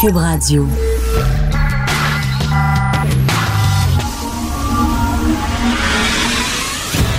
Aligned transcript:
Cube 0.00 0.16
Radio. 0.16 0.66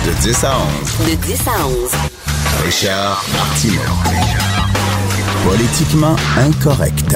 De 0.04 0.12
10 0.20 0.44
à 0.44 0.58
11. 0.58 1.08
De 1.08 1.14
10 1.14 1.46
à 1.46 1.66
11. 1.68 1.90
Richard 2.64 3.24
Martineau. 3.34 3.82
Politiquement 5.44 6.16
incorrect. 6.36 7.14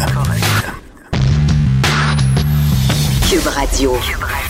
Cube 3.29 3.49
Radio. 3.49 4.46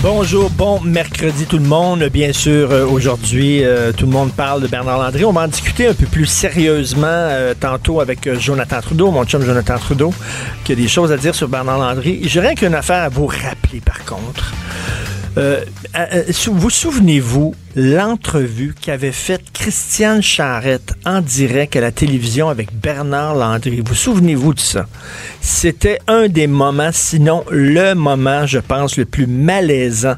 Bonjour, 0.00 0.48
bon 0.50 0.80
mercredi 0.80 1.44
tout 1.46 1.58
le 1.58 1.64
monde. 1.64 2.04
Bien 2.04 2.32
sûr, 2.32 2.70
euh, 2.70 2.86
aujourd'hui, 2.86 3.64
euh, 3.64 3.90
tout 3.90 4.06
le 4.06 4.12
monde 4.12 4.32
parle 4.32 4.62
de 4.62 4.68
Bernard 4.68 4.98
Landry. 4.98 5.24
On 5.24 5.32
va 5.32 5.40
en 5.40 5.48
discuter 5.48 5.88
un 5.88 5.94
peu 5.94 6.06
plus 6.06 6.26
sérieusement 6.26 7.06
euh, 7.08 7.52
tantôt 7.58 8.00
avec 8.00 8.32
Jonathan 8.38 8.80
Trudeau, 8.80 9.10
mon 9.10 9.24
chum 9.24 9.42
Jonathan 9.42 9.76
Trudeau, 9.76 10.14
qui 10.62 10.70
a 10.70 10.74
des 10.76 10.86
choses 10.86 11.10
à 11.10 11.16
dire 11.16 11.34
sur 11.34 11.48
Bernard 11.48 11.78
Landry. 11.78 12.28
Rien 12.32 12.54
qu'une 12.54 12.74
affaire 12.74 13.02
à 13.02 13.08
vous 13.08 13.26
rappeler, 13.26 13.80
par 13.80 14.04
contre. 14.04 14.52
Euh, 15.36 15.64
euh, 15.96 16.06
euh, 16.14 16.32
vous 16.50 16.70
souvenez-vous 16.70 17.54
l'entrevue 17.76 18.74
qu'avait 18.80 19.12
faite 19.12 19.42
Christiane 19.52 20.22
Charrette 20.22 20.94
en 21.04 21.20
direct 21.20 21.76
à 21.76 21.80
la 21.80 21.92
télévision 21.92 22.48
avec 22.48 22.74
Bernard 22.74 23.34
Landry? 23.36 23.80
Vous 23.84 23.94
souvenez-vous 23.94 24.54
de 24.54 24.60
ça? 24.60 24.86
C'était 25.40 26.00
un 26.08 26.28
des 26.28 26.46
moments, 26.46 26.90
sinon 26.92 27.44
le 27.50 27.94
moment, 27.94 28.46
je 28.46 28.58
pense, 28.58 28.96
le 28.96 29.04
plus 29.04 29.26
malaisant 29.26 30.16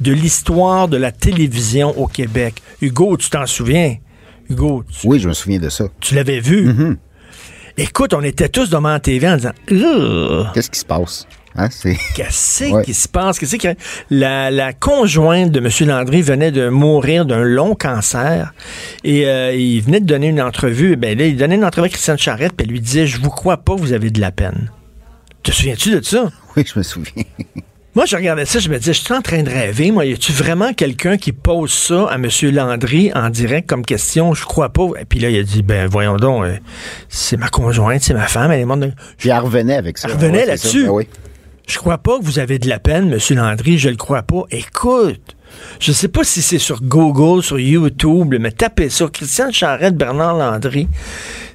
de 0.00 0.12
l'histoire 0.12 0.88
de 0.88 0.96
la 0.96 1.12
télévision 1.12 1.98
au 1.98 2.06
Québec. 2.06 2.62
Hugo, 2.82 3.16
tu 3.16 3.30
t'en 3.30 3.46
souviens? 3.46 3.96
Hugo, 4.48 4.84
tu, 4.88 5.06
Oui, 5.06 5.20
je 5.20 5.28
me 5.28 5.34
souviens 5.34 5.58
de 5.58 5.68
ça. 5.68 5.84
tu 6.00 6.14
l'avais 6.14 6.40
vu? 6.40 6.72
Mm-hmm. 6.72 6.96
Écoute, 7.78 8.12
on 8.14 8.22
était 8.22 8.48
tous 8.48 8.68
devant 8.68 8.88
la 8.90 9.00
TV 9.00 9.28
en 9.28 9.36
disant! 9.36 9.52
Qu'est-ce 10.52 10.70
qui 10.70 10.80
se 10.80 10.84
passe? 10.84 11.26
Hein. 11.56 11.68
Qu'est-ce 12.14 12.64
Ouais. 12.72 12.82
qui 12.84 12.94
se 12.94 13.08
passe? 13.08 13.38
Qu'est-ce 13.38 13.56
que 13.56 13.74
la, 14.10 14.50
la 14.50 14.72
conjointe 14.72 15.50
de 15.50 15.58
M. 15.60 15.88
Landry 15.88 16.22
venait 16.22 16.52
de 16.52 16.68
mourir 16.68 17.24
d'un 17.26 17.42
long 17.42 17.74
cancer 17.74 18.52
et 19.04 19.26
euh, 19.26 19.52
il 19.54 19.80
venait 19.82 20.00
de 20.00 20.06
donner 20.06 20.28
une 20.28 20.40
entrevue. 20.40 20.96
Ben 20.96 21.18
là, 21.18 21.26
il 21.26 21.36
donnait 21.36 21.56
une 21.56 21.64
entrevue 21.64 21.86
à 21.86 21.90
Christiane 21.90 22.18
Charette 22.18 22.52
puis 22.56 22.66
elle 22.66 22.72
lui 22.72 22.80
disait 22.80 23.06
Je 23.06 23.20
vous 23.20 23.30
crois 23.30 23.56
pas, 23.58 23.74
vous 23.74 23.92
avez 23.92 24.10
de 24.10 24.20
la 24.20 24.30
peine. 24.30 24.70
Te 25.42 25.50
souviens-tu 25.52 25.90
de 25.92 26.04
ça? 26.04 26.30
Oui, 26.56 26.64
je 26.66 26.78
me 26.78 26.82
souviens. 26.82 27.22
Moi, 27.94 28.04
je 28.06 28.14
regardais 28.16 28.44
ça, 28.44 28.58
je 28.60 28.68
me 28.68 28.78
disais, 28.78 28.92
je 28.92 29.00
suis 29.00 29.14
en 29.14 29.20
train 29.22 29.42
de 29.42 29.50
rêver. 29.50 29.90
Moi, 29.90 30.04
y 30.06 30.12
a-tu 30.12 30.30
vraiment 30.32 30.72
quelqu'un 30.72 31.16
qui 31.16 31.32
pose 31.32 31.72
ça 31.72 32.06
à 32.08 32.14
M. 32.16 32.28
Landry 32.52 33.10
en 33.14 33.30
direct 33.30 33.68
comme 33.68 33.84
question? 33.84 34.32
Je 34.34 34.44
crois 34.44 34.68
pas. 34.68 34.86
Et 35.00 35.04
puis 35.04 35.18
là, 35.18 35.28
il 35.30 35.38
a 35.38 35.42
dit, 35.42 35.62
ben, 35.62 35.88
voyons 35.88 36.16
donc, 36.16 36.44
euh, 36.44 36.56
c'est 37.08 37.36
ma 37.36 37.48
conjointe, 37.48 38.00
c'est 38.02 38.14
ma 38.14 38.28
femme, 38.28 38.52
elle 38.52 38.60
est 38.60 38.64
morte. 38.64 38.80
de- 38.80 38.92
Puis 39.18 39.30
elle 39.30 39.38
revenait 39.38 39.74
avec 39.74 39.98
ça. 39.98 40.06
Elle 40.08 40.14
revenait 40.14 40.38
Ouais, 40.40 40.46
là-dessus. 40.46 40.84
Ah 40.86 40.92
oui. 40.92 41.08
Je 41.70 41.78
crois 41.78 41.98
pas 41.98 42.18
que 42.18 42.24
vous 42.24 42.40
avez 42.40 42.58
de 42.58 42.68
la 42.68 42.80
peine, 42.80 43.12
M. 43.12 43.36
Landry, 43.36 43.78
je 43.78 43.88
le 43.90 43.94
crois 43.96 44.22
pas. 44.22 44.42
Écoute, 44.50 45.36
je 45.78 45.92
sais 45.92 46.08
pas 46.08 46.24
si 46.24 46.42
c'est 46.42 46.58
sur 46.58 46.82
Google, 46.82 47.44
sur 47.44 47.60
YouTube, 47.60 48.34
mais 48.40 48.50
tapez 48.50 48.88
ça. 48.90 49.06
Christiane 49.06 49.52
Charette, 49.52 49.96
Bernard 49.96 50.36
Landry. 50.36 50.88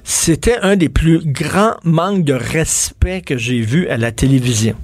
C'était 0.04 0.56
un 0.62 0.76
des 0.76 0.88
plus 0.88 1.20
grands 1.22 1.76
manques 1.84 2.24
de 2.24 2.32
respect 2.32 3.20
que 3.20 3.36
j'ai 3.36 3.60
vu 3.60 3.88
à 3.88 3.98
la 3.98 4.10
télévision. 4.10 4.74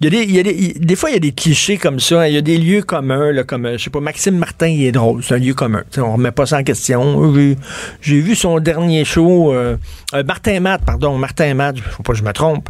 Il 0.00 0.14
y 0.32 0.38
a 0.38 0.42
des, 0.44 0.74
des, 0.78 0.96
fois, 0.96 1.10
il 1.10 1.14
y 1.14 1.16
a 1.16 1.20
des 1.20 1.32
clichés 1.32 1.76
comme 1.76 1.98
ça. 1.98 2.28
Il 2.28 2.34
y 2.34 2.38
a 2.38 2.40
des 2.40 2.58
lieux 2.58 2.82
communs, 2.82 3.32
là, 3.32 3.42
comme, 3.42 3.66
euh, 3.66 3.78
je 3.78 3.84
sais 3.84 3.90
pas, 3.90 4.00
Maxime 4.00 4.36
Martin, 4.38 4.68
il 4.68 4.84
est 4.84 4.92
drôle. 4.92 5.24
C'est 5.24 5.34
un 5.34 5.38
lieu 5.38 5.54
commun. 5.54 5.82
Tu 5.90 5.96
sais, 5.96 6.00
on 6.00 6.12
remet 6.12 6.30
pas 6.32 6.46
ça 6.46 6.58
en 6.58 6.62
question. 6.62 7.34
J'ai- 7.34 7.56
J'ai 8.00 8.20
vu 8.20 8.34
son 8.36 8.60
dernier 8.60 9.04
show. 9.04 9.52
euh, 9.52 9.76
euh, 10.14 10.22
Martin 10.24 10.60
Matt, 10.60 10.84
pardon. 10.84 11.18
Martin 11.18 11.54
Matt, 11.54 11.78
faut 11.78 12.02
pas 12.04 12.12
que 12.12 12.18
je 12.18 12.24
me 12.24 12.32
trompe. 12.32 12.68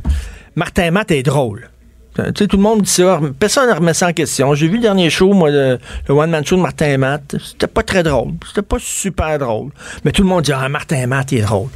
Martin 0.56 0.91
Matt 0.91 1.10
est 1.10 1.22
drôle. 1.22 1.69
Tu 2.14 2.22
sais, 2.36 2.46
tout 2.46 2.56
le 2.56 2.62
monde 2.62 2.82
dit 2.82 2.90
ça. 2.90 3.20
Personne 3.38 3.70
ne 3.70 3.74
remet 3.74 3.94
ça 3.94 4.08
en 4.08 4.12
question. 4.12 4.54
J'ai 4.54 4.68
vu 4.68 4.76
le 4.76 4.82
dernier 4.82 5.08
show, 5.08 5.32
moi, 5.32 5.50
le, 5.50 5.78
One 6.08 6.30
Man 6.30 6.44
Show 6.44 6.56
de 6.56 6.60
Martin 6.60 6.98
Matt. 6.98 7.36
C'était 7.42 7.66
pas 7.66 7.82
très 7.82 8.02
drôle. 8.02 8.32
C'était 8.46 8.62
pas 8.62 8.76
super 8.78 9.38
drôle. 9.38 9.70
Mais 10.04 10.12
tout 10.12 10.22
le 10.22 10.28
monde 10.28 10.42
dit, 10.42 10.52
ah, 10.52 10.68
Martin 10.68 11.06
Matt, 11.06 11.32
il 11.32 11.38
est 11.38 11.42
drôle. 11.42 11.68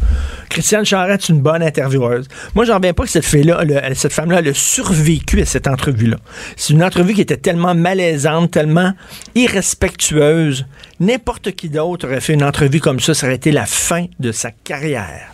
Christiane 0.51 0.85
Charette, 0.85 1.23
c'est 1.23 1.33
une 1.33 1.41
bonne 1.41 1.63
intervieweuse. 1.63 2.29
Moi, 2.55 2.67
j'en 2.67 2.77
reviens 2.77 2.93
pas 2.93 3.05
que 3.05 3.11
cette 3.11 3.25
fille-là, 3.25 3.63
cette 3.95 4.13
femme-là, 4.13 4.41
elle 4.41 4.49
a 4.49 4.55
survécu 4.55 5.41
à 5.41 5.47
cette 5.47 5.69
entrevue-là. 5.69 6.19
C'est 6.57 6.75
une 6.75 6.85
entrevue 6.85 7.15
qui 7.15 7.23
était 7.23 7.39
tellement 7.39 7.75
malaisante, 7.75 8.51
tellement 8.51 8.93
irrespectueuse. 9.35 10.67
N'importe 11.01 11.53
qui 11.53 11.71
d'autre 11.71 12.07
aurait 12.07 12.21
fait 12.21 12.35
une 12.35 12.45
entrevue 12.45 12.81
comme 12.81 13.01
ça, 13.01 13.15
ça 13.15 13.27
aurait 13.27 13.37
été 13.37 13.53
la 13.53 13.67
fin 13.67 14.07
de 14.21 14.33
sa 14.33 14.51
carrière. 14.51 15.33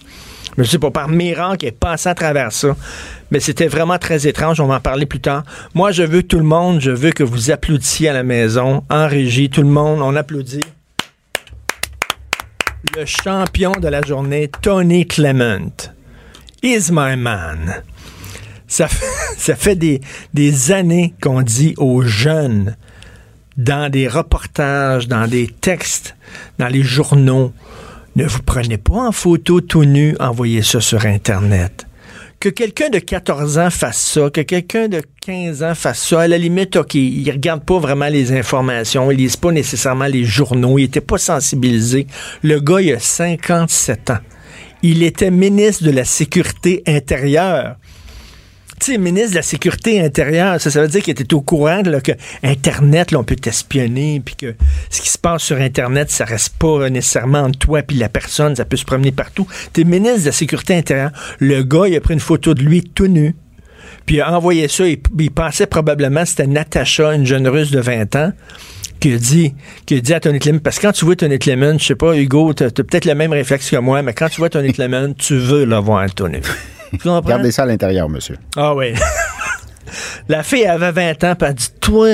Je 0.58 0.64
sais 0.64 0.78
pas, 0.78 0.90
par 0.90 1.08
miracle, 1.08 1.66
est 1.66 1.72
passée 1.72 2.08
à 2.08 2.14
travers 2.14 2.52
ça. 2.52 2.76
Mais 3.30 3.40
c'était 3.40 3.68
vraiment 3.68 3.98
très 3.98 4.26
étrange. 4.26 4.60
On 4.60 4.66
va 4.66 4.76
en 4.76 4.80
parler 4.80 5.06
plus 5.06 5.20
tard. 5.20 5.44
Moi, 5.74 5.92
je 5.92 6.02
veux 6.02 6.22
tout 6.22 6.38
le 6.38 6.44
monde, 6.44 6.80
je 6.80 6.90
veux 6.90 7.12
que 7.12 7.22
vous 7.22 7.50
applaudissiez 7.50 8.10
à 8.10 8.12
la 8.12 8.22
maison, 8.22 8.84
en 8.90 9.08
régie, 9.08 9.48
tout 9.48 9.62
le 9.62 9.68
monde, 9.68 10.00
on 10.02 10.14
applaudit. 10.14 10.60
Le 12.96 13.06
champion 13.06 13.72
de 13.72 13.88
la 13.88 14.02
journée, 14.02 14.50
Tony 14.60 15.06
Clement. 15.06 15.90
Is 16.62 16.90
my 16.92 17.16
man. 17.16 17.82
Ça 18.66 18.88
fait, 18.88 19.76
des 20.34 20.72
années 20.72 21.14
qu'on 21.22 21.42
dit 21.42 21.74
aux 21.78 22.02
jeunes, 22.02 22.76
dans 23.56 23.90
des 23.90 24.08
reportages, 24.08 25.08
dans 25.08 25.26
des 25.26 25.46
textes, 25.46 26.16
dans 26.58 26.68
les 26.68 26.82
journaux, 26.82 27.52
ne 28.16 28.26
vous 28.26 28.42
prenez 28.42 28.78
pas 28.78 29.08
en 29.08 29.12
photo 29.12 29.60
tout 29.60 29.84
nu, 29.84 30.14
envoyez 30.20 30.62
ça 30.62 30.80
sur 30.80 31.06
Internet. 31.06 31.86
Que 32.40 32.48
quelqu'un 32.48 32.90
de 32.90 32.98
14 32.98 33.58
ans 33.58 33.70
fasse 33.70 34.02
ça, 34.02 34.28
que 34.28 34.40
quelqu'un 34.40 34.88
de 34.88 35.00
15 35.20 35.62
ans 35.62 35.74
fasse 35.74 36.08
ça, 36.08 36.22
à 36.22 36.28
la 36.28 36.38
limite, 36.38 36.76
OK, 36.76 36.94
il 36.94 37.30
regarde 37.30 37.64
pas 37.64 37.78
vraiment 37.78 38.08
les 38.08 38.32
informations, 38.32 39.10
il 39.10 39.18
lise 39.18 39.36
pas 39.36 39.52
nécessairement 39.52 40.06
les 40.06 40.24
journaux, 40.24 40.78
il 40.78 40.84
était 40.84 41.00
pas 41.00 41.18
sensibilisé. 41.18 42.06
Le 42.42 42.58
gars, 42.58 42.80
il 42.80 42.92
a 42.92 42.98
57 42.98 44.10
ans. 44.10 44.18
Il 44.82 45.04
était 45.04 45.30
ministre 45.30 45.84
de 45.84 45.92
la 45.92 46.04
Sécurité 46.04 46.82
intérieure 46.88 47.76
tu 48.82 48.92
sais, 48.92 48.98
ministre 48.98 49.30
de 49.30 49.36
la 49.36 49.42
Sécurité 49.42 50.00
intérieure, 50.00 50.60
ça, 50.60 50.80
veut 50.80 50.88
dire 50.88 51.02
qu'il 51.02 51.12
était 51.12 51.34
au 51.34 51.40
courant 51.40 51.82
que 51.82 52.12
Internet, 52.42 53.14
on 53.14 53.22
peut 53.22 53.36
t'espionner, 53.36 54.20
puis 54.24 54.34
que 54.34 54.54
ce 54.90 55.00
qui 55.00 55.08
se 55.08 55.18
passe 55.18 55.42
sur 55.44 55.56
Internet, 55.56 56.10
ça 56.10 56.24
reste 56.24 56.56
pas 56.58 56.90
nécessairement 56.90 57.42
entre 57.42 57.58
toi 57.58 57.82
puis 57.82 57.96
la 57.96 58.08
personne, 58.08 58.56
ça 58.56 58.64
peut 58.64 58.76
se 58.76 58.84
promener 58.84 59.12
partout. 59.12 59.46
T'es 59.72 59.84
ministre 59.84 60.22
de 60.22 60.26
la 60.26 60.32
Sécurité 60.32 60.74
intérieure. 60.74 61.12
Le 61.38 61.62
gars, 61.62 61.86
il 61.86 61.94
a 61.94 62.00
pris 62.00 62.14
une 62.14 62.20
photo 62.20 62.54
de 62.54 62.62
lui 62.62 62.82
tout 62.82 63.06
nu, 63.06 63.36
puis 64.04 64.16
il 64.16 64.20
a 64.20 64.36
envoyé 64.36 64.66
ça, 64.66 64.84
il, 64.88 64.98
il 65.16 65.30
pensait 65.30 65.66
probablement 65.66 66.24
c'était 66.24 66.48
Natacha, 66.48 67.14
une 67.14 67.24
jeune 67.24 67.46
russe 67.46 67.70
de 67.70 67.78
20 67.78 68.16
ans, 68.16 68.32
qui 68.98 69.12
a 69.12 69.16
dit, 69.16 69.54
qui 69.86 69.94
a 69.94 70.00
dit 70.00 70.12
à 70.12 70.18
Tony 70.18 70.40
Clement, 70.40 70.58
parce 70.58 70.78
que 70.78 70.86
quand 70.86 70.92
tu 70.92 71.04
vois 71.04 71.14
Tony 71.14 71.38
Clement, 71.38 71.78
je 71.78 71.84
sais 71.84 71.94
pas, 71.94 72.16
Hugo, 72.16 72.52
t'as 72.52 72.66
as, 72.66 72.70
peut-être 72.70 73.04
le 73.04 73.14
même 73.14 73.32
réflexe 73.32 73.70
que 73.70 73.76
moi, 73.76 74.02
mais 74.02 74.12
quand 74.12 74.28
tu 74.28 74.38
vois 74.38 74.50
Tony 74.50 74.72
Clement, 74.72 75.12
tu 75.12 75.36
veux 75.36 75.64
le 75.64 75.76
voir 75.76 76.12
Tony. 76.12 76.38
Gardez 77.30 77.50
ça 77.52 77.62
à 77.62 77.66
l'intérieur, 77.66 78.08
monsieur. 78.08 78.36
Ah 78.56 78.74
oui. 78.74 78.92
La 80.28 80.42
fille 80.42 80.66
avait 80.66 80.92
20 80.92 81.24
ans, 81.24 81.34
puis 81.34 81.46
elle 81.46 81.46
a 81.46 81.52
dit 81.52 81.68
Toi, 81.80 82.08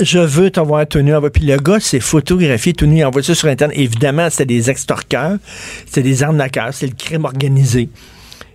je 0.00 0.18
veux 0.18 0.50
t'avoir 0.50 0.86
tout 0.86 1.00
nu. 1.00 1.12
Elle 1.12 1.20
va- 1.20 1.30
Puis 1.30 1.44
le 1.44 1.56
gars 1.56 1.78
s'est 1.80 2.00
photographié 2.00 2.72
tout 2.72 2.86
nu, 2.86 2.98
il 2.98 3.04
envoie 3.04 3.22
ça 3.22 3.34
sur 3.34 3.48
Internet. 3.48 3.76
Évidemment, 3.78 4.28
c'était 4.30 4.46
des 4.46 4.70
extorqueurs, 4.70 5.36
c'était 5.86 6.02
des 6.02 6.22
arnaqueurs, 6.22 6.72
c'est 6.72 6.86
le 6.86 6.94
crime 6.96 7.24
organisé. 7.24 7.88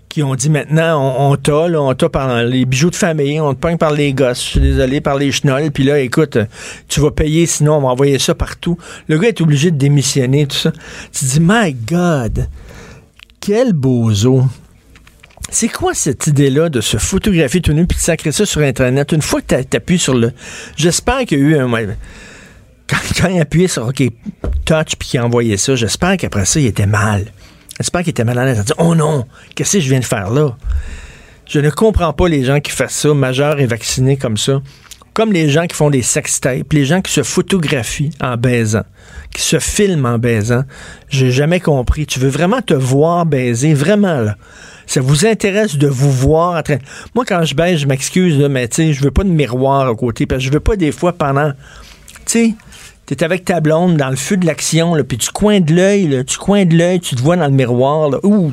Qui 0.10 0.24
ont 0.24 0.34
dit 0.34 0.50
maintenant, 0.50 1.00
on, 1.00 1.32
on 1.34 1.36
t'a, 1.36 1.68
là, 1.68 1.80
on 1.80 1.94
t'a 1.94 2.10
par 2.10 2.44
les 2.44 2.66
bijoux 2.66 2.90
de 2.90 2.96
famille, 2.96 3.40
on 3.40 3.54
te 3.54 3.60
pogne 3.60 3.78
par 3.78 3.92
les 3.92 4.12
gosses, 4.12 4.44
je 4.44 4.50
suis 4.50 4.60
désolé, 4.60 5.02
par 5.02 5.16
les 5.18 5.32
chenolles, 5.32 5.70
puis 5.70 5.84
là, 5.84 6.00
écoute, 6.00 6.36
tu 6.88 7.00
vas 7.00 7.12
payer, 7.12 7.46
sinon 7.46 7.76
on 7.76 7.82
va 7.82 7.90
envoyer 7.90 8.18
ça 8.18 8.34
partout. 8.34 8.76
Le 9.08 9.20
gars 9.20 9.28
est 9.28 9.40
obligé 9.40 9.70
de 9.70 9.78
démissionner, 9.78 10.48
tout 10.48 10.56
ça. 10.58 10.72
Tu 11.14 11.20
te 11.20 11.26
dis, 11.26 11.40
my 11.40 11.74
God, 11.74 12.48
quel 13.40 13.74
bozo. 13.74 14.46
C'est 15.52 15.70
quoi 15.70 15.94
cette 15.94 16.28
idée-là 16.28 16.70
de 16.70 16.82
se 16.82 16.98
photographier 16.98 17.62
tout 17.62 17.74
nu 17.74 17.88
puis 17.88 17.98
de 17.98 18.02
sacrer 18.02 18.32
ça 18.32 18.46
sur 18.46 18.62
Internet? 18.62 19.12
Une 19.12 19.22
fois 19.22 19.42
que 19.42 19.62
tu 19.62 19.78
appuies 19.78 20.00
sur 20.00 20.14
le. 20.14 20.32
J'espère 20.76 21.26
qu'il 21.26 21.40
y 21.40 21.42
a 21.42 21.46
eu 21.46 21.58
un. 21.58 21.70
Quand, 22.88 22.98
quand 23.18 23.28
il 23.30 23.40
a 23.40 23.42
appuyé 23.42 23.68
sur 23.68 23.88
OK, 23.88 24.04
touch 24.66 24.96
puis 24.98 25.10
qu'il 25.10 25.20
a 25.20 25.26
envoyé 25.26 25.58
ça, 25.58 25.76
j'espère 25.76 26.18
qu'après 26.18 26.46
ça, 26.46 26.60
il 26.60 26.68
était 26.68 26.86
mal. 26.86 27.26
J'espère 27.80 28.02
qu'il 28.02 28.12
était 28.12 28.24
mal 28.24 28.38
à 28.38 28.46
l'aise. 28.46 28.60
Elle 28.60 28.66
dit 28.66 28.74
Oh 28.78 28.94
non, 28.96 29.26
qu'est-ce 29.56 29.78
que 29.78 29.80
je 29.80 29.90
viens 29.90 30.00
de 30.00 30.06
faire 30.06 30.30
là? 30.30 30.56
Je 31.48 31.60
ne 31.60 31.70
comprends 31.72 32.14
pas 32.14 32.28
les 32.28 32.44
gens 32.44 32.60
qui 32.60 32.72
font 32.72 32.86
ça, 32.88 33.14
majeurs 33.14 33.60
et 33.60 33.66
vaccinés 33.66 34.18
comme 34.18 34.38
ça. 34.38 34.62
Comme 35.16 35.34
les 35.34 35.50
gens 35.50 35.66
qui 35.66 35.76
font 35.76 35.90
des 35.90 36.04
sextapes, 36.04 36.72
les 36.72 36.86
gens 36.86 37.02
qui 37.02 37.12
se 37.12 37.24
photographient 37.24 38.12
en 38.22 38.38
baisant, 38.38 38.84
qui 39.34 39.42
se 39.42 39.58
filment 39.60 40.06
en 40.06 40.20
baisant. 40.20 40.64
J'ai 41.10 41.32
jamais 41.32 41.60
compris. 41.60 42.06
Tu 42.06 42.20
veux 42.20 42.30
vraiment 42.30 42.62
te 42.62 42.76
voir 42.76 43.26
baiser, 43.26 43.74
vraiment 43.74 44.20
là? 44.22 44.38
Ça 44.90 45.02
vous 45.02 45.28
intéresse 45.28 45.78
de 45.78 45.88
vous 45.88 46.12
voir 46.12 46.58
en 46.58 46.64
train. 46.64 46.80
Moi, 47.14 47.24
quand 47.24 47.44
je 47.44 47.54
baise, 47.54 47.78
je 47.78 47.86
m'excuse, 47.86 48.40
mais 48.50 48.68
tu 48.68 48.92
je 48.92 49.04
veux 49.04 49.12
pas 49.12 49.24
de 49.24 49.30
miroir 49.30 49.88
à 49.88 49.94
côté, 49.94 50.26
parce 50.26 50.40
que 50.40 50.48
je 50.48 50.52
veux 50.52 50.60
pas 50.60 50.78
des 50.78 50.92
fois 50.92 51.14
pendant. 51.14 51.52
Tu 52.26 52.26
sais, 52.26 52.54
t'es 53.06 53.24
avec 53.24 53.46
ta 53.46 53.60
blonde 53.60 53.98
dans 53.98 54.10
le 54.10 54.16
feu 54.16 54.36
de 54.36 54.48
l'action, 54.48 54.96
puis 55.08 55.20
tu 55.20 55.30
coins 55.30 55.60
de 55.60 55.76
l'œil, 55.76 56.26
tu 56.26 56.40
coins 56.40 56.66
de 56.66 56.76
l'œil, 56.76 57.00
tu 57.02 57.16
te 57.16 57.22
vois 57.22 57.36
dans 57.36 57.46
le 57.46 57.52
miroir. 57.52 58.10
Ouh, 58.24 58.52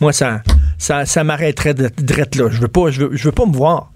moi, 0.00 0.12
ça, 0.12 0.42
ça, 0.76 1.22
m'arrêterait 1.22 1.74
drette 1.74 2.34
là. 2.34 2.48
Je 2.50 2.60
veux 2.60 2.66
pas, 2.66 2.90
je 2.90 3.02
veux, 3.02 3.16
je 3.16 3.22
veux 3.22 3.32
pas 3.32 3.46
me 3.46 3.54
voir. 3.54 3.92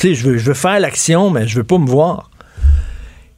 Tu 0.00 0.16
je 0.16 0.30
veux, 0.30 0.36
je 0.36 0.46
veux 0.46 0.54
faire 0.54 0.80
l'action, 0.80 1.30
mais 1.30 1.46
je 1.46 1.58
veux 1.58 1.64
pas 1.64 1.78
me 1.78 1.86
voir. 1.86 2.31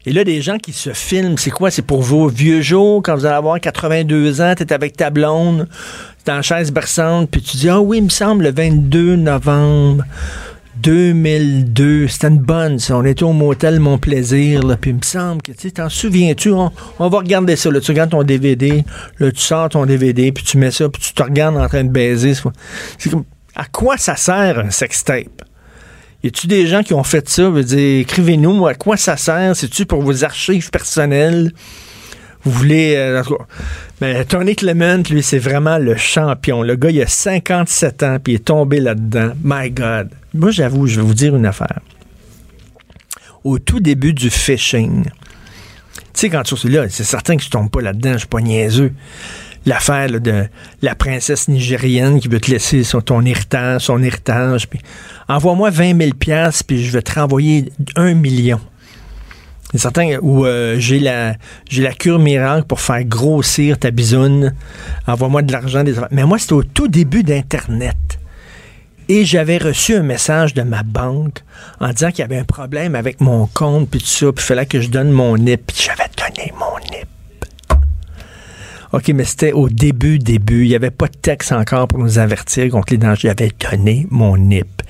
Et 0.06 0.12
là, 0.12 0.24
des 0.24 0.42
gens 0.42 0.58
qui 0.58 0.72
se 0.72 0.92
filment, 0.92 1.38
c'est 1.38 1.50
quoi? 1.50 1.70
C'est 1.70 1.82
pour 1.82 2.02
vos 2.02 2.28
vieux 2.28 2.60
jours, 2.60 3.02
quand 3.02 3.14
vous 3.14 3.24
allez 3.24 3.36
avoir 3.36 3.58
82 3.58 4.40
ans, 4.42 4.54
t'es 4.56 4.72
avec 4.72 4.96
ta 4.96 5.08
blonde, 5.10 5.66
t'es 6.24 6.32
en 6.32 6.42
chaise 6.42 6.72
berçante, 6.72 7.30
puis 7.30 7.40
tu 7.40 7.56
dis, 7.56 7.68
ah 7.70 7.80
oui, 7.80 7.98
il 7.98 8.04
me 8.04 8.08
semble, 8.10 8.44
le 8.44 8.52
22 8.52 9.16
novembre 9.16 10.04
2002, 10.76 12.08
c'était 12.08 12.28
une 12.28 12.38
bonne, 12.38 12.78
ça. 12.78 12.96
On 12.98 13.04
était 13.04 13.22
au 13.22 13.32
motel 13.32 13.80
Mon 13.80 13.96
Plaisir, 13.96 14.62
là, 14.62 14.76
puis 14.76 14.90
il 14.90 14.96
me 14.96 15.02
semble 15.02 15.40
que, 15.40 15.52
tu 15.52 15.72
t'en 15.72 15.88
souviens-tu? 15.88 16.50
On, 16.50 16.70
on 16.98 17.08
va 17.08 17.18
regarder 17.18 17.56
ça, 17.56 17.70
là. 17.70 17.80
Tu 17.80 17.90
regardes 17.90 18.10
ton 18.10 18.24
DVD, 18.24 18.84
là, 19.20 19.32
tu 19.32 19.40
sors 19.40 19.70
ton 19.70 19.86
DVD, 19.86 20.32
puis 20.32 20.44
tu 20.44 20.58
mets 20.58 20.70
ça, 20.70 20.88
puis 20.88 21.00
tu 21.00 21.14
te 21.14 21.22
regardes 21.22 21.56
en 21.56 21.66
train 21.68 21.84
de 21.84 21.90
baiser. 21.90 22.34
C'est 22.98 23.10
comme, 23.10 23.24
à 23.54 23.64
quoi 23.66 23.96
ça 23.96 24.16
sert 24.16 24.58
un 24.58 24.70
sextape? 24.70 25.43
Y 26.24 26.28
a-tu 26.28 26.46
des 26.46 26.66
gens 26.66 26.82
qui 26.82 26.94
ont 26.94 27.04
fait 27.04 27.28
ça? 27.28 27.50
Veut 27.50 27.64
dire, 27.64 28.00
écrivez-nous, 28.00 28.66
à 28.66 28.74
quoi 28.74 28.96
ça 28.96 29.18
sert? 29.18 29.54
C'est-tu 29.54 29.84
pour 29.84 30.00
vos 30.00 30.24
archives 30.24 30.70
personnelles? 30.70 31.52
Vous 32.44 32.50
voulez. 32.50 32.94
euh, 32.96 33.20
en 33.20 33.24
tout 33.24 33.36
cas. 33.36 33.44
mais 34.00 34.24
Tony 34.24 34.56
Clement, 34.56 35.02
lui, 35.10 35.22
c'est 35.22 35.38
vraiment 35.38 35.76
le 35.76 35.96
champion. 35.96 36.62
Le 36.62 36.76
gars, 36.76 36.88
il 36.88 37.02
a 37.02 37.06
57 37.06 38.02
ans, 38.04 38.16
puis 38.24 38.32
il 38.32 38.36
est 38.36 38.44
tombé 38.46 38.80
là-dedans. 38.80 39.32
My 39.44 39.70
God. 39.70 40.08
Moi, 40.32 40.50
j'avoue, 40.50 40.86
je 40.86 40.96
vais 40.96 41.06
vous 41.06 41.12
dire 41.12 41.36
une 41.36 41.44
affaire. 41.44 41.80
Au 43.44 43.58
tout 43.58 43.80
début 43.80 44.14
du 44.14 44.30
phishing, 44.30 45.04
tu 45.04 45.10
sais, 46.14 46.30
quand 46.30 46.42
tu 46.42 46.68
là, 46.70 46.88
c'est 46.88 47.04
certain 47.04 47.36
que 47.36 47.42
tu 47.42 47.50
tombes 47.50 47.70
pas 47.70 47.82
là-dedans, 47.82 48.14
je 48.14 48.18
suis 48.18 48.28
pas 48.28 48.40
niaiseux. 48.40 48.92
L'affaire 49.66 50.20
de 50.20 50.44
la 50.82 50.94
princesse 50.94 51.48
nigérienne 51.48 52.20
qui 52.20 52.28
veut 52.28 52.40
te 52.40 52.50
laisser 52.50 52.84
son, 52.84 53.00
ton 53.00 53.24
héritage, 53.24 53.82
son 53.82 54.02
héritage, 54.02 54.68
envoie-moi 55.28 55.70
20 55.70 55.98
000 55.98 56.10
piastres, 56.14 56.64
puis 56.66 56.84
je 56.84 56.92
vais 56.92 57.02
te 57.02 57.18
renvoyer 57.18 57.72
un 57.96 58.14
million. 58.14 58.60
C'est 59.74 59.80
certain 59.80 60.18
où 60.22 60.46
euh, 60.46 60.76
j'ai 60.78 61.00
la 61.00 61.34
j'ai 61.68 61.82
la 61.82 61.92
cure 61.92 62.20
miracle 62.20 62.64
pour 62.64 62.80
faire 62.80 63.02
grossir 63.02 63.76
ta 63.76 63.90
bisoune. 63.90 64.54
Envoie-moi 65.08 65.42
de 65.42 65.50
l'argent 65.50 65.82
des. 65.82 65.94
Mais 66.12 66.22
moi, 66.24 66.38
c'était 66.38 66.52
au 66.52 66.62
tout 66.62 66.86
début 66.86 67.24
d'Internet. 67.24 67.96
Et 69.08 69.24
j'avais 69.24 69.58
reçu 69.58 69.96
un 69.96 70.04
message 70.04 70.54
de 70.54 70.62
ma 70.62 70.84
banque 70.84 71.42
en 71.80 71.92
disant 71.92 72.10
qu'il 72.10 72.20
y 72.20 72.22
avait 72.22 72.38
un 72.38 72.44
problème 72.44 72.94
avec 72.94 73.20
mon 73.20 73.46
compte, 73.48 73.90
puis 73.90 73.98
tout 73.98 74.06
ça, 74.06 74.26
puis 74.32 74.44
il 74.44 74.46
fallait 74.46 74.66
que 74.66 74.80
je 74.80 74.88
donne 74.88 75.10
mon 75.10 75.36
NIP. 75.36 75.66
Puis 75.66 75.86
j'avais 75.86 76.08
donné 76.16 76.52
mon 76.56 76.78
NIP. 76.90 77.08
OK, 78.94 79.08
mais 79.08 79.24
c'était 79.24 79.52
au 79.52 79.68
début, 79.68 80.20
début. 80.20 80.62
Il 80.62 80.68
n'y 80.68 80.76
avait 80.76 80.92
pas 80.92 81.08
de 81.08 81.16
texte 81.16 81.50
encore 81.50 81.88
pour 81.88 81.98
nous 81.98 82.20
avertir 82.20 82.70
contre 82.70 82.92
les 82.92 82.96
dangers. 82.96 83.32
J'avais 83.36 83.50
donné 83.58 84.06
mon 84.08 84.36
NIP. 84.36 84.82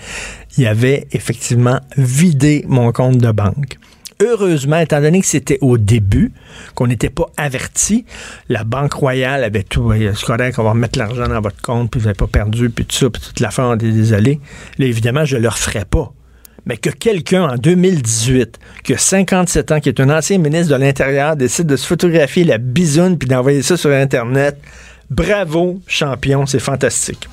Il 0.58 0.66
avait 0.66 1.06
effectivement 1.12 1.80
vidé 1.96 2.66
mon 2.68 2.92
compte 2.92 3.16
de 3.16 3.32
banque. 3.32 3.78
Heureusement, 4.20 4.76
étant 4.76 5.00
donné 5.00 5.22
que 5.22 5.26
c'était 5.26 5.56
au 5.62 5.78
début, 5.78 6.32
qu'on 6.74 6.86
n'était 6.86 7.08
pas 7.08 7.30
averti, 7.38 8.04
la 8.50 8.62
Banque 8.62 8.92
Royale 8.92 9.42
avait 9.42 9.62
tout. 9.62 9.90
C'est 9.92 10.26
correct, 10.26 10.58
on 10.58 10.64
va 10.64 10.70
remettre 10.72 10.98
l'argent 10.98 11.26
dans 11.26 11.40
votre 11.40 11.62
compte, 11.62 11.90
puis 11.90 11.98
vous 11.98 12.06
n'avez 12.06 12.16
pas 12.16 12.26
perdu, 12.26 12.68
puis 12.68 12.84
tout 12.84 12.96
ça, 12.96 13.08
puis 13.08 13.22
toute 13.22 13.40
l'affaire, 13.40 13.64
on 13.64 13.72
est 13.72 13.90
désolé. 13.90 14.38
Là, 14.76 14.84
évidemment, 14.84 15.24
je 15.24 15.38
ne 15.38 15.40
le 15.40 15.48
referai 15.48 15.86
pas. 15.86 16.12
Mais 16.66 16.76
que 16.76 16.90
quelqu'un 16.90 17.48
en 17.48 17.56
2018, 17.56 18.58
qui 18.82 18.94
a 18.94 18.98
57 18.98 19.72
ans, 19.72 19.80
qui 19.80 19.88
est 19.88 20.00
un 20.00 20.10
ancien 20.10 20.38
ministre 20.38 20.72
de 20.72 20.80
l'Intérieur, 20.80 21.36
décide 21.36 21.66
de 21.66 21.76
se 21.76 21.86
photographier 21.86 22.44
la 22.44 22.58
bisoune 22.58 23.18
puis 23.18 23.28
d'envoyer 23.28 23.62
ça 23.62 23.76
sur 23.76 23.90
Internet, 23.90 24.58
bravo, 25.10 25.80
champion, 25.86 26.46
c'est 26.46 26.60
fantastique. 26.60 27.28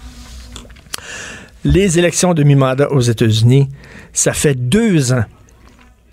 Les 1.64 2.00
élections 2.00 2.34
de 2.34 2.44
mi-mandat 2.44 2.92
aux 2.92 3.02
États-Unis, 3.02 3.70
ça 4.14 4.34
fait 4.34 4.56
deux 4.56 5.14
ans 5.14 5.26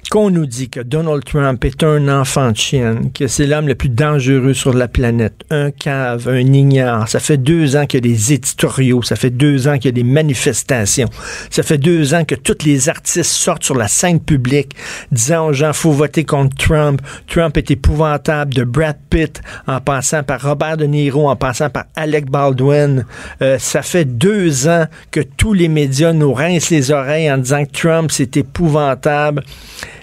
qu'on 0.09 0.31
nous 0.31 0.47
dit 0.47 0.71
que 0.71 0.81
Donald 0.81 1.25
Trump 1.25 1.65
est 1.65 1.83
un 1.83 2.09
enfant 2.09 2.53
de 2.53 2.57
chienne, 2.57 3.11
que 3.13 3.27
c'est 3.27 3.47
l'homme 3.47 3.69
le 3.69 3.75
plus 3.75 3.89
dangereux 3.89 4.55
sur 4.55 4.73
la 4.73 4.89
planète, 4.89 5.45
un 5.51 5.71
cave, 5.71 6.29
un 6.29 6.53
ignare. 6.53 7.09
Ça 7.09 7.21
fait 7.21 7.37
deux 7.37 7.77
ans 7.77 7.85
qu'il 7.85 8.07
y 8.07 8.09
a 8.09 8.15
des 8.15 8.33
éditoriaux, 8.33 9.03
ça 9.03 9.17
fait 9.17 9.31
deux 9.31 9.69
ans 9.69 9.77
qu'il 9.77 9.87
y 9.87 9.89
a 9.89 9.93
des 9.93 10.05
manifestations, 10.05 11.09
ça 11.51 11.63
fait 11.63 11.79
deux 11.79 12.15
ans 12.15 12.25
que 12.25 12.35
tous 12.35 12.65
les 12.65 12.89
artistes 12.89 13.31
sortent 13.31 13.65
sur 13.65 13.75
la 13.75 13.89
scène 13.89 14.21
publique 14.21 14.75
disant 15.13 15.49
aux 15.49 15.53
gens 15.53 15.73
faut 15.73 15.93
voter 15.93 16.25
contre 16.25 16.57
Trump. 16.57 17.03
Trump 17.27 17.57
est 17.57 17.71
épouvantable, 17.71 18.55
de 18.55 18.65
Brad 18.65 18.97
Pitt 19.11 19.41
en 19.67 19.81
passant 19.81 20.23
par 20.23 20.43
Robert 20.43 20.77
De 20.77 20.87
Niro, 20.87 21.29
en 21.29 21.37
passant 21.37 21.71
par 21.71 21.85
Alec 21.97 22.31
Baldwin. 22.31 23.05
Euh, 23.43 23.59
ça 23.59 23.83
fait 23.83 24.05
deux 24.05 24.69
ans 24.69 24.87
que 25.11 25.21
tous 25.21 25.53
les 25.53 25.69
médias 25.69 26.13
nous 26.13 26.33
rincent 26.33 26.71
les 26.71 26.91
oreilles 26.91 27.31
en 27.31 27.39
disant 27.39 27.65
que 27.65 27.73
Trump 27.73 28.11
c'est 28.11 28.37
épouvantable 28.37 29.43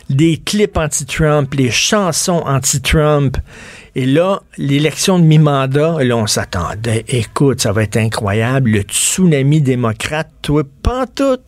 des 0.10 0.38
clips 0.38 0.78
anti-Trump, 0.78 1.54
les 1.54 1.72
chansons 1.72 2.44
anti-Trump. 2.46 3.38
Et 3.96 4.06
là, 4.06 4.42
l'élection 4.57 5.19
de 5.19 5.24
mi-mandat, 5.24 6.04
là, 6.04 6.18
on 6.18 6.28
s'attendait. 6.28 7.06
Écoute, 7.07 7.62
ça 7.62 7.72
va 7.72 7.84
être 7.84 7.98
incroyable. 7.98 8.72
Le 8.72 8.81
tsunami 8.81 9.62
démocrate, 9.62 10.30
toi, 10.42 10.63
pas 10.84 11.07
tout. 11.07 11.40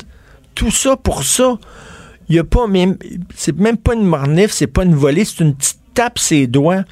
Tout 0.56 0.72
ça 0.72 0.96
pour 0.96 1.24
ça. 1.24 1.58
Il 2.30 2.36
y 2.36 2.40
a 2.40 2.44
pas 2.44 2.68
même, 2.68 2.98
c'est 3.36 3.58
même 3.58 3.78
pas 3.78 3.94
une 3.94 4.06
mornif, 4.06 4.52
c'est 4.52 4.68
pas 4.68 4.84
une 4.84 4.96
volée, 4.96 5.24
c'est 5.24 5.44
une 5.44 5.56
petite 5.56 5.80
tape 5.94 6.20
ses 6.20 6.48
doigts. 6.48 6.84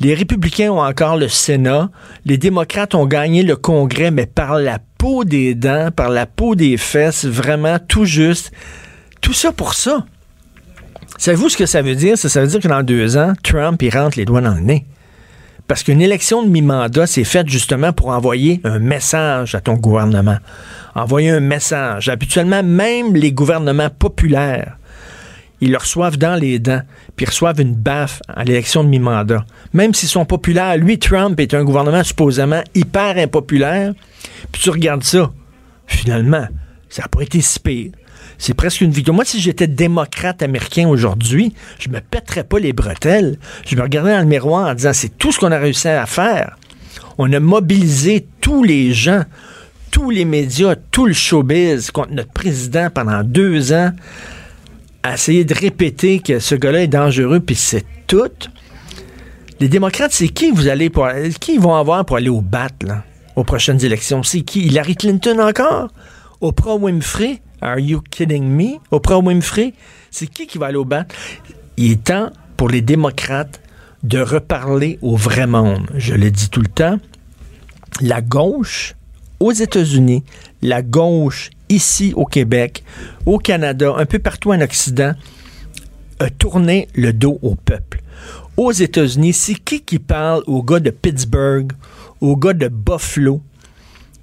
Les 0.00 0.14
républicains 0.14 0.70
ont 0.70 0.80
encore 0.80 1.16
le 1.16 1.28
Sénat. 1.28 1.90
Les 2.24 2.38
démocrates 2.38 2.94
ont 2.94 3.06
gagné 3.06 3.42
le 3.42 3.56
Congrès, 3.56 4.10
mais 4.10 4.26
par 4.26 4.58
la 4.58 4.78
peau 4.98 5.24
des 5.24 5.54
dents, 5.54 5.90
par 5.94 6.08
la 6.08 6.26
peau 6.26 6.54
des 6.54 6.76
fesses, 6.76 7.24
vraiment 7.24 7.78
tout 7.78 8.04
juste. 8.04 8.50
Tout 9.20 9.34
ça 9.34 9.52
pour 9.52 9.74
ça. 9.74 10.06
Savez-vous 11.18 11.48
ce 11.48 11.56
que 11.56 11.66
ça 11.66 11.82
veut 11.82 11.94
dire? 11.94 12.16
Ça, 12.16 12.40
veut 12.40 12.46
dire 12.46 12.60
que 12.60 12.68
dans 12.68 12.82
deux 12.82 13.16
ans, 13.16 13.34
Trump, 13.42 13.80
il 13.82 13.90
rentre 13.90 14.18
les 14.18 14.24
doigts 14.24 14.40
dans 14.40 14.54
le 14.54 14.60
nez. 14.60 14.86
Parce 15.66 15.82
qu'une 15.82 16.02
élection 16.02 16.42
de 16.42 16.48
mi-mandat, 16.48 17.06
c'est 17.06 17.24
faite 17.24 17.48
justement 17.48 17.92
pour 17.92 18.08
envoyer 18.08 18.60
un 18.64 18.78
message 18.78 19.54
à 19.54 19.60
ton 19.60 19.74
gouvernement. 19.74 20.38
Envoyer 20.94 21.30
un 21.30 21.40
message. 21.40 22.08
Habituellement, 22.08 22.62
même 22.62 23.14
les 23.14 23.32
gouvernements 23.32 23.90
populaires, 23.90 24.78
ils 25.60 25.70
le 25.70 25.76
reçoivent 25.76 26.16
dans 26.16 26.34
les 26.34 26.58
dents, 26.58 26.80
puis 27.16 27.26
ils 27.26 27.28
reçoivent 27.28 27.60
une 27.60 27.74
baffe 27.74 28.22
à 28.26 28.44
l'élection 28.44 28.82
de 28.82 28.88
mi-mandat. 28.88 29.44
Même 29.72 29.94
s'ils 29.94 30.08
sont 30.08 30.24
populaires, 30.24 30.76
lui, 30.78 30.98
Trump, 30.98 31.38
est 31.38 31.54
un 31.54 31.64
gouvernement 31.64 32.02
supposément 32.02 32.62
hyper 32.74 33.18
impopulaire, 33.18 33.92
puis 34.50 34.62
tu 34.62 34.70
regardes 34.70 35.04
ça. 35.04 35.30
Finalement, 35.86 36.46
ça 36.90 37.02
n'a 37.02 37.08
pas 37.08 37.22
été 37.22 37.40
si. 37.40 37.92
C'est 38.36 38.54
presque 38.54 38.80
une 38.80 38.90
victoire. 38.90 39.14
Moi, 39.14 39.24
si 39.24 39.40
j'étais 39.40 39.66
démocrate 39.66 40.42
américain 40.42 40.88
aujourd'hui, 40.88 41.54
je 41.78 41.88
me 41.88 42.00
pèterais 42.00 42.44
pas 42.44 42.58
les 42.58 42.72
bretelles. 42.72 43.38
Je 43.66 43.76
me 43.76 43.82
regardais 43.82 44.12
dans 44.12 44.20
le 44.20 44.26
miroir 44.26 44.68
en 44.68 44.74
disant 44.74 44.92
c'est 44.92 45.16
tout 45.16 45.32
ce 45.32 45.38
qu'on 45.38 45.52
a 45.52 45.58
réussi 45.58 45.88
à 45.88 46.06
faire. 46.06 46.56
On 47.18 47.32
a 47.32 47.40
mobilisé 47.40 48.26
tous 48.40 48.62
les 48.64 48.92
gens, 48.92 49.24
tous 49.90 50.10
les 50.10 50.24
médias, 50.24 50.74
tout 50.90 51.06
le 51.06 51.12
showbiz 51.12 51.90
contre 51.90 52.12
notre 52.12 52.32
président 52.32 52.88
pendant 52.90 53.22
deux 53.22 53.72
ans 53.72 53.92
à 55.02 55.14
essayer 55.14 55.44
de 55.44 55.54
répéter 55.54 56.20
que 56.20 56.38
ce 56.38 56.54
gars-là 56.54 56.82
est 56.82 56.88
dangereux, 56.88 57.40
puis 57.40 57.54
c'est 57.54 57.84
tout. 58.06 58.30
Les 59.60 59.68
démocrates, 59.68 60.12
c'est 60.12 60.28
qui 60.28 60.50
vous 60.50 60.68
allez 60.68 60.90
pour 60.90 61.08
qui 61.40 61.54
ils 61.54 61.60
vont 61.60 61.74
avoir 61.74 62.04
pour 62.04 62.16
aller 62.16 62.28
au 62.28 62.40
bat 62.40 62.68
là, 62.82 63.04
aux 63.36 63.44
prochaines 63.44 63.84
élections? 63.84 64.22
C'est 64.22 64.40
qui? 64.40 64.66
Hillary 64.66 64.96
Clinton 64.96 65.38
encore? 65.38 65.90
Oprah 66.40 66.76
Winfrey? 66.76 67.42
Are 67.60 67.78
you 67.78 68.00
kidding 68.00 68.44
me? 68.44 68.80
Oprah 68.90 69.18
Winfrey? 69.18 69.74
C'est 70.10 70.26
qui 70.26 70.46
qui 70.46 70.56
va 70.56 70.66
aller 70.66 70.78
au 70.78 70.86
bat? 70.86 71.04
Il 71.76 71.92
est 71.92 72.04
temps 72.04 72.30
pour 72.56 72.70
les 72.70 72.80
démocrates 72.80 73.60
de 74.02 74.20
reparler 74.20 74.98
au 75.02 75.16
vrai 75.16 75.46
monde. 75.46 75.86
Je 75.94 76.14
le 76.14 76.30
dis 76.30 76.48
tout 76.48 76.62
le 76.62 76.68
temps. 76.68 76.98
La 78.00 78.22
gauche 78.22 78.94
aux 79.38 79.52
États-Unis, 79.52 80.24
la 80.62 80.80
gauche 80.80 81.50
ici 81.68 82.14
au 82.16 82.24
Québec, 82.24 82.84
au 83.26 83.36
Canada, 83.36 83.92
un 83.94 84.06
peu 84.06 84.18
partout 84.18 84.52
en 84.52 84.62
Occident, 84.62 85.12
a 86.20 86.30
tourné 86.30 86.88
le 86.94 87.12
dos 87.12 87.38
au 87.42 87.54
peuple. 87.54 88.00
Aux 88.56 88.72
États-Unis, 88.72 89.34
c'est 89.34 89.54
qui 89.54 89.82
qui 89.82 89.98
parle 89.98 90.42
aux 90.46 90.62
gars 90.62 90.80
de 90.80 90.90
Pittsburgh, 90.90 91.72
au 92.22 92.34
gars 92.36 92.54
de 92.54 92.68
Buffalo 92.68 93.42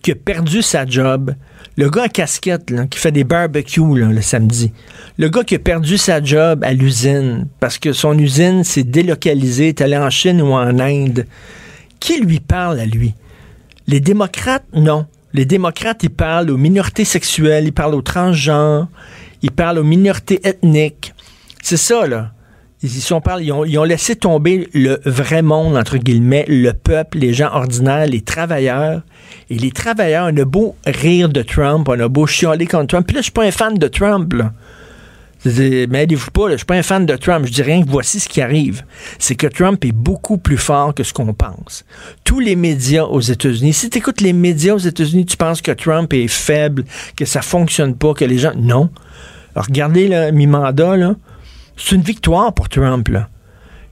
qui 0.02 0.12
a 0.12 0.16
perdu 0.16 0.62
sa 0.62 0.86
job, 0.86 1.34
le 1.78 1.90
gars 1.90 2.06
en 2.06 2.08
casquette 2.08 2.72
là, 2.72 2.88
qui 2.88 3.00
fait 3.00 3.12
des 3.12 3.24
barbecues 3.24 3.98
là, 3.98 4.08
le 4.08 4.22
samedi, 4.22 4.72
le 5.18 5.30
gars 5.30 5.44
qui 5.44 5.56
a 5.56 5.60
perdu 5.60 5.98
sa 5.98 6.22
job 6.22 6.64
à 6.64 6.74
l'usine 6.74 7.48
parce 7.60 7.78
que 7.78 7.94
son 7.94 8.18
usine 8.18 8.64
s'est 8.64 8.84
délocalisée, 8.84 9.70
est 9.70 9.82
allée 9.82 9.98
en 9.98 10.10
Chine 10.10 10.42
ou 10.42 10.54
en 10.54 10.80
Inde, 10.80 11.26
qui 12.00 12.20
lui 12.20 12.40
parle 12.40 12.80
à 12.80 12.86
lui? 12.86 13.14
Les 13.88 14.00
démocrates, 14.00 14.66
non. 14.74 15.06
Les 15.34 15.46
démocrates, 15.46 16.04
ils 16.04 16.10
parlent 16.10 16.50
aux 16.50 16.58
minorités 16.58 17.06
sexuelles, 17.06 17.66
ils 17.66 17.74
parlent 17.74 17.96
aux 17.96 18.02
transgenres, 18.02 18.88
ils 19.44 19.52
parlent 19.52 19.78
aux 19.78 19.84
minorités 19.84 20.40
ethniques. 20.44 21.14
C'est 21.62 21.78
ça, 21.78 22.08
là. 22.08 22.32
Ils, 22.84 23.14
ont, 23.54 23.66
ils 23.66 23.80
ont 23.80 23.84
laissé 23.84 24.16
tomber 24.16 24.70
le 24.74 25.00
vrai 25.04 25.42
monde, 25.42 25.76
entre 25.76 25.98
guillemets, 25.98 26.46
le 26.48 26.74
peuple, 26.74 27.18
les 27.18 27.34
gens 27.34 27.50
ordinaires, 27.52 28.06
les 28.06 28.22
travailleurs. 28.22 29.02
Et 29.50 29.58
les 29.58 29.72
travailleurs, 29.72 30.30
on 30.32 30.38
a 30.38 30.46
beau 30.46 30.76
rire 30.86 31.30
de 31.30 31.42
Trump, 31.42 31.90
on 31.90 32.00
a 32.00 32.08
beau 32.08 32.28
chialer 32.28 32.68
contre 32.68 32.88
Trump. 32.88 33.08
Puis 33.08 33.16
là, 33.16 33.22
je 33.22 33.26
suis 33.26 33.32
pas 33.32 33.46
un 33.46 33.52
fan 33.52 33.76
de 33.76 33.88
Trump, 33.88 34.32
là. 34.34 34.54
Mais 35.46 36.04
aidez-vous 36.04 36.32
pas, 36.32 36.48
là, 36.48 36.54
je 36.54 36.58
suis 36.58 36.66
pas 36.66 36.76
un 36.76 36.84
fan 36.84 37.06
de 37.06 37.16
Trump. 37.16 37.46
Je 37.46 37.52
dis 37.52 37.62
rien 37.62 37.84
que 37.84 37.90
voici 37.90 38.20
ce 38.20 38.28
qui 38.28 38.42
arrive. 38.42 38.84
C'est 39.18 39.36
que 39.36 39.48
Trump 39.48 39.84
est 39.86 39.92
beaucoup 39.92 40.38
plus 40.38 40.58
fort 40.58 40.94
que 40.94 41.04
ce 41.04 41.14
qu'on 41.14 41.34
pense. 41.34 41.86
Tous 42.24 42.40
les 42.40 42.56
médias 42.56 43.04
aux 43.04 43.22
États-Unis, 43.22 43.74
si 43.74 43.90
tu 43.90 44.00
écoutes 44.00 44.22
les 44.22 44.34
médias 44.34 44.74
aux 44.74 44.80
États-Unis, 44.80 45.26
tu 45.26 45.38
penses 45.38 45.62
que 45.62 45.72
Trump 45.72 46.12
est 46.14 46.28
faible, 46.28 46.84
que 47.16 47.26
ça 47.26 47.42
fonctionne 47.42 47.96
pas, 47.96 48.14
que 48.14 48.26
les 48.26 48.38
gens. 48.38 48.54
Non. 48.58 48.90
Regardez 49.56 50.08
là, 50.08 50.32
mi-mandat, 50.32 50.98
là. 50.98 51.16
C'est 51.78 51.96
une 51.96 52.02
victoire 52.02 52.54
pour 52.54 52.70
Trump, 52.70 53.08
là. 53.08 53.30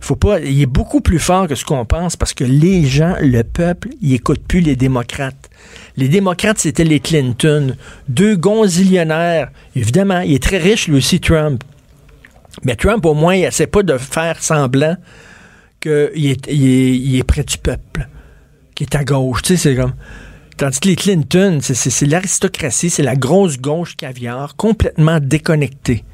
Faut 0.02 0.16
pas, 0.16 0.40
il 0.40 0.62
est 0.62 0.68
beaucoup 0.68 1.02
plus 1.02 1.18
fort 1.18 1.48
que 1.48 1.56
ce 1.56 1.66
qu'on 1.66 1.86
pense 1.86 2.16
parce 2.16 2.34
que 2.34 2.44
les 2.44 2.86
gens, 2.86 3.16
le 3.22 3.44
peuple, 3.44 3.90
ils 4.02 4.14
écoutent 4.14 4.46
plus 4.46 4.60
les 4.60 4.76
démocrates. 4.76 5.50
Les 5.98 6.10
démocrates, 6.10 6.60
c'était 6.60 6.84
les 6.84 7.00
Clinton, 7.00 7.76
deux 8.08 8.36
gonzillionnaires. 8.36 9.50
Évidemment, 9.76 10.20
il 10.20 10.34
est 10.34 10.44
très 10.44 10.58
riche, 10.58 10.88
lui 10.88 10.98
aussi, 10.98 11.20
Trump. 11.20 11.64
Mais 12.64 12.76
Trump, 12.76 13.06
au 13.06 13.14
moins, 13.14 13.36
il 13.36 13.46
essaie 13.46 13.68
pas 13.68 13.84
de 13.84 13.98
faire 13.98 14.42
semblant 14.44 14.96
qu'il 15.82 16.30
est, 16.30 16.48
il 16.52 17.24
près 17.24 17.44
du 17.44 17.58
peuple, 17.58 18.08
qu'il 18.76 18.86
est 18.86 18.96
à 18.96 19.04
gauche. 19.04 19.42
Tu 19.42 19.58
sais, 19.58 19.70
c'est 19.70 19.76
comme. 19.76 19.94
Tandis 20.58 20.80
que 20.80 20.88
les 20.88 20.96
Clinton, 20.96 21.60
c'est 21.62 22.06
l'aristocratie, 22.06 22.90
c'est 22.90 23.04
la 23.04 23.16
grosse 23.16 23.58
gauche 23.60 23.98
caviar, 23.98 24.56
complètement 24.56 25.20
déconnectée. 25.20 26.06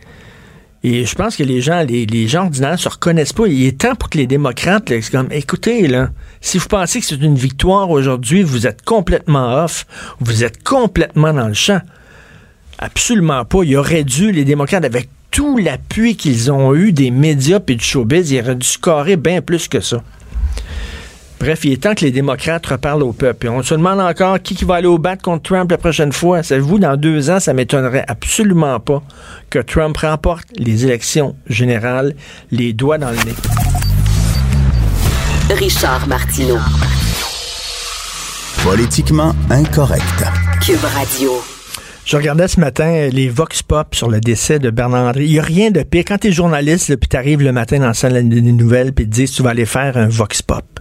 Et 0.84 1.06
je 1.06 1.14
pense 1.14 1.36
que 1.36 1.44
les 1.44 1.62
gens, 1.62 1.84
les, 1.84 2.08
les 2.08 2.28
gens 2.28 2.46
ordinaires 2.46 2.80
se 2.80 2.90
reconnaissent 2.90 3.34
pas. 3.34 3.46
Il 3.48 3.66
est 3.66 3.80
temps 3.80 3.96
pour 3.96 4.10
que 4.10 4.18
les 4.18 4.26
démocrates, 4.26 4.90
là, 4.90 4.98
comme, 5.12 5.28
écoutez, 5.32 5.88
là, 5.88 6.10
si 6.42 6.58
vous 6.58 6.68
pensez 6.68 7.00
que 7.00 7.06
c'est 7.06 7.22
une 7.22 7.36
victoire 7.36 7.92
aujourd'hui, 7.92 8.42
vous 8.42 8.66
êtes 8.66 8.82
complètement 8.82 9.64
off, 9.64 9.86
vous 10.20 10.44
êtes 10.44 10.64
complètement 10.64 11.34
dans 11.34 11.48
le 11.48 11.54
champ. 11.54 11.82
Absolument 12.80 13.46
pas. 13.46 13.64
Il 13.64 13.78
aurait 13.78 14.04
dû, 14.04 14.32
les 14.32 14.44
démocrates, 14.44 14.84
avec 14.84 15.10
tout 15.30 15.58
l'appui 15.58 16.16
qu'ils 16.16 16.52
ont 16.52 16.74
eu 16.74 16.92
des 16.92 17.12
médias 17.12 17.60
et 17.68 17.76
du 17.76 17.84
showbiz, 17.84 18.32
ils 18.32 18.42
auraient 18.42 18.56
dû 18.56 18.68
scorer 18.68 19.18
bien 19.18 19.42
plus 19.42 19.68
que 19.68 19.80
ça. 19.80 20.04
Bref, 21.42 21.66
il 21.66 21.72
est 21.72 21.82
temps 21.82 21.96
que 21.96 22.06
les 22.06 22.12
démocrates 22.12 22.68
reparlent 22.68 23.02
au 23.02 23.14
peuple. 23.14 23.48
Et 23.48 23.50
on 23.50 23.64
se 23.64 23.74
demande 23.74 24.00
encore 24.00 24.40
qui, 24.40 24.54
qui 24.54 24.64
va 24.64 24.76
aller 24.76 24.86
au 24.86 25.00
bat 25.00 25.16
contre 25.16 25.42
Trump 25.42 25.72
la 25.72 25.80
prochaine 25.80 26.12
fois. 26.12 26.44
Savez-vous, 26.44 26.78
dans 26.78 26.96
deux 26.96 27.32
ans, 27.32 27.40
ça 27.40 27.56
m'étonnerait 27.56 28.06
absolument 28.08 28.80
pas 28.80 29.02
que 29.50 29.58
Trump 29.58 29.98
remporte 29.98 30.48
les 30.60 30.86
élections 30.86 31.36
générales, 31.48 32.14
les 32.52 32.74
doigts 32.74 33.00
dans 33.00 33.10
le 33.10 33.16
nez. 33.16 33.34
Richard 35.50 36.08
Martineau. 36.08 36.60
Politiquement 38.64 39.34
incorrect. 39.50 40.24
Cube 40.64 40.86
Radio. 40.94 41.32
Je 42.06 42.18
regardais 42.18 42.48
ce 42.50 42.60
matin 42.60 42.86
euh, 42.86 43.10
les 43.10 43.30
Vox 43.30 43.64
Pop 43.64 43.96
sur 43.96 44.12
le 44.12 44.20
décès 44.20 44.60
de 44.60 44.70
Bernard 44.70 45.08
André. 45.08 45.26
Il 45.26 45.32
n'y 45.32 45.40
a 45.40 45.44
rien 45.44 45.72
de 45.72 45.82
pire. 45.82 46.04
Quand 46.08 46.20
tu 46.20 46.28
es 46.28 46.32
journaliste, 46.32 46.90
là, 46.90 46.98
puis 46.98 47.10
tu 47.10 47.18
arrives 47.18 47.42
le 47.42 47.52
matin 47.52 47.80
dans 47.80 47.88
la 47.88 47.94
salle 47.96 48.30
des 48.30 48.42
nouvelles, 48.42 48.94
puis 48.94 49.06
te 49.06 49.10
disent 49.10 49.32
tu 49.32 49.42
vas 49.42 49.50
aller 49.50 49.66
faire 49.66 49.98
un 49.98 50.08
Vox 50.08 50.44
Pop. 50.44 50.81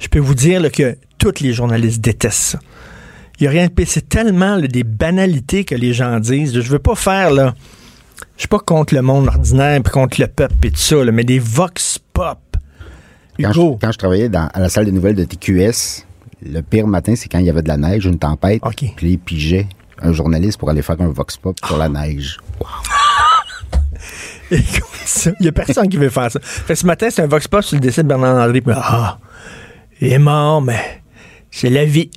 Je 0.00 0.08
peux 0.08 0.18
vous 0.18 0.34
dire 0.34 0.60
là, 0.60 0.70
que 0.70 0.96
tous 1.18 1.40
les 1.40 1.52
journalistes 1.52 2.00
détestent 2.00 2.52
ça. 2.52 2.58
Il 3.38 3.42
n'y 3.44 3.46
a 3.48 3.50
rien 3.50 3.66
de 3.66 3.72
pire. 3.72 3.86
C'est 3.88 4.08
tellement 4.08 4.56
là, 4.56 4.66
des 4.66 4.82
banalités 4.84 5.64
que 5.64 5.74
les 5.74 5.92
gens 5.92 6.18
disent. 6.20 6.52
Je 6.60 6.68
veux 6.70 6.78
pas 6.78 6.94
faire, 6.94 7.30
là. 7.30 7.54
Je 8.36 8.40
suis 8.42 8.48
pas 8.48 8.58
contre 8.58 8.94
le 8.94 9.02
monde 9.02 9.28
ordinaire, 9.28 9.80
puis 9.82 9.92
contre 9.92 10.20
le 10.20 10.26
peuple, 10.26 10.54
et 10.66 10.70
tout 10.70 10.76
ça, 10.78 10.96
là, 11.04 11.12
mais 11.12 11.24
des 11.24 11.38
Vox 11.38 11.98
Pop. 12.12 12.38
Quand 13.40 13.50
Hugo. 13.52 13.78
je, 13.80 13.86
quand 13.86 13.92
je 13.92 13.98
travaillais 13.98 14.28
dans- 14.28 14.48
à 14.52 14.60
la 14.60 14.68
salle 14.68 14.84
des 14.86 14.92
nouvelles 14.92 15.14
de 15.14 15.24
TQS, 15.24 16.04
le 16.46 16.60
pire 16.62 16.86
matin, 16.86 17.14
c'est 17.16 17.28
quand 17.28 17.38
il 17.38 17.46
y 17.46 17.50
avait 17.50 17.62
de 17.62 17.68
la 17.68 17.76
neige, 17.78 18.04
une 18.06 18.18
tempête, 18.18 18.60
OK. 18.64 18.84
puis 18.96 19.10
ils 19.12 19.18
pigeaient 19.18 19.66
un 20.02 20.12
journaliste 20.12 20.58
pour 20.58 20.68
aller 20.70 20.82
faire 20.82 21.00
un 21.00 21.08
vox 21.08 21.36
pop 21.38 21.56
sur 21.64 21.76
la 21.78 21.88
neige. 21.88 22.38
Ça, 25.04 25.30
Il 25.38 25.42
n'y 25.42 25.48
a 25.48 25.52
personne 25.52 25.88
qui 25.88 25.96
veut 25.96 26.08
faire 26.08 26.30
ça. 26.30 26.40
Fait 26.42 26.74
que 26.74 26.78
ce 26.78 26.86
matin, 26.86 27.08
c'est 27.10 27.22
un 27.22 27.26
Vox 27.26 27.46
Pop 27.48 27.62
sur 27.62 27.76
le 27.76 27.80
décès 27.80 28.02
de 28.02 28.08
Bernard 28.08 28.36
André. 28.36 28.62
Ah, 28.68 29.18
il 30.00 30.12
est 30.12 30.18
mort, 30.18 30.62
mais 30.62 31.02
c'est 31.50 31.70
la 31.70 31.84
vie. 31.84 32.10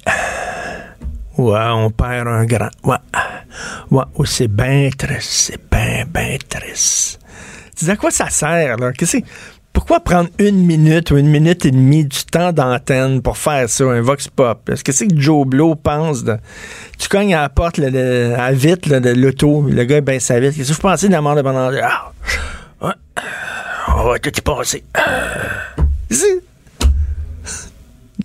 Ouais, 1.37 1.59
on 1.71 1.89
perd 1.89 2.27
un 2.27 2.45
grand. 2.45 2.69
Ouais. 2.83 2.97
Ouais, 3.91 4.03
oh, 4.15 4.25
c'est 4.25 4.47
bien 4.47 4.89
triste. 4.97 5.29
C'est 5.31 5.69
bien, 5.71 6.05
bien 6.07 6.37
triste. 6.47 7.19
Tu 7.75 7.89
à 7.89 7.95
quoi 7.95 8.11
ça 8.11 8.29
sert, 8.29 8.77
là? 8.77 8.91
Qu'est-ce 8.93 9.17
que- 9.17 9.25
pourquoi 9.73 9.99
prendre 10.01 10.29
une 10.37 10.63
minute 10.67 11.09
ou 11.09 11.17
une 11.17 11.27
minute 11.29 11.65
et 11.65 11.71
demie 11.71 12.05
du 12.05 12.23
temps 12.25 12.53
d'antenne 12.53 13.23
pour 13.23 13.37
faire 13.39 13.67
ça, 13.67 13.83
un 13.85 14.01
vox 14.01 14.27
pop? 14.27 14.69
Est-ce 14.69 14.83
que 14.83 14.91
c'est 14.91 15.07
que 15.07 15.19
Joe 15.19 15.47
Blow 15.47 15.73
pense 15.73 16.23
de... 16.23 16.37
Tu 16.99 17.09
cognes 17.09 17.33
à 17.33 17.41
la 17.41 17.49
porte 17.49 17.79
à 17.79 18.51
vite 18.51 18.85
là, 18.85 18.99
de 18.99 19.09
l'auto, 19.09 19.63
le 19.67 19.83
gars 19.85 20.01
bien 20.01 20.19
sa 20.19 20.39
vite. 20.39 20.55
Qu'est-ce 20.55 20.69
que 20.69 20.73
vous 20.75 20.81
pensez 20.81 21.07
de 21.07 21.13
la 21.13 21.21
mort 21.21 21.35
de 21.35 21.41
Bernard? 21.41 21.71
Ah, 21.81 22.11
ouais. 22.85 22.93
On 23.97 24.03
va 24.03 24.19
tout 24.19 24.29
y 24.37 24.41
passer. 24.41 24.83
C'est- 26.11 26.43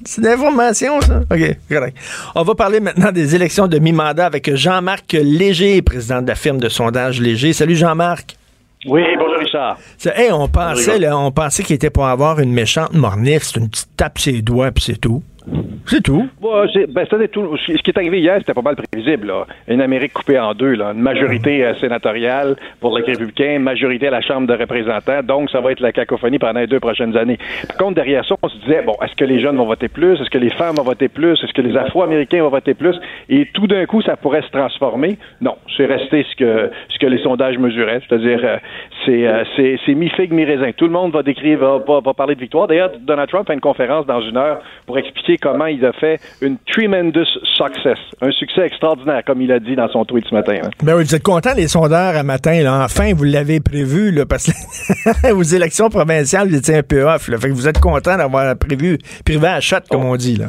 c'est 0.08 0.22
de 0.22 0.26
l'information, 0.26 1.00
ça? 1.02 1.20
OK, 1.30 1.56
correct. 1.68 1.96
On 2.34 2.42
va 2.42 2.54
parler 2.54 2.80
maintenant 2.80 3.12
des 3.12 3.34
élections 3.34 3.66
de 3.66 3.78
mi-mandat 3.78 4.24
avec 4.24 4.54
Jean-Marc 4.54 5.12
Léger, 5.12 5.82
président 5.82 6.22
de 6.22 6.28
la 6.28 6.34
firme 6.34 6.58
de 6.58 6.70
sondage 6.70 7.20
Léger. 7.20 7.52
Salut 7.52 7.76
Jean-Marc. 7.76 8.36
Oui, 8.86 9.02
bonjour 9.18 9.38
Richard. 9.38 9.78
Hey, 10.16 10.32
on 10.32 10.48
pensait, 10.48 10.98
là, 10.98 11.18
on 11.18 11.30
pensait 11.30 11.62
qu'il 11.62 11.76
était 11.76 11.90
pour 11.90 12.06
avoir 12.06 12.40
une 12.40 12.52
méchante 12.52 12.94
mornif, 12.94 13.42
c'est 13.42 13.60
une 13.60 13.68
petite 13.68 13.94
tape 13.96 14.18
sur 14.18 14.32
les 14.32 14.40
doigts, 14.40 14.70
puis 14.70 14.84
c'est 14.84 15.00
tout. 15.00 15.22
C'est 15.86 16.02
tout. 16.02 16.28
C'est- 16.72 16.86
ben, 16.92 17.06
tout. 17.32 17.56
Ce 17.56 17.72
qui 17.82 17.90
est 17.90 17.96
arrivé 17.98 18.20
hier, 18.20 18.36
c'était 18.38 18.52
pas 18.52 18.60
mal 18.62 18.76
prévisible. 18.76 19.32
Une 19.68 19.80
Amérique 19.80 20.12
coupée 20.12 20.38
en 20.38 20.52
deux. 20.54 20.74
Une 20.74 21.00
majorité 21.00 21.64
euh, 21.64 21.74
sénatoriale 21.76 22.56
pour 22.80 22.96
les 22.98 23.04
républicains, 23.04 23.56
une 23.56 23.62
majorité 23.62 24.08
à 24.08 24.10
la 24.10 24.20
Chambre 24.20 24.46
de 24.46 24.52
représentants. 24.54 25.22
Donc, 25.22 25.50
ça 25.50 25.60
va 25.60 25.72
être 25.72 25.80
la 25.80 25.92
cacophonie 25.92 26.38
pendant 26.38 26.60
les 26.60 26.66
deux 26.66 26.80
prochaines 26.80 27.16
années. 27.16 27.38
Par 27.68 27.76
contre, 27.78 27.94
derrière 27.94 28.24
ça, 28.26 28.34
on 28.42 28.48
se 28.48 28.58
disait, 28.58 28.82
bon, 28.82 28.94
est-ce 29.02 29.14
que 29.16 29.24
les 29.24 29.40
jeunes 29.40 29.56
vont 29.56 29.64
voter 29.64 29.88
plus? 29.88 30.20
Est-ce 30.20 30.30
que 30.30 30.38
les 30.38 30.50
femmes 30.50 30.74
vont 30.76 30.82
voter 30.82 31.08
plus? 31.08 31.32
Est-ce 31.42 31.54
que 31.54 31.62
les 31.62 31.74
Afro-Américains 31.76 32.42
vont 32.42 32.50
voter 32.50 32.74
plus? 32.74 32.96
Et 33.30 33.46
tout 33.54 33.66
d'un 33.66 33.86
coup, 33.86 34.02
ça 34.02 34.16
pourrait 34.16 34.42
se 34.42 34.50
transformer. 34.50 35.16
Non, 35.40 35.56
c'est 35.76 35.86
resté 35.86 36.26
ce 36.30 36.36
que, 36.36 36.70
ce 36.90 36.98
que 36.98 37.06
les 37.06 37.22
sondages 37.22 37.56
mesuraient. 37.58 38.00
C'est-à-dire, 38.06 38.40
euh, 38.44 38.56
c'est, 39.06 39.26
euh, 39.26 39.94
mi-figue, 39.94 40.32
mi-raisin. 40.32 40.72
Tout 40.76 40.84
le 40.84 40.92
monde 40.92 41.12
va 41.12 41.22
décrire, 41.22 41.58
va, 41.58 41.78
va- 41.78 42.00
va 42.00 42.12
parler 42.14 42.34
de 42.34 42.40
victoire. 42.40 42.66
D'ailleurs, 42.66 42.90
Donald 43.00 43.28
Trump 43.30 43.46
fait 43.46 43.54
une 43.54 43.60
conférence 43.60 44.04
dans 44.06 44.20
une 44.20 44.36
heure 44.36 44.60
pour 44.86 44.98
expliquer 44.98 45.37
comment 45.40 45.66
il 45.66 45.84
a 45.84 45.92
fait 45.92 46.20
une 46.40 46.56
tremendous 46.66 47.24
success, 47.56 47.98
un 48.20 48.30
succès 48.30 48.66
extraordinaire, 48.66 49.22
comme 49.26 49.40
il 49.42 49.50
a 49.52 49.58
dit 49.60 49.76
dans 49.76 49.88
son 49.88 50.04
tweet 50.04 50.24
ce 50.28 50.34
matin. 50.34 50.56
hein. 50.64 50.70
Ben 50.82 50.94
oui, 50.96 51.04
vous 51.04 51.14
êtes 51.14 51.22
content, 51.22 51.54
les 51.56 51.68
sondeurs, 51.68 52.16
à 52.16 52.22
matin, 52.22 52.62
là? 52.62 52.84
Enfin, 52.84 53.12
vous 53.14 53.24
l'avez 53.24 53.60
prévu, 53.60 54.10
là, 54.10 54.26
parce 54.26 54.46
que 54.50 55.32
aux 55.32 55.42
élections 55.42 55.88
provinciales, 55.88 56.48
vous 56.48 56.56
étiez 56.56 56.76
un 56.76 56.82
peu 56.82 57.02
off, 57.02 57.28
là. 57.28 57.38
Fait 57.38 57.48
que 57.48 57.54
vous 57.54 57.68
êtes 57.68 57.80
content 57.80 58.16
d'avoir 58.16 58.56
prévu, 58.56 58.98
privé 59.24 59.46
à 59.46 59.60
shot, 59.60 59.76
comme 59.90 60.04
on 60.04 60.16
dit, 60.16 60.36
là. 60.36 60.46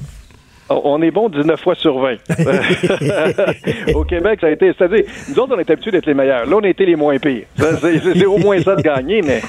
On 0.69 1.01
est 1.01 1.11
bon 1.11 1.29
19 1.29 1.59
fois 1.59 1.75
sur 1.75 1.99
20. 1.99 2.15
Au 3.95 4.03
Québec, 4.03 4.39
ça 4.41 4.47
a 4.47 4.51
été. 4.51 4.71
C'est-à-dire, 4.77 5.03
nous 5.29 5.39
autres, 5.39 5.55
on 5.55 5.59
est 5.59 5.69
habitués 5.69 5.91
d'être 5.91 6.05
les 6.05 6.13
meilleurs. 6.13 6.45
Là, 6.45 6.55
on 6.55 6.63
a 6.63 6.67
été 6.67 6.85
les 6.85 6.95
moins 6.95 7.17
pires. 7.17 7.43
C'est 7.57 8.25
au 8.25 8.37
moins 8.37 8.59
ça 8.61 8.75
de 8.75 8.81
gagner, 8.81 9.21
mais 9.21 9.41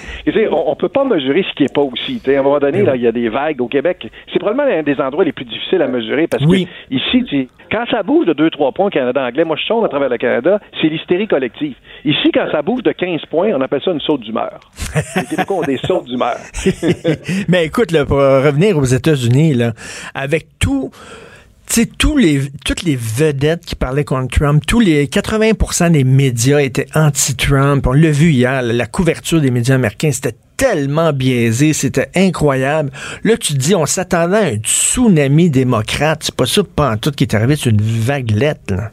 on, 0.50 0.70
on 0.70 0.76
peut 0.76 0.88
pas 0.88 1.04
mesurer 1.04 1.44
ce 1.48 1.54
qui 1.54 1.64
est 1.64 1.74
pas 1.74 1.82
aussi. 1.82 2.20
À 2.26 2.30
un 2.38 2.42
moment 2.42 2.58
donné, 2.58 2.82
là, 2.82 2.96
il 2.96 3.02
y 3.02 3.06
a 3.06 3.12
des 3.12 3.28
vagues 3.28 3.60
au 3.60 3.68
Québec. 3.68 4.08
C'est 4.32 4.38
probablement 4.38 4.70
un 4.78 4.82
des 4.82 5.00
endroits 5.00 5.24
les 5.24 5.32
plus 5.32 5.44
difficiles 5.44 5.82
à 5.82 5.88
mesurer 5.88 6.26
parce 6.26 6.44
Oui. 6.44 6.66
que 6.90 6.94
ici, 6.94 7.48
quand 7.70 7.84
ça 7.90 8.02
bouge 8.02 8.26
de 8.26 8.32
2-3 8.34 8.72
points 8.72 8.86
au 8.86 8.90
Canada 8.90 9.22
anglais, 9.24 9.44
moi 9.44 9.56
je 9.60 9.66
sonde 9.66 9.84
à 9.84 9.88
travers 9.88 10.08
le 10.08 10.18
Canada, 10.18 10.58
c'est 10.80 10.88
l'hystérie 10.88 11.28
collective. 11.28 11.74
Ici, 12.04 12.30
quand 12.32 12.46
ça 12.50 12.62
bouge 12.62 12.82
de 12.82 12.92
15 12.92 13.20
points, 13.30 13.50
on 13.54 13.60
appelle 13.60 13.80
ça 13.84 13.90
une 13.92 14.00
saute 14.00 14.20
d'humeur. 14.22 14.58
Les 15.16 15.24
Québécois 15.24 15.56
ont 15.58 15.62
des 15.62 15.76
sautes 15.86 16.06
d'humeur. 16.06 16.36
Mais 17.48 17.66
écoute, 17.66 17.92
là, 17.92 18.04
pour 18.06 18.16
revenir 18.18 18.76
aux 18.78 18.84
États-Unis, 18.84 19.54
là, 19.54 19.72
avec 20.14 20.46
tout. 20.58 20.90
Tu 21.70 21.82
sais, 21.82 21.86
tous 21.86 22.16
les, 22.16 22.50
toutes 22.64 22.82
les 22.82 22.96
vedettes 22.96 23.64
qui 23.64 23.76
parlaient 23.76 24.04
contre 24.04 24.36
Trump, 24.36 24.60
tous 24.66 24.80
les 24.80 25.06
80% 25.06 25.92
des 25.92 26.02
médias 26.02 26.58
étaient 26.58 26.88
anti-Trump. 26.96 27.86
On 27.86 27.92
l'a 27.92 28.10
vu 28.10 28.32
hier, 28.32 28.60
la 28.60 28.86
couverture 28.86 29.40
des 29.40 29.52
médias 29.52 29.76
américains, 29.76 30.10
c'était 30.10 30.34
tellement 30.56 31.12
biaisé, 31.12 31.72
c'était 31.72 32.10
incroyable. 32.16 32.90
Là, 33.22 33.36
tu 33.36 33.52
te 33.52 33.58
dis, 33.58 33.76
on 33.76 33.86
s'attendait 33.86 34.36
à 34.36 34.46
un 34.46 34.56
tsunami 34.56 35.48
démocrate. 35.48 36.24
C'est 36.24 36.34
pas 36.34 36.44
ça, 36.44 36.62
tout, 37.00 37.12
qui 37.12 37.22
est 37.22 37.34
arrivé 37.36 37.54
sur 37.54 37.70
une 37.70 37.80
vaguelette, 37.80 38.72
là. 38.72 38.90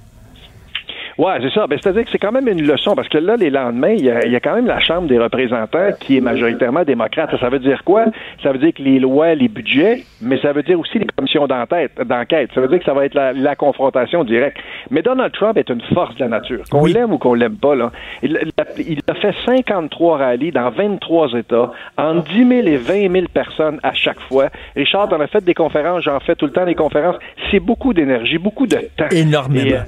Ouais, 1.17 1.33
c'est 1.41 1.51
ça. 1.51 1.65
Ben, 1.65 1.79
C'est-à-dire 1.81 2.05
que 2.05 2.11
c'est 2.11 2.19
quand 2.19 2.31
même 2.31 2.47
une 2.47 2.61
leçon, 2.61 2.95
parce 2.95 3.09
que 3.09 3.17
là, 3.17 3.35
les 3.35 3.49
lendemains, 3.49 3.93
il 3.93 4.05
y, 4.05 4.11
a, 4.11 4.25
il 4.25 4.31
y 4.31 4.35
a 4.35 4.39
quand 4.39 4.53
même 4.53 4.67
la 4.67 4.79
Chambre 4.79 5.07
des 5.07 5.17
représentants 5.17 5.89
qui 5.99 6.17
est 6.17 6.21
majoritairement 6.21 6.83
démocrate. 6.83 7.35
Ça 7.39 7.49
veut 7.49 7.59
dire 7.59 7.83
quoi? 7.83 8.05
Ça 8.43 8.51
veut 8.51 8.59
dire 8.59 8.73
que 8.73 8.83
les 8.83 8.99
lois, 8.99 9.33
les 9.33 9.47
budgets, 9.47 10.03
mais 10.21 10.39
ça 10.39 10.53
veut 10.53 10.63
dire 10.63 10.79
aussi 10.79 10.99
les 10.99 11.05
commissions 11.05 11.47
d'enquête. 11.47 11.91
Ça 11.97 12.61
veut 12.61 12.67
dire 12.67 12.79
que 12.79 12.85
ça 12.85 12.93
va 12.93 13.05
être 13.05 13.15
la, 13.15 13.33
la 13.33 13.55
confrontation 13.55 14.23
directe. 14.23 14.57
Mais 14.91 15.01
Donald 15.01 15.33
Trump 15.33 15.57
est 15.57 15.69
une 15.69 15.81
force 15.93 16.15
de 16.15 16.21
la 16.21 16.29
nature. 16.29 16.63
Qu'on 16.69 16.85
l'aime 16.85 17.11
ou 17.11 17.17
qu'on 17.17 17.33
l'aime 17.33 17.57
pas, 17.57 17.75
là. 17.75 17.91
Il, 18.21 18.39
il 18.77 18.99
a 19.07 19.15
fait 19.15 19.33
53 19.45 20.17
rallyes 20.17 20.51
dans 20.51 20.69
23 20.69 21.33
États, 21.33 21.71
en 21.97 22.15
10 22.15 22.47
000 22.47 22.67
et 22.67 22.77
20 22.77 23.11
000 23.11 23.25
personnes 23.33 23.79
à 23.83 23.93
chaque 23.93 24.19
fois. 24.21 24.49
Richard, 24.75 25.07
on 25.11 25.19
a 25.19 25.27
fait 25.27 25.43
des 25.43 25.53
conférences, 25.53 26.03
j'en 26.03 26.19
fais 26.19 26.35
tout 26.35 26.45
le 26.45 26.51
temps 26.51 26.65
des 26.65 26.75
conférences. 26.75 27.15
C'est 27.49 27.59
beaucoup 27.59 27.93
d'énergie, 27.93 28.37
beaucoup 28.37 28.67
de 28.67 28.77
temps. 28.95 29.09
Énormément. 29.11 29.65
Et, 29.65 29.73
euh, 29.73 29.79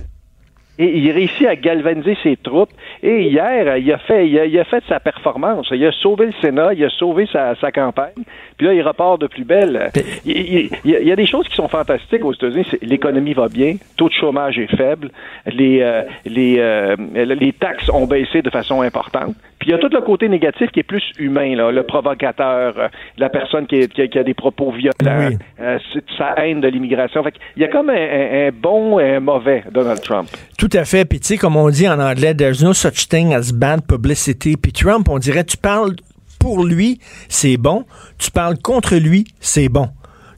et 0.79 0.97
il 0.97 1.11
réussit 1.11 1.45
à 1.45 1.55
galvaniser 1.55 2.17
ses 2.23 2.37
troupes. 2.37 2.71
Et 3.03 3.23
hier, 3.29 3.77
il 3.77 3.91
a 3.91 3.97
fait, 3.99 4.27
il 4.27 4.39
a, 4.39 4.45
il 4.45 4.57
a 4.59 4.63
fait 4.63 4.83
sa 4.89 4.99
performance. 4.99 5.67
Il 5.71 5.85
a 5.85 5.91
sauvé 5.91 6.25
le 6.27 6.33
Sénat, 6.41 6.73
il 6.73 6.83
a 6.85 6.89
sauvé 6.89 7.27
sa, 7.31 7.53
sa 7.55 7.71
campagne. 7.71 8.13
Puis 8.57 8.65
là, 8.65 8.73
il 8.73 8.81
repart 8.81 9.19
de 9.21 9.27
plus 9.27 9.43
belle. 9.43 9.91
Il, 10.25 10.37
il- 10.37 10.69
il 10.85 11.07
y 11.07 11.11
a- 11.11 11.15
des 11.15 11.25
choses 11.27 11.47
qui 11.49 11.55
sont 11.55 11.67
fantastiques 11.67 12.23
aux 12.23 12.33
États-Unis. 12.33 12.65
L'économie 12.81 13.33
va 13.33 13.47
bien, 13.49 13.75
taux 13.97 14.07
de 14.07 14.13
chômage 14.13 14.57
est 14.57 14.73
faible, 14.75 15.11
les, 15.45 15.81
euh, 15.81 16.03
les, 16.25 16.55
euh, 16.59 16.95
les 17.13 17.51
taxes 17.51 17.89
ont 17.89 18.05
baissé 18.07 18.41
de 18.41 18.49
façon 18.49 18.81
importante. 18.81 19.35
Puis 19.59 19.69
il 19.69 19.71
y 19.71 19.75
a 19.75 19.77
tout 19.77 19.89
le 19.91 19.99
côté 19.99 20.29
négatif 20.29 20.71
qui 20.71 20.79
est 20.79 20.83
plus 20.83 21.03
humain, 21.19 21.53
là, 21.57 21.69
le 21.71 21.83
provocateur, 21.83 22.73
euh, 22.77 22.87
la 23.17 23.27
personne 23.27 23.67
qui, 23.67 23.75
est- 23.75 23.93
qui 23.93 24.01
a, 24.01 24.07
qui 24.07 24.17
a 24.17 24.23
des 24.23 24.33
propos 24.33 24.71
violents, 24.71 25.27
Oui. 25.29 25.37
euh, 25.59 25.77
sa 26.17 26.33
haine 26.37 26.61
de 26.61 26.69
l'immigration. 26.69 27.21
Fait 27.23 27.33
il 27.57 27.61
y 27.61 27.65
a 27.65 27.67
comme 27.67 27.89
un, 27.89 27.93
un- 27.93 28.47
un 28.47 28.49
bon 28.53 28.97
et 28.99 29.15
un 29.15 29.19
mauvais 29.19 29.63
Donald 29.69 29.99
Trump. 30.01 30.29
Tout 30.57 30.68
à 30.73 30.85
fait. 30.85 31.05
Puis 31.05 31.19
tu 31.19 31.27
sais, 31.27 31.37
comme 31.37 31.55
on 31.55 31.69
dit 31.69 31.87
en 31.87 31.99
anglais, 31.99 32.33
there's 32.35 32.61
no 32.63 32.73
such 32.73 33.07
thing 33.09 33.33
as 33.33 33.51
bad 33.51 33.81
publicity. 33.87 34.57
Puis 34.57 34.71
Trump, 34.71 35.07
on 35.09 35.19
dirait, 35.19 35.43
tu 35.43 35.57
parles 35.57 35.95
pour 36.39 36.63
lui, 36.63 36.99
c'est 37.27 37.57
bon. 37.57 37.85
Tu 38.17 38.31
parles 38.31 38.57
contre 38.57 38.95
lui, 38.95 39.25
c'est 39.39 39.69
bon. 39.69 39.89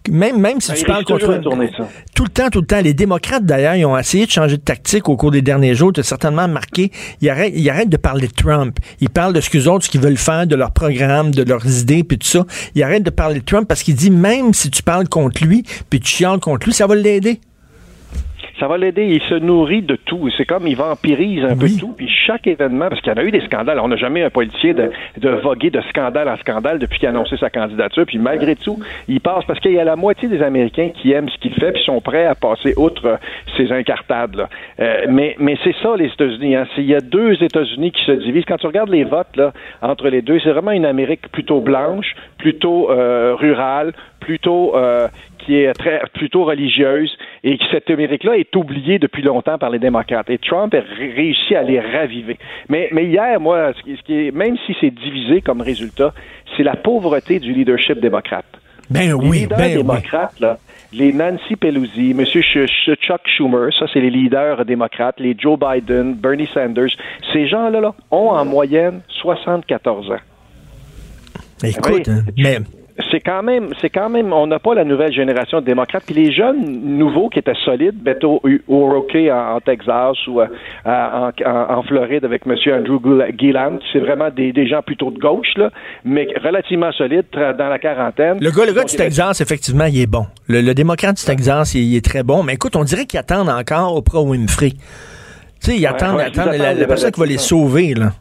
Même, 0.10 0.40
même 0.42 0.60
si 0.60 0.72
Ben, 0.72 0.78
tu 0.80 0.86
parles 0.86 1.06
contre 1.06 1.38
tourner 1.42 1.70
ça. 1.78 1.88
tout 2.16 2.24
le 2.24 2.30
temps, 2.30 2.50
tout 2.50 2.62
le 2.62 2.66
temps. 2.66 2.82
Les 2.82 2.96
démocrates, 2.96 3.46
d'ailleurs, 3.46 3.76
ils 3.76 3.86
ont 3.86 3.96
essayé 3.96 4.26
de 4.26 4.32
changer 4.32 4.58
de 4.58 4.62
tactique 4.64 5.08
au 5.10 5.16
cours 5.16 5.30
des 5.30 5.44
derniers 5.44 5.76
jours. 5.76 5.94
Tu 5.94 6.00
as 6.00 6.04
certainement 6.04 6.48
marqué. 6.48 6.92
Ils 7.22 7.30
arrêtent, 7.30 7.54
ils 7.56 7.70
arrêtent 7.70 7.90
de 7.90 7.98
parler 7.98 8.28
de 8.28 8.34
Trump. 8.34 8.80
Ils 9.00 9.12
parlent 9.12 9.34
de 9.34 9.42
ce 9.42 9.52
qu'ils 9.52 9.70
autres, 9.70 9.86
ce 9.86 9.92
qu'ils 9.92 10.02
veulent 10.02 10.18
faire, 10.18 10.48
de 10.48 10.56
leur 10.56 10.72
programme, 10.72 11.30
de 11.30 11.44
leurs 11.44 11.68
idées, 11.82 12.04
puis 12.04 12.18
tout 12.18 12.28
ça. 12.28 12.46
Ils 12.74 12.82
arrêtent 12.82 13.04
de 13.04 13.12
parler 13.12 13.42
de 13.42 13.46
Trump 13.46 13.68
parce 13.68 13.84
qu'il 13.84 13.94
dit 13.94 14.10
même 14.10 14.56
si 14.56 14.72
tu 14.72 14.82
parles 14.82 15.08
contre 15.08 15.44
lui, 15.46 15.64
puis 15.92 16.00
tu 16.00 16.08
chiales 16.08 16.40
contre 16.40 16.66
lui, 16.66 16.74
ça 16.74 16.88
va 16.88 16.96
l'aider. 16.96 17.40
Ça 18.62 18.68
va 18.70 18.78
l'aider. 18.78 19.08
Il 19.08 19.22
se 19.24 19.36
nourrit 19.36 19.82
de 19.82 19.96
tout. 19.98 20.30
C'est 20.38 20.46
comme 20.46 20.68
il 20.68 20.78
vampirise 20.78 21.44
un 21.44 21.58
Oui. 21.58 21.74
peu 21.76 21.80
tout. 21.80 21.94
Puis 21.98 22.08
chaque 22.08 22.48
événement, 22.48 22.88
parce 22.88 23.02
qu'il 23.02 23.12
y 23.12 23.16
en 23.16 23.18
a 23.18 23.24
eu 23.26 23.32
des 23.32 23.42
scandales. 23.42 23.80
On 23.80 23.88
n'a 23.90 23.98
jamais 23.98 24.24
un 24.24 24.30
politicien 24.30 24.74
de, 24.74 24.92
de 25.18 25.30
voguer 25.30 25.70
de 25.72 25.82
scandale 25.90 26.30
en 26.30 26.38
scandale 26.38 26.80
depuis 26.80 27.00
qu'il 27.00 27.08
a 27.08 27.12
annoncé 27.12 27.36
sa 27.38 27.50
candidature. 27.50 28.06
Puis 28.06 28.20
malgré 28.20 28.56
tout, 28.56 28.80
il 29.10 29.20
passe 29.20 29.44
parce 29.46 29.60
qu'il 29.60 29.74
y 29.74 29.80
a 29.80 29.84
la 29.84 29.96
moitié 29.98 30.30
des 30.30 30.42
Américains 30.42 30.90
qui 30.94 31.12
aiment 31.12 31.28
ce 31.30 31.38
qu'il 31.40 31.54
fait 31.56 31.72
puis 31.74 31.84
sont 31.84 32.00
prêts 32.02 32.26
à 32.28 32.36
passer 32.36 32.74
outre 32.78 33.06
euh, 33.06 33.16
ces 33.58 33.72
incartades. 33.72 34.36
Là. 34.36 34.48
Euh, 34.80 35.06
mais 35.10 35.36
mais 35.40 35.58
c'est 35.64 35.76
ça 35.82 35.96
les 35.98 36.06
États-Unis. 36.06 36.56
Hein. 36.56 36.68
C'est- 36.76 36.82
Il 36.84 36.88
y 36.90 36.96
a 36.96 37.02
deux 37.02 37.42
États-Unis 37.44 37.92
qui 37.92 38.06
se 38.06 38.12
divisent. 38.12 38.46
Quand 38.48 38.58
tu 38.58 38.68
regardes 38.68 38.90
les 38.92 39.04
votes 39.04 39.36
là 39.36 39.54
entre 39.82 40.08
les 40.10 40.22
deux, 40.22 40.40
c'est 40.40 40.52
vraiment 40.52 40.72
une 40.72 40.86
Amérique 40.86 41.28
plutôt 41.32 41.62
blanche, 41.62 42.16
plutôt 42.38 42.92
euh, 42.92 43.34
rurale, 43.36 43.94
plutôt 44.22 44.76
euh, 44.78 45.08
qui 45.40 45.56
est 45.58 45.74
très 45.74 46.02
plutôt 46.14 46.46
religieuse 46.46 47.12
et 47.44 47.58
que 47.58 47.64
cette 47.72 47.90
Amérique-là 47.90 48.38
est 48.38 48.56
oubliée 48.56 49.00
depuis 49.00 49.22
longtemps 49.24 49.58
par 49.58 49.70
les 49.72 49.80
démocrates. 49.80 50.30
Et 50.30 50.38
Trump 50.38 50.74
a 50.74 50.80
ré- 50.80 51.12
réussi 51.14 51.56
à 51.56 51.64
les 51.64 51.80
raviver. 51.80 52.38
Mais, 52.70 52.88
mais 52.94 53.06
hier, 53.06 53.40
moi, 53.42 53.74
ce 53.78 53.82
qui, 53.84 53.98
ce 53.98 54.02
qui 54.04 54.28
est, 54.28 54.32
même 54.32 54.56
si 54.66 54.76
c'est 54.80 54.92
divisé 54.92 55.42
comme 55.42 55.60
résultat, 55.62 56.14
c'est 56.56 56.64
la 56.64 56.76
pauvreté 56.76 57.40
du 57.40 57.52
leadership 57.52 58.00
démocrate. 58.00 58.46
Ben 58.90 59.08
Les 59.08 59.14
oui, 59.14 59.40
leaders 59.40 59.58
ben 59.58 59.66
oui. 59.72 59.78
démocrates, 59.78 60.40
là, 60.40 60.58
les 60.94 61.14
Nancy 61.14 61.56
Pelosi, 61.56 62.12
M. 62.12 62.26
Ch- 62.26 62.44
Ch- 62.54 62.96
Chuck 63.00 63.22
Schumer, 63.26 63.70
ça 63.80 63.86
c'est 63.94 64.02
les 64.02 64.10
leaders 64.10 64.66
démocrates, 64.66 65.20
les 65.20 65.34
Joe 65.38 65.58
Biden, 65.58 66.14
Bernie 66.16 66.50
Sanders, 66.54 66.90
ces 67.32 67.48
gens-là 67.48 67.80
là, 67.80 67.94
ont 68.12 68.30
en 68.30 68.44
moyenne 68.46 69.02
74 69.22 70.12
ans. 70.12 70.16
Écoute, 71.64 71.92
Oui. 71.94 72.04
hein, 72.08 72.24
mais 72.38 72.58
c'est 73.10 73.20
quand 73.20 73.44
même, 73.44 73.70
c'est 73.80 73.90
quand 73.90 74.10
même, 74.10 74.34
on 74.34 74.48
n'a 74.48 74.60
pas 74.60 74.74
la 74.74 74.84
nouvelle 74.84 75.14
génération 75.14 75.62
de 75.62 75.66
démocrates. 75.66 76.04
Puis 76.06 76.16
les 76.16 76.32
jeunes 76.32 76.64
nouveaux 76.98 77.30
qui 77.30 77.40
étaient 77.40 77.54
solides, 77.66 77.96
Beto 78.02 78.42
O'Rourke 78.68 79.16
en, 79.16 79.56
en 79.56 79.60
Texas 79.60 80.18
ou 80.28 80.42
euh, 80.42 80.48
en, 80.86 81.84
Floride 81.84 82.26
avec 82.26 82.44
M. 82.46 82.56
Andrew 82.68 83.00
Gil- 83.04 83.36
Gilliland, 83.40 83.80
c'est 83.92 84.00
vraiment 84.00 84.30
des, 84.30 84.52
des 84.54 84.68
gens 84.68 84.82
plutôt 84.82 85.12
de 85.12 85.20
gauche, 85.20 85.54
là, 85.58 85.70
mais 86.06 86.28
relativement 86.44 86.92
solides, 86.92 87.26
dans 87.34 87.70
la 87.70 87.80
quarantaine. 87.80 88.38
Le 88.42 88.52
gars, 88.52 88.66
le 88.66 88.74
gars 88.74 88.84
du 88.84 88.96
Texas, 88.96 89.42
effectivement, 89.42 89.86
il 89.86 90.00
est 90.02 90.08
bon. 90.08 90.26
Le, 90.48 90.62
le 90.62 90.74
démocrate 90.74 91.18
du 91.18 91.24
Texas, 91.24 91.74
il, 91.76 91.84
il 91.84 91.96
est 91.98 92.06
très 92.06 92.24
bon. 92.24 92.44
Mais 92.44 92.54
écoute, 92.54 92.76
on 92.76 92.84
dirait 92.84 93.06
qu'ils 93.06 93.20
attendent 93.20 93.50
encore 93.50 93.96
Oprah 93.96 94.22
Winfrey. 94.22 94.72
Tu 94.72 94.78
sais, 95.60 95.78
ils 95.78 95.86
attendent, 95.86 96.16
ouais, 96.18 96.24
attendent 96.24 96.50
ils 96.54 96.60
la, 96.60 96.70
attendent 96.70 96.80
la 96.80 96.88
personne 96.88 97.12
qui 97.12 97.20
va 97.20 97.26
les 97.26 97.38
sauver, 97.38 97.94
là. 97.94 98.12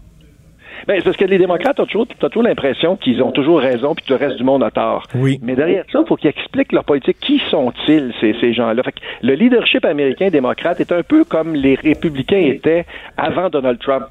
Ben, 0.86 0.96
c'est 0.96 1.04
parce 1.04 1.16
que 1.16 1.24
les 1.24 1.38
démocrates 1.38 1.78
ont 1.80 1.86
toujours, 1.86 2.06
t'as 2.06 2.28
toujours 2.28 2.42
l'impression 2.42 2.96
qu'ils 2.96 3.22
ont 3.22 3.32
toujours 3.32 3.60
raison 3.60 3.94
puis 3.94 4.04
que 4.04 4.12
le 4.12 4.18
reste 4.18 4.36
du 4.36 4.44
monde 4.44 4.62
a 4.62 4.70
tort. 4.70 5.06
Oui. 5.14 5.38
Mais 5.42 5.54
derrière 5.54 5.84
ça, 5.92 6.00
il 6.02 6.06
faut 6.06 6.16
qu'ils 6.16 6.30
expliquent 6.30 6.72
leur 6.72 6.84
politique. 6.84 7.18
Qui 7.20 7.40
sont-ils, 7.50 8.12
ces, 8.20 8.34
ces 8.40 8.52
gens-là? 8.52 8.82
Fait 8.82 8.92
que 8.92 9.00
le 9.22 9.34
leadership 9.34 9.84
américain 9.84 10.28
démocrate 10.28 10.80
est 10.80 10.92
un 10.92 11.02
peu 11.02 11.24
comme 11.24 11.54
les 11.54 11.74
républicains 11.74 12.38
étaient 12.38 12.86
avant 13.16 13.50
Donald 13.50 13.78
Trump, 13.78 14.06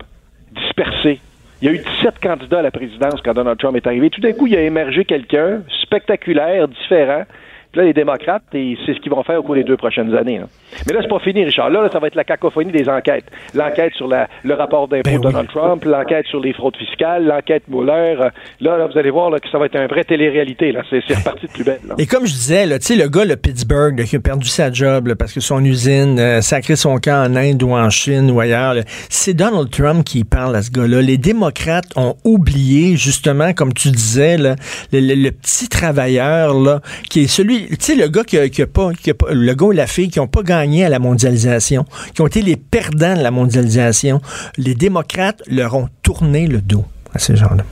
dispersés. 0.55 1.19
Il 1.61 1.65
y 1.65 1.69
a 1.69 1.73
eu 1.73 1.79
17 1.79 2.19
candidats 2.21 2.59
à 2.59 2.61
la 2.61 2.71
présidence 2.71 3.21
quand 3.23 3.33
Donald 3.33 3.59
Trump 3.59 3.75
est 3.75 3.85
arrivé. 3.85 4.09
Tout 4.09 4.21
d'un 4.21 4.31
coup, 4.31 4.47
il 4.47 4.55
a 4.55 4.61
émergé 4.61 5.03
quelqu'un 5.03 5.61
spectaculaire, 5.83 6.67
différent. 6.69 7.23
Puis 7.71 7.81
là, 7.81 7.85
les 7.87 7.93
démocrates, 7.93 8.41
c'est 8.51 8.75
ce 8.87 8.99
qu'ils 8.99 9.11
vont 9.11 9.23
faire 9.23 9.39
au 9.39 9.43
cours 9.43 9.55
des 9.55 9.63
deux 9.63 9.77
prochaines 9.77 10.15
années. 10.15 10.41
Mais 10.87 10.93
là, 10.93 10.99
c'est 11.03 11.07
pas 11.09 11.19
fini, 11.19 11.43
Richard. 11.45 11.69
Là, 11.69 11.81
là, 11.83 11.89
ça 11.91 11.99
va 11.99 12.07
être 12.07 12.15
la 12.15 12.23
cacophonie 12.23 12.71
des 12.71 12.89
enquêtes. 12.89 13.25
L'enquête 13.53 13.93
sur 13.95 14.07
la, 14.07 14.27
le 14.43 14.53
rapport 14.55 14.87
d'impôt 14.87 15.09
Ben 15.09 15.17
de 15.17 15.21
Donald 15.21 15.47
Trump, 15.49 15.83
l'enquête 15.85 16.25
sur 16.27 16.39
les 16.39 16.53
fraudes 16.53 16.75
fiscales, 16.77 17.25
l'enquête 17.25 17.63
Mueller. 17.67 18.15
Euh, 18.21 18.29
Là, 18.61 18.77
là, 18.77 18.87
vous 18.91 18.97
allez 18.97 19.09
voir 19.11 19.29
là, 19.29 19.39
que 19.39 19.49
ça 19.49 19.57
va 19.57 19.67
être 19.67 19.75
un 19.77 19.87
vrai 19.87 20.03
télé-réalité. 20.03 20.73
C'est, 20.89 21.15
reparti 21.15 21.45
de 21.45 21.51
plus 21.51 21.63
belle. 21.63 21.79
Là. 21.87 21.95
Et 21.97 22.05
comme 22.05 22.25
je 22.25 22.33
disais, 22.33 22.65
là, 22.65 22.77
le 22.77 23.07
gars, 23.07 23.25
le 23.25 23.35
Pittsburgh, 23.35 24.03
qui 24.03 24.15
a 24.15 24.19
perdu 24.19 24.47
sa 24.47 24.71
job 24.71 25.07
là, 25.07 25.15
parce 25.15 25.31
que 25.33 25.39
son 25.39 25.63
usine 25.63 26.19
euh, 26.19 26.41
sacré 26.41 26.75
son 26.75 26.97
camp 26.97 27.23
en 27.31 27.35
Inde 27.35 27.61
ou 27.63 27.71
en 27.71 27.89
Chine 27.89 28.29
ou 28.31 28.39
ailleurs, 28.39 28.75
c'est 29.09 29.33
Donald 29.33 29.69
Trump 29.69 30.03
qui 30.03 30.23
parle 30.23 30.55
à 30.55 30.61
ce 30.61 30.71
gars-là. 30.71 31.01
Les 31.01 31.17
démocrates 31.17 31.85
ont 31.95 32.15
oublié, 32.25 32.97
justement, 32.97 33.53
comme 33.53 33.73
tu 33.73 33.89
disais, 33.91 34.37
le- 34.37 34.55
le 34.91 35.29
petit 35.31 35.69
travailleur, 35.69 36.53
là, 36.53 36.81
qui 37.09 37.21
est 37.23 37.27
celui, 37.27 37.58
tu 37.67 37.75
sais, 37.79 37.95
le 37.95 38.07
gars 38.07 38.23
qui 38.23 38.37
a, 38.37 38.67
pas, 38.67 38.91
le 39.31 39.53
gars 39.53 39.65
ou 39.65 39.71
la 39.71 39.87
fille 39.87 40.09
qui 40.09 40.19
n'ont 40.19 40.27
pas 40.27 40.43
gagné 40.43 40.85
à 40.85 40.89
la 40.89 40.99
mondialisation, 40.99 41.85
qui 42.13 42.21
ont 42.21 42.27
été 42.27 42.41
les 42.41 42.55
perdants 42.55 43.15
de 43.15 43.23
la 43.23 43.31
mondialisation. 43.31 44.21
Les 44.57 44.75
démocrates 44.75 45.41
leur 45.49 45.75
ont 45.75 45.87
tourné 46.03 46.47
le 46.47 46.61
dos 46.61 46.85
à 47.13 47.19
ces 47.19 47.35
gens-là. 47.35 47.63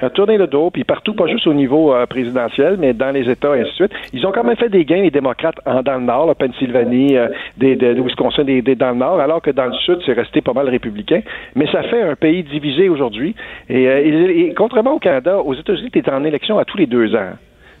a 0.00 0.10
tourné 0.10 0.36
le 0.36 0.48
dos, 0.48 0.70
puis 0.70 0.82
partout, 0.84 1.14
pas 1.14 1.28
juste 1.28 1.46
au 1.46 1.54
niveau 1.54 1.94
euh, 1.94 2.06
présidentiel, 2.06 2.76
mais 2.78 2.92
dans 2.92 3.12
les 3.12 3.30
États, 3.30 3.56
et 3.56 3.60
ainsi 3.60 3.70
de 3.70 3.74
suite. 3.74 3.92
Ils 4.12 4.26
ont 4.26 4.32
quand 4.32 4.42
même 4.42 4.56
fait 4.56 4.68
des 4.68 4.84
gains, 4.84 5.02
les 5.02 5.10
démocrates, 5.10 5.56
en, 5.64 5.82
dans 5.82 5.98
le 5.98 6.04
Nord, 6.04 6.26
la 6.26 6.34
Pennsylvanie, 6.34 7.16
euh, 7.16 7.28
des, 7.56 7.76
Wisconsin, 8.00 8.44
des, 8.44 8.62
dans 8.62 8.90
le 8.90 8.96
Nord, 8.96 9.20
alors 9.20 9.40
que 9.40 9.50
dans 9.50 9.66
le 9.66 9.74
Sud, 9.84 9.98
c'est 10.04 10.12
resté 10.12 10.40
pas 10.40 10.52
mal 10.52 10.68
républicain. 10.68 11.22
Mais 11.54 11.66
ça 11.70 11.82
fait 11.84 12.02
un 12.02 12.16
pays 12.16 12.42
divisé 12.42 12.88
aujourd'hui. 12.88 13.34
Et, 13.68 13.86
euh, 13.86 14.48
et 14.48 14.54
contrairement 14.56 14.94
au 14.94 14.98
Canada, 14.98 15.38
aux 15.38 15.54
États-Unis, 15.54 15.90
tu 15.92 16.00
es 16.00 16.10
en 16.10 16.24
élection 16.24 16.58
à 16.58 16.64
tous 16.64 16.78
les 16.78 16.86
deux 16.86 17.14
ans. 17.14 17.34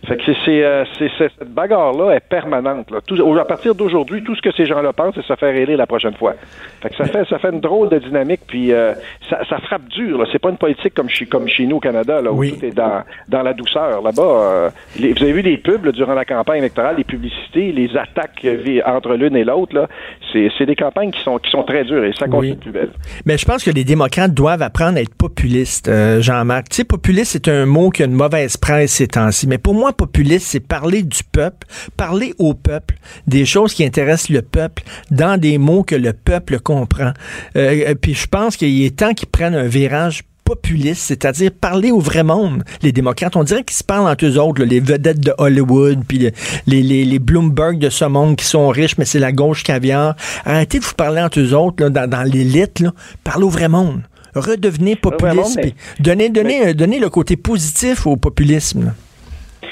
Fait 0.06 0.16
que 0.16 0.22
c'est, 0.26 0.36
c'est, 0.44 0.64
euh, 0.64 0.84
cette 1.16 1.48
bagarre-là 1.48 2.16
est 2.16 2.20
permanente. 2.28 2.90
Là. 2.90 2.98
Tout- 3.06 3.38
à 3.38 3.44
partir 3.44 3.74
d'aujourd'hui, 3.74 4.22
tout 4.24 4.34
ce 4.34 4.42
que 4.42 4.50
ces 4.56 4.66
gens-là 4.66 4.92
pensent, 4.92 5.14
c'est 5.14 5.24
se 5.24 5.36
faire 5.36 5.54
élire 5.54 5.76
la 5.78 5.86
prochaine 5.86 6.14
fois. 6.14 6.34
Fait 6.82 6.88
que 6.90 6.96
ça 6.96 7.04
fait, 7.04 7.24
ça 7.28 7.38
fait 7.38 7.50
une 7.50 7.60
drôle 7.60 7.88
de 7.88 7.98
dynamique, 7.98 8.40
puis 8.48 8.72
euh, 8.72 8.94
ça, 9.30 9.38
ça 9.48 9.58
frappe 9.58 9.86
dur. 9.88 10.18
Là. 10.18 10.24
C'est 10.32 10.40
pas 10.40 10.50
une 10.50 10.56
politique 10.56 10.94
comme 10.94 11.08
chez, 11.08 11.26
comme 11.26 11.46
chez 11.46 11.66
nous 11.66 11.76
au 11.76 11.80
Canada, 11.80 12.20
là, 12.20 12.32
où 12.32 12.38
Oui. 12.38 12.52
tout 12.58 12.64
est 12.66 12.72
dans, 12.74 13.02
dans 13.28 13.42
la 13.42 13.52
douceur. 13.54 14.02
Là-bas, 14.02 14.22
euh, 14.22 14.70
vous 14.98 15.22
avez 15.22 15.32
vu 15.32 15.42
les 15.42 15.56
pubs 15.58 15.84
là, 15.84 15.92
durant 15.92 16.14
la 16.14 16.24
campagne 16.24 16.58
électorale, 16.58 16.96
les 16.98 17.04
publicités, 17.04 17.70
les 17.70 17.96
attaques 17.96 18.40
euh, 18.44 18.80
entre 18.84 19.14
l'une 19.14 19.36
et 19.36 19.44
l'autre. 19.44 19.74
Là, 19.76 19.86
c'est, 20.32 20.50
c'est 20.58 20.66
des 20.66 20.74
campagnes 20.76 21.12
qui 21.12 21.20
sont, 21.22 21.38
qui 21.38 21.50
sont 21.50 21.62
très 21.62 21.84
dures 21.84 22.04
et 22.04 22.12
ça 22.18 22.26
continue 22.26 22.52
Oui. 22.52 22.56
plus 22.58 22.72
belle. 22.72 22.90
Mais 23.24 23.38
je 23.38 23.44
pense 23.46 23.62
que 23.62 23.70
les 23.70 23.84
démocrates 23.84 24.34
doivent 24.34 24.62
apprendre 24.62 24.98
à 24.98 25.00
être 25.00 25.14
populistes, 25.14 25.88
euh, 25.88 26.20
Jean-Marc. 26.20 26.70
Tu 26.70 26.76
sais, 26.78 26.84
populiste, 26.84 27.32
c'est 27.32 27.48
un 27.48 27.66
mot 27.66 27.90
qui 27.90 28.02
a 28.02 28.06
une 28.06 28.14
mauvaise 28.14 28.56
presse 28.56 28.92
ces 28.94 29.06
temps-ci. 29.06 29.46
Mais 29.46 29.58
pour 29.58 29.74
moi, 29.74 29.91
populiste, 29.92 30.46
c'est 30.46 30.60
parler 30.60 31.02
du 31.02 31.22
peuple, 31.24 31.66
parler 31.96 32.34
au 32.38 32.54
peuple, 32.54 32.96
des 33.26 33.44
choses 33.44 33.74
qui 33.74 33.84
intéressent 33.84 34.30
le 34.30 34.42
peuple, 34.42 34.82
dans 35.10 35.38
des 35.38 35.58
mots 35.58 35.82
que 35.82 35.94
le 35.94 36.12
peuple 36.12 36.58
comprend. 36.58 37.12
Euh, 37.56 37.84
euh, 37.88 37.94
puis 37.94 38.14
je 38.14 38.26
pense 38.26 38.56
qu'il 38.56 38.84
est 38.84 38.96
temps 38.96 39.14
qu'ils 39.14 39.28
prennent 39.28 39.54
un 39.54 39.66
virage 39.66 40.24
populiste, 40.44 41.02
c'est-à-dire 41.02 41.50
parler 41.52 41.90
au 41.90 42.00
vrai 42.00 42.24
monde. 42.24 42.64
Les 42.82 42.92
démocrates, 42.92 43.36
on 43.36 43.44
dirait 43.44 43.64
qu'ils 43.64 43.76
se 43.76 43.84
parlent 43.84 44.08
entre 44.08 44.26
eux 44.26 44.38
autres, 44.38 44.60
là, 44.60 44.66
les 44.66 44.80
vedettes 44.80 45.20
de 45.20 45.32
Hollywood, 45.38 46.00
puis 46.06 46.18
les, 46.18 46.32
les, 46.66 47.04
les, 47.04 47.18
Bloomberg 47.18 47.78
de 47.78 47.88
ce 47.88 48.04
monde 48.04 48.36
qui 48.36 48.44
sont 48.44 48.68
riches, 48.68 48.98
mais 48.98 49.04
c'est 49.04 49.18
la 49.18 49.32
gauche 49.32 49.62
caviar. 49.62 50.16
Arrêtez 50.44 50.78
de 50.78 50.84
vous 50.84 50.94
parler 50.94 51.22
entre 51.22 51.40
eux 51.40 51.54
autres, 51.54 51.82
là, 51.84 51.90
dans, 51.90 52.08
dans 52.08 52.22
l'élite, 52.22 52.84
parlez 53.24 53.44
au 53.44 53.48
vrai 53.50 53.68
monde. 53.68 54.02
Redevenez 54.34 54.96
populiste, 54.96 55.56
mais- 55.56 55.74
donnez, 56.00 56.30
donnez, 56.30 56.74
donnez 56.74 56.98
le 56.98 57.10
côté 57.10 57.36
positif 57.36 58.06
au 58.06 58.16
populisme. 58.16 58.94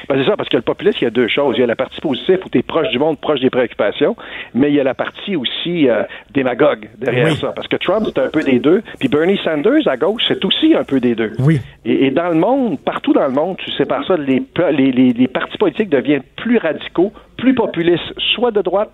Ben, 0.08 0.16
c'est 0.22 0.28
ça, 0.28 0.36
parce 0.36 0.48
que 0.48 0.56
le 0.56 0.62
populisme, 0.62 0.98
il 1.00 1.04
y 1.04 1.06
a 1.06 1.10
deux 1.10 1.28
choses. 1.28 1.54
Il 1.56 1.60
y 1.60 1.64
a 1.64 1.66
la 1.66 1.76
partie 1.76 2.00
positive 2.00 2.38
où 2.44 2.48
tu 2.48 2.58
es 2.58 2.62
proche 2.62 2.88
du 2.88 2.98
monde, 2.98 3.18
proche 3.18 3.40
des 3.40 3.50
préoccupations, 3.50 4.16
mais 4.54 4.68
il 4.70 4.74
y 4.74 4.80
a 4.80 4.84
la 4.84 4.94
partie 4.94 5.36
aussi 5.36 5.88
euh, 5.88 6.02
démagogue 6.32 6.88
derrière 6.98 7.28
Oui. 7.28 7.36
ça. 7.36 7.52
Parce 7.54 7.68
que 7.68 7.76
Trump, 7.76 8.06
c'est 8.06 8.20
un 8.20 8.28
peu 8.28 8.42
des 8.42 8.58
deux. 8.58 8.82
Puis 8.98 9.08
Bernie 9.08 9.38
Sanders, 9.44 9.86
à 9.86 9.96
gauche, 9.96 10.22
c'est 10.28 10.44
aussi 10.44 10.74
un 10.74 10.84
peu 10.84 11.00
des 11.00 11.14
deux. 11.14 11.32
Oui. 11.38 11.60
Et, 11.84 12.06
et 12.06 12.10
dans 12.10 12.28
le 12.28 12.34
monde, 12.36 12.78
partout 12.84 13.12
dans 13.12 13.26
le 13.26 13.32
monde, 13.32 13.56
tu 13.58 13.70
sais 13.72 13.84
par 13.86 14.06
ça, 14.06 14.16
les, 14.16 14.42
les, 14.72 14.92
les 15.12 15.28
partis 15.28 15.58
politiques 15.58 15.88
deviennent 15.90 16.22
plus 16.36 16.58
radicaux, 16.58 17.12
plus 17.40 17.54
populistes, 17.54 18.12
soit 18.36 18.50
de 18.52 18.62
droite, 18.62 18.90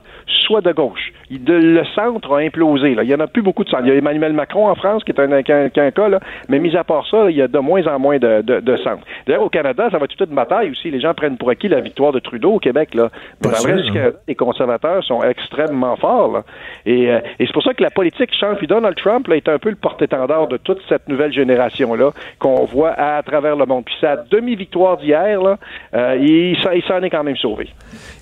soit 0.46 0.61
de 0.62 0.72
gauche. 0.72 1.12
Il- 1.30 1.44
de- 1.44 1.52
le 1.52 1.85
centre 1.94 2.32
a 2.35 2.38
implosé. 2.38 2.94
Là. 2.94 3.02
Il 3.02 3.09
n'y 3.09 3.14
en 3.14 3.20
a 3.20 3.26
plus 3.26 3.42
beaucoup 3.42 3.64
de 3.64 3.68
centre. 3.68 3.82
Il 3.85 3.88
y 3.88 3.92
a 3.92 3.96
Emmanuel 3.96 4.32
Macron 4.32 4.68
en 4.68 4.74
France, 4.74 5.04
qui 5.04 5.11
est 5.12 5.20
un, 5.20 5.42
cas, 5.42 6.09
là, 6.09 6.20
mais 6.48 6.59
mis 6.59 6.74
à 6.76 6.85
part 6.85 7.06
ça, 7.11 7.24
là, 7.24 7.30
il 7.30 7.37
y 7.37 7.42
a 7.42 7.48
de 7.48 7.59
moins 7.59 7.87
en 7.87 7.98
moins 7.98 8.18
de, 8.18 8.42
de, 8.42 8.61
de 8.61 8.76
centre. 8.78 9.02
D'ailleurs, 9.26 9.42
au 9.42 9.48
Canada, 9.50 9.88
ça 9.90 9.98
va 9.98 10.04
être 10.04 10.16
toute 10.16 10.28
une 10.30 10.35
bataille 10.37 10.70
aussi. 10.70 10.90
Les 10.90 11.00
gens 11.00 11.12
prennent 11.14 11.37
pour 11.37 11.50
acquis 11.50 11.68
la 11.68 11.80
victoire 11.80 12.12
de 12.12 12.18
Trudeau 12.20 12.52
au 12.54 12.59
Québec. 12.59 12.94
Là. 12.94 13.11
Mais 13.44 13.50
Pas 13.50 13.56
dans 13.59 13.68
le 13.68 13.72
reste 13.74 13.85
sûr, 13.85 13.92
du 13.92 13.98
hein. 13.98 14.02
Canada, 14.02 14.18
les 14.28 14.35
conservateurs 14.35 15.04
sont 15.04 15.22
extrêmement 15.22 15.96
forts. 15.96 16.32
Là. 16.32 16.42
Et, 16.87 17.11
euh, 17.11 17.18
et 17.38 17.46
c'est 17.46 17.52
pour 17.52 17.62
ça 17.64 17.74
que 17.74 17.82
la 17.82 17.90
politique 17.90 18.30
change. 18.38 18.56
Puis 18.59 18.66
Donald 18.66 18.96
Trump 18.96 19.26
là, 19.28 19.37
est 19.37 19.48
un 19.48 19.59
peu 19.59 19.70
le 19.70 19.76
porte-étendard 19.76 20.46
de 20.48 20.56
toute 20.56 20.78
cette 20.88 21.09
nouvelle 21.09 21.32
génération-là 21.32 22.11
qu'on 22.38 22.64
voit 22.64 22.90
à, 22.92 23.22
travers 23.22 23.56
le 23.56 23.66
monde. 23.66 23.85
Puis 23.85 23.94
sa 24.00 24.16
demi-victoire 24.16 24.96
d'hier, 24.98 25.42
là, 25.42 25.56
euh, 25.94 26.16
il, 26.20 26.56
s'en- 26.62 26.70
il 26.70 26.82
s'en 26.85 27.02
est 27.02 27.11
quand 27.11 27.24
même 27.24 27.37
sauvé. 27.37 27.68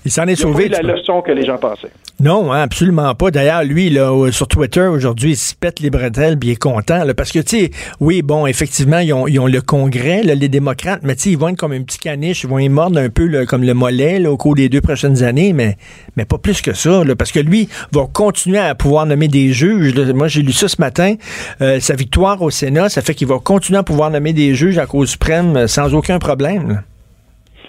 Il 0.05 0.11
s'en 0.15 0.27
est 0.27 0.33
Il 0.39 0.41
a 0.41 0.47
pas 0.47 0.51
sauvé. 0.51 0.65
eu 0.65 0.69
la 0.69 0.81
leçon 0.81 1.21
que 1.21 1.31
les 1.31 1.45
gens 1.45 1.57
pensaient. 1.57 1.91
Non, 2.19 2.51
hein, 2.53 2.61
absolument 2.61 3.13
pas. 3.13 3.29
D'ailleurs, 3.29 3.63
lui, 3.63 3.89
là, 3.89 4.31
sur 4.31 4.47
Twitter, 4.47 4.81
aujourd'hui, 4.87 5.31
il 5.31 5.35
se 5.35 5.53
pète 5.53 5.81
les 5.81 5.89
bretelles, 5.89 6.39
puis 6.39 6.49
il 6.49 6.51
est 6.53 6.55
content, 6.55 7.03
là, 7.03 7.13
parce 7.13 7.31
que, 7.31 7.39
tu 7.39 7.57
sais, 7.57 7.71
oui, 7.99 8.21
bon, 8.21 8.47
effectivement, 8.47 8.99
ils 8.99 9.11
ont, 9.11 9.27
ils 9.27 9.37
ont 9.39 9.47
le 9.47 9.61
Congrès, 9.61 10.23
là, 10.23 10.33
les 10.33 10.47
démocrates, 10.47 11.01
mais 11.03 11.15
tu 11.15 11.23
sais, 11.23 11.29
ils 11.31 11.37
vont 11.37 11.49
être 11.49 11.57
comme 11.57 11.73
un 11.73 11.81
petit 11.83 11.99
caniche, 11.99 12.43
ils 12.43 12.49
vont 12.49 12.59
y 12.59 12.69
mordre 12.69 12.99
un 12.99 13.09
peu 13.09 13.25
là, 13.27 13.45
comme 13.45 13.63
le 13.63 13.73
mollet 13.73 14.19
là, 14.19 14.31
au 14.31 14.37
cours 14.37 14.55
des 14.55 14.69
deux 14.69 14.81
prochaines 14.81 15.23
années, 15.23 15.51
mais, 15.51 15.77
mais 16.15 16.23
pas 16.23 16.37
plus 16.37 16.61
que 16.61 16.73
ça, 16.73 17.03
là, 17.03 17.15
parce 17.15 17.33
que 17.33 17.39
lui 17.39 17.67
va 17.91 18.07
continuer 18.11 18.59
à 18.59 18.75
pouvoir 18.75 19.05
nommer 19.05 19.27
des 19.27 19.51
juges. 19.51 19.93
Moi, 20.13 20.29
j'ai 20.29 20.41
lu 20.41 20.53
ça 20.53 20.69
ce 20.69 20.77
matin. 20.79 21.15
Euh, 21.61 21.81
sa 21.81 21.95
victoire 21.95 22.41
au 22.41 22.49
Sénat, 22.49 22.87
ça 22.87 23.01
fait 23.01 23.13
qu'il 23.13 23.27
va 23.27 23.39
continuer 23.39 23.79
à 23.79 23.83
pouvoir 23.83 24.09
nommer 24.09 24.31
des 24.31 24.55
juges 24.55 24.77
à 24.77 24.85
Cour 24.85 25.05
suprême 25.05 25.57
euh, 25.57 25.67
sans 25.67 25.93
aucun 25.93 26.19
problème. 26.19 26.81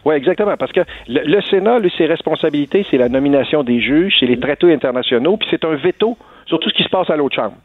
Oui, 0.06 0.14
exactement. 0.14 0.56
Parce 0.56 0.70
que 0.70 0.82
le, 1.08 1.20
le 1.24 1.42
Sénat, 1.42 1.80
lui, 1.80 1.92
ses 1.98 2.06
responsabilités, 2.06 2.86
c'est 2.88 2.96
la 2.96 3.08
nomination 3.08 3.64
des 3.64 3.80
juges, 3.80 4.14
c'est 4.20 4.26
les 4.26 4.38
traités 4.38 4.72
internationaux, 4.72 5.36
puis 5.36 5.48
c'est 5.50 5.64
un 5.64 5.74
veto 5.74 6.16
sur 6.46 6.60
tout 6.60 6.70
ce 6.70 6.74
qui 6.74 6.84
se 6.84 6.88
passe 6.88 7.10
à 7.10 7.16
l'autre 7.16 7.34
chambre. 7.34 7.56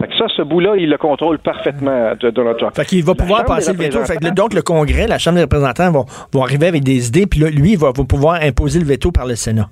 Fait 0.00 0.08
que 0.08 0.16
ça, 0.16 0.24
ce 0.34 0.40
bout-là, 0.40 0.76
il 0.78 0.88
le 0.88 0.96
contrôle 0.96 1.38
parfaitement 1.38 2.14
de 2.18 2.30
Donald 2.30 2.56
Trump. 2.56 2.74
Fait 2.74 2.86
qu'il 2.86 3.04
va 3.04 3.12
La 3.12 3.22
pouvoir 3.22 3.44
passer 3.44 3.74
le 3.74 3.78
veto. 3.78 4.02
Fait 4.06 4.16
que 4.16 4.30
donc, 4.32 4.54
le 4.54 4.62
Congrès, 4.62 5.06
la 5.06 5.18
Chambre 5.18 5.36
des 5.36 5.42
représentants 5.42 5.92
vont, 5.92 6.06
vont 6.32 6.42
arriver 6.42 6.66
avec 6.66 6.82
des 6.82 7.08
idées, 7.08 7.26
puis 7.26 7.40
là, 7.40 7.50
lui, 7.50 7.72
il 7.72 7.78
va, 7.78 7.92
va 7.94 8.04
pouvoir 8.04 8.40
imposer 8.40 8.78
le 8.78 8.86
veto 8.86 9.12
par 9.12 9.26
le 9.26 9.34
Sénat. 9.34 9.68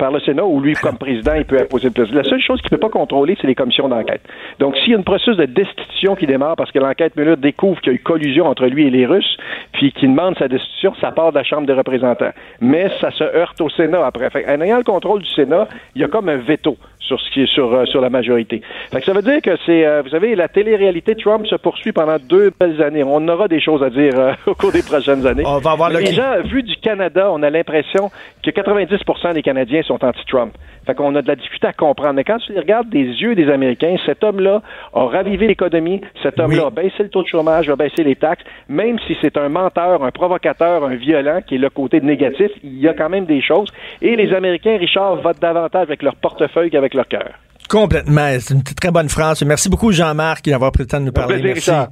Par 0.00 0.10
le 0.10 0.18
Sénat 0.20 0.44
ou 0.44 0.60
lui, 0.60 0.72
comme 0.74 0.96
président, 0.98 1.34
il 1.36 1.44
peut 1.44 1.58
imposer 1.60 1.88
le 1.88 1.92
président. 1.92 2.16
La 2.16 2.24
seule 2.24 2.40
chose 2.40 2.60
qu'il 2.62 2.68
ne 2.72 2.76
peut 2.78 2.88
pas 2.88 2.98
contrôler, 2.98 3.36
c'est 3.40 3.46
les 3.46 3.54
commissions 3.54 3.88
d'enquête. 3.88 4.22
Donc, 4.58 4.76
s'il 4.78 4.90
y 4.90 4.94
a 4.94 4.96
une 4.98 5.04
processus 5.04 5.36
de 5.36 5.44
destitution 5.44 6.16
qui 6.16 6.26
démarre 6.26 6.56
parce 6.56 6.72
que 6.72 6.78
l'enquête 6.78 7.14
Mueller 7.16 7.36
découvre 7.36 7.80
qu'il 7.80 7.92
y 7.92 7.94
a 7.94 7.98
eu 7.98 8.02
collusion 8.02 8.46
entre 8.46 8.66
lui 8.66 8.86
et 8.86 8.90
les 8.90 9.06
Russes, 9.06 9.36
puis 9.74 9.92
qu'il 9.92 10.10
demande 10.10 10.36
sa 10.38 10.48
destitution, 10.48 10.94
ça 11.00 11.12
part 11.12 11.30
de 11.32 11.36
la 11.38 11.44
Chambre 11.44 11.66
des 11.66 11.74
représentants. 11.74 12.30
Mais 12.60 12.90
ça 13.00 13.10
se 13.12 13.22
heurte 13.24 13.60
au 13.60 13.68
Sénat 13.70 14.04
après. 14.04 14.30
Fait, 14.30 14.46
en 14.48 14.60
ayant 14.62 14.78
le 14.78 14.84
contrôle 14.84 15.20
du 15.22 15.30
Sénat, 15.30 15.68
il 15.94 16.00
y 16.00 16.04
a 16.04 16.08
comme 16.08 16.28
un 16.30 16.36
veto 16.38 16.76
sur 16.98 17.20
ce 17.20 17.30
qui 17.32 17.42
est 17.42 17.52
sur, 17.52 17.72
euh, 17.74 17.86
sur 17.86 18.00
la 18.00 18.08
majorité. 18.08 18.62
Fait 18.92 19.00
que 19.00 19.04
ça 19.06 19.12
veut 19.12 19.22
dire 19.22 19.40
que 19.42 19.56
c'est, 19.66 19.84
euh, 19.84 20.00
vous 20.02 20.10
savez, 20.10 20.36
la 20.36 20.46
télé-réalité 20.46 21.16
Trump 21.16 21.44
se 21.46 21.56
poursuit 21.56 21.90
pendant 21.90 22.18
deux 22.18 22.52
belles 22.58 22.80
années. 22.82 23.02
On 23.04 23.26
aura 23.26 23.48
des 23.48 23.60
choses 23.60 23.82
à 23.82 23.90
dire 23.90 24.12
euh, 24.16 24.32
au 24.46 24.54
cours 24.54 24.70
des 24.70 24.82
prochaines 24.82 25.26
années. 25.26 25.42
On 25.44 25.58
va 25.58 25.72
avoir 25.72 25.90
le- 25.90 25.98
les 25.98 26.12
gens, 26.12 26.40
vu 26.44 26.62
du 26.62 26.76
Canada, 26.76 27.28
on 27.32 27.42
a 27.42 27.50
l'impression 27.50 28.10
que 28.44 28.50
90% 28.50 29.34
des 29.34 29.42
Canadiens 29.42 29.82
sont 29.90 30.04
anti-Trump. 30.04 30.52
Fait 30.86 30.94
qu'on 30.94 31.14
a 31.14 31.22
de 31.22 31.28
la 31.28 31.36
difficulté 31.36 31.66
à 31.66 31.72
comprendre. 31.72 32.14
Mais 32.14 32.24
quand 32.24 32.38
tu 32.38 32.56
regardes 32.56 32.88
des 32.88 33.04
yeux 33.04 33.34
des 33.34 33.50
Américains, 33.50 33.96
cet 34.06 34.24
homme-là 34.24 34.62
a 34.94 35.04
ravivé 35.06 35.46
l'économie, 35.46 36.00
cet 36.22 36.38
homme-là 36.40 36.66
a 36.66 36.70
baissé 36.70 37.02
le 37.02 37.08
taux 37.10 37.22
de 37.22 37.28
chômage, 37.28 37.68
a 37.68 37.76
baissé 37.76 38.02
les 38.02 38.16
taxes, 38.16 38.44
même 38.68 38.98
si 39.06 39.16
c'est 39.20 39.36
un 39.36 39.48
menteur, 39.48 40.02
un 40.02 40.10
provocateur, 40.10 40.84
un 40.84 40.94
violent, 40.94 41.40
qui 41.46 41.56
est 41.56 41.58
le 41.58 41.70
côté 41.70 42.00
négatif, 42.00 42.50
il 42.62 42.78
y 42.78 42.88
a 42.88 42.94
quand 42.94 43.08
même 43.10 43.26
des 43.26 43.42
choses. 43.42 43.68
Et 44.00 44.16
les 44.16 44.32
Américains, 44.32 44.78
Richard, 44.78 45.16
votent 45.16 45.40
davantage 45.40 45.86
avec 45.88 46.02
leur 46.02 46.16
portefeuille 46.16 46.70
qu'avavec 46.70 46.94
leur 46.94 47.08
cœur. 47.08 47.30
Complètement. 47.68 48.28
C'est 48.40 48.54
une 48.54 48.62
très 48.64 48.90
bonne 48.90 49.08
phrase. 49.08 49.44
Merci 49.44 49.68
beaucoup, 49.68 49.92
Jean-Marc, 49.92 50.48
d'avoir 50.48 50.72
pris 50.72 50.82
le 50.84 50.88
temps 50.88 50.98
de 51.00 51.04
nous 51.04 51.12
parler. 51.12 51.34
plaisir, 51.34 51.54
Merci. 51.54 51.70
Richard. 51.70 51.88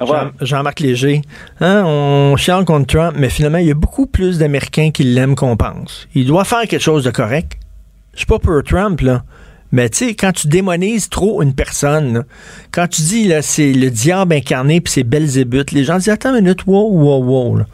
Jean- 0.00 0.30
Jean-Marc 0.40 0.80
Léger. 0.80 1.22
Hein, 1.60 1.84
on 1.86 2.36
chiale 2.36 2.64
contre 2.64 2.86
Trump, 2.86 3.16
mais 3.18 3.30
finalement, 3.30 3.58
il 3.58 3.66
y 3.66 3.70
a 3.70 3.74
beaucoup 3.74 4.06
plus 4.06 4.38
d'Américains 4.38 4.90
qui 4.90 5.04
l'aiment 5.04 5.34
qu'on 5.34 5.56
pense. 5.56 6.06
Il 6.14 6.26
doit 6.26 6.44
faire 6.44 6.62
quelque 6.68 6.82
chose 6.82 7.04
de 7.04 7.10
correct. 7.10 7.52
Je 8.12 8.18
suis 8.18 8.26
pas 8.26 8.38
pour 8.38 8.62
Trump, 8.62 9.00
là. 9.00 9.24
Mais 9.72 9.88
tu 9.90 10.06
sais, 10.06 10.14
quand 10.14 10.32
tu 10.32 10.46
démonises 10.48 11.08
trop 11.08 11.42
une 11.42 11.52
personne, 11.54 12.14
là, 12.14 12.22
quand 12.70 12.86
tu 12.88 13.02
dis 13.02 13.26
là, 13.26 13.42
c'est 13.42 13.72
le 13.72 13.90
diable 13.90 14.34
incarné 14.34 14.80
puis 14.80 14.92
c'est 14.92 15.02
Belzébuth, 15.02 15.72
les 15.72 15.82
gens 15.84 15.96
disent 15.98 16.08
Attends 16.08 16.34
une 16.34 16.44
minute, 16.44 16.66
wow, 16.66 16.88
wow, 16.90 17.22
wow. 17.24 17.56
Là. 17.56 17.66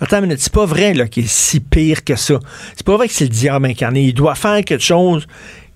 Attends 0.00 0.16
une 0.18 0.24
minute, 0.24 0.40
c'est 0.40 0.52
pas 0.52 0.66
vrai 0.66 0.92
là, 0.92 1.06
qu'il 1.06 1.24
est 1.24 1.30
si 1.30 1.60
pire 1.60 2.04
que 2.04 2.16
ça. 2.16 2.40
C'est 2.74 2.84
pas 2.84 2.96
vrai 2.96 3.06
que 3.06 3.14
c'est 3.14 3.24
le 3.24 3.30
diable 3.30 3.66
incarné. 3.66 4.02
Il 4.02 4.14
doit 4.14 4.34
faire 4.34 4.64
quelque 4.64 4.82
chose 4.82 5.26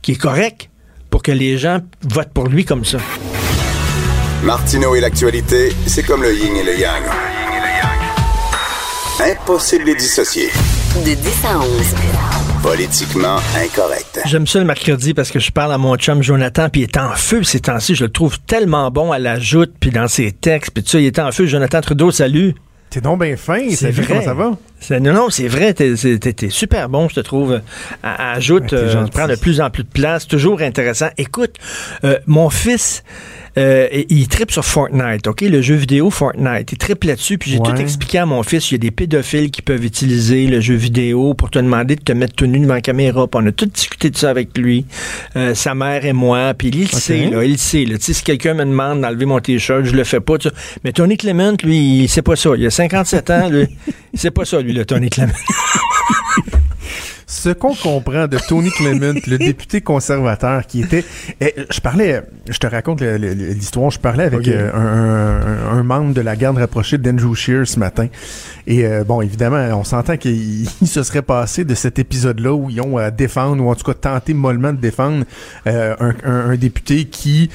qui 0.03 0.13
est 0.13 0.17
correct 0.21 0.71
pour 1.09 1.23
que 1.23 1.33
les 1.33 1.57
gens 1.57 1.79
votent 2.03 2.33
pour 2.33 2.49
lui 2.49 2.65
comme 2.65 2.85
ça. 2.85 2.99
Martineau 4.45 4.95
et 4.95 5.01
l'actualité, 5.01 5.73
c'est 5.87 6.03
comme 6.03 6.23
le 6.23 6.35
yin 6.35 6.55
et 6.57 6.63
le 6.63 6.79
yang. 6.79 7.03
Impossible 9.21 9.85
de 9.85 9.89
les 9.91 9.95
dissocier. 9.97 10.49
De 11.05 11.15
10 11.15 11.45
à 11.47 11.59
11. 11.61 11.67
Politiquement 12.63 13.37
incorrect. 13.57 14.21
J'aime 14.27 14.47
ça 14.47 14.59
le 14.59 14.65
mercredi 14.67 15.15
parce 15.15 15.31
que 15.31 15.39
je 15.39 15.51
parle 15.51 15.73
à 15.73 15.79
mon 15.79 15.97
chum 15.97 16.23
Jonathan, 16.23 16.69
puis 16.69 16.83
il 16.83 16.85
est 16.85 16.97
en 16.99 17.11
feu 17.15 17.43
ces 17.43 17.61
temps-ci. 17.61 17.95
Je 17.95 18.05
le 18.05 18.11
trouve 18.13 18.39
tellement 18.41 18.91
bon 18.91 19.13
à 19.13 19.19
la 19.19 19.39
joute, 19.39 19.73
puis 19.81 19.91
dans 19.91 20.09
ses 20.09 20.33
textes, 20.33 20.73
puis 20.73 20.83
tout 20.83 20.91
ça. 20.91 21.01
Il 21.01 21.07
est 21.07 21.19
en 21.19 21.33
feu. 21.33 21.47
Jonathan 21.47 21.81
Trudeau, 21.81 22.11
salut. 22.11 22.55
T'es 22.91 23.01
donc 23.01 23.23
bien 23.23 23.37
fin, 23.37 23.61
C'est 23.71 23.91
vrai. 23.91 24.05
comment 24.07 24.23
ça 24.23 24.35
va? 24.35 24.53
C'est- 24.79 25.01
non, 25.01 25.13
non, 25.15 25.31
c'est 25.31 25.49
vrai. 25.49 25.73
T'es, 25.75 25.95
super 26.51 26.89
bon, 26.89 27.09
je 27.09 27.15
te 27.17 27.21
trouve. 27.21 27.61
À, 28.03 28.33
à 28.35 28.41
joute, 28.41 28.73
Ouais, 28.73 28.79
euh, 28.79 29.07
prend 29.07 29.27
de 29.27 29.37
plus 29.37 29.61
en 29.61 29.71
plus 29.71 29.85
de 29.85 29.89
place. 29.89 30.27
Toujours 30.29 30.61
intéressant. 30.61 31.09
Écoute, 31.19 31.57
euh, 32.05 32.19
mon 32.27 32.51
fils, 32.51 33.03
euh, 33.57 33.89
il 34.09 34.27
tripe 34.29 34.51
sur 34.51 34.65
Fortnite, 34.65 35.27
OK? 35.27 35.43
Le 35.43 35.63
jeu 35.63 35.75
vidéo 35.77 36.11
Fortnite. 36.11 36.73
Il 36.73 36.79
tripe 36.79 37.05
là-dessus. 37.05 37.39
Puis 37.39 37.53
j'ai 37.53 37.59
Ouais. 37.59 37.71
tout 37.71 37.77
expliqué 37.81 38.19
à 38.19 38.27
mon 38.27 38.43
fils. 38.43 38.71
Il 38.71 38.75
y 38.75 38.77
a 38.77 38.79
des 38.79 38.91
pédophiles 38.91 39.51
qui 39.51 39.63
peuvent 39.63 39.85
utiliser 39.85 40.47
le 40.47 40.61
jeu 40.61 40.75
vidéo 40.75 41.35
pour 41.35 41.51
te 41.51 41.59
demander 41.59 41.97
de 41.97 42.03
te 42.03 42.13
mettre 42.13 42.35
tout 42.35 42.47
nu 42.47 42.59
devant 42.59 42.75
la 42.75 42.81
caméra. 42.81 43.27
Puis 43.29 43.41
on 43.43 43.47
a 43.47 43.53
tout 43.53 43.67
discuté 43.67 44.11
de 44.11 44.17
ça 44.17 44.31
avec 44.31 44.57
lui, 44.59 44.85
euh, 45.37 45.55
sa 45.55 45.75
mère 45.75 46.05
et 46.05 46.13
moi. 46.13 46.53
Puis 46.55 46.69
il 46.69 46.81
le 46.81 46.87
sait, 46.87 47.31
là, 47.31 47.45
il 47.45 47.53
le 47.53 47.57
sait. 47.59 47.85
Là. 47.85 47.97
Tu 47.99 48.05
sais, 48.05 48.13
si 48.13 48.23
quelqu'un 48.25 48.55
me 48.55 48.65
demande 48.65 49.01
d'enlever 49.01 49.27
mon 49.27 49.41
t-shirt, 49.41 49.85
je 49.85 49.93
le 49.93 50.05
fais 50.05 50.21
pas. 50.21 50.35
Mais 50.83 50.93
Tony 50.93 51.17
Clement, 51.17 51.55
lui, 51.63 52.03
il 52.05 52.09
sait 52.09 52.23
pas 52.23 52.37
ça. 52.37 52.51
Il 52.57 52.67
a 52.67 52.71
57 52.71 53.31
ans, 53.31 53.49
lui. 53.49 53.67
Il 54.13 54.19
sait 54.21 54.31
pas 54.31 54.45
ça, 54.45 54.61
lui, 54.61 54.73
le 54.73 54.85
Tony 54.85 55.11
Clement. 55.11 55.33
Ce 57.37 57.49
qu'on 57.51 57.75
comprend 57.75 58.29
de 58.29 58.39
Tony 58.49 58.71
Clement, 58.71 59.19
le 59.27 59.39
député 59.39 59.81
conservateur 59.81 60.65
qui 60.69 60.83
était... 60.83 61.05
eh, 61.41 61.53
je 61.69 61.81
parlais, 61.81 62.23
je 62.49 62.57
te 62.59 62.67
raconte 62.69 63.03
l'histoire, 63.03 63.91
je 63.91 63.99
parlais 63.99 64.25
avec 64.25 64.47
euh, 64.47 64.71
un, 64.73 65.73
un- 65.75 65.79
un 65.79 65.83
membre 65.83 66.15
de 66.15 66.21
la 66.21 66.37
garde 66.37 66.59
rapprochée 66.59 66.97
d'Andrew 66.97 67.35
Shear 67.35 67.67
ce 67.67 67.81
matin. 67.81 68.07
Et 68.69 68.87
euh, 68.87 69.03
bon, 69.03 69.21
évidemment, 69.21 69.57
on 69.79 69.83
s'entend 69.83 70.17
qu'il 70.17 70.63
il 70.81 70.87
se 70.87 71.03
serait 71.03 71.23
passé 71.23 71.65
de 71.65 71.75
cet 71.75 71.99
épisode-là 71.99 72.55
où 72.55 72.71
ils 72.71 72.81
ont 72.81 72.97
à 72.99 73.11
défendre, 73.11 73.65
ou 73.65 73.69
en 73.69 73.75
tout 73.75 73.85
cas 73.85 73.95
tenté 73.95 74.33
mollement 74.33 74.73
de 74.73 74.79
défendre 74.79 75.25
euh, 75.67 76.13
un 76.25 76.55
député 76.55 77.07
qui 77.07 77.51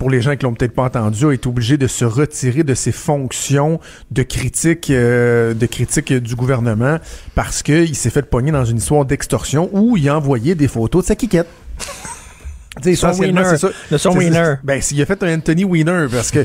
pour 0.00 0.08
les 0.08 0.22
gens 0.22 0.34
qui 0.34 0.44
l'ont 0.44 0.54
peut-être 0.54 0.74
pas 0.74 0.84
entendu, 0.84 1.30
été 1.34 1.46
obligé 1.46 1.76
de 1.76 1.86
se 1.86 2.06
retirer 2.06 2.64
de 2.64 2.72
ses 2.72 2.90
fonctions 2.90 3.80
de 4.10 4.22
critique, 4.22 4.88
euh, 4.88 5.52
de 5.52 5.66
critique 5.66 6.10
du 6.14 6.34
gouvernement 6.34 6.96
parce 7.34 7.62
qu'il 7.62 7.94
s'est 7.94 8.08
fait 8.08 8.22
pogner 8.22 8.50
dans 8.50 8.64
une 8.64 8.78
histoire 8.78 9.04
d'extorsion 9.04 9.68
où 9.72 9.98
il 9.98 10.08
a 10.08 10.16
envoyé 10.16 10.54
des 10.54 10.68
photos 10.68 11.04
de 11.04 11.08
sa 11.08 11.16
quiquette. 11.16 11.48
Tu 12.82 12.90
sais, 12.90 12.96
Son 12.96 13.12
Wiener. 13.18 13.56
ça. 13.56 13.68
Le 13.90 13.98
son 13.98 14.16
Wiener. 14.16 14.54
Ben, 14.64 14.80
s'il 14.80 15.00
a 15.02 15.06
fait 15.06 15.22
un 15.22 15.36
Anthony 15.36 15.64
Weiner, 15.64 16.06
parce 16.10 16.30
que 16.30 16.44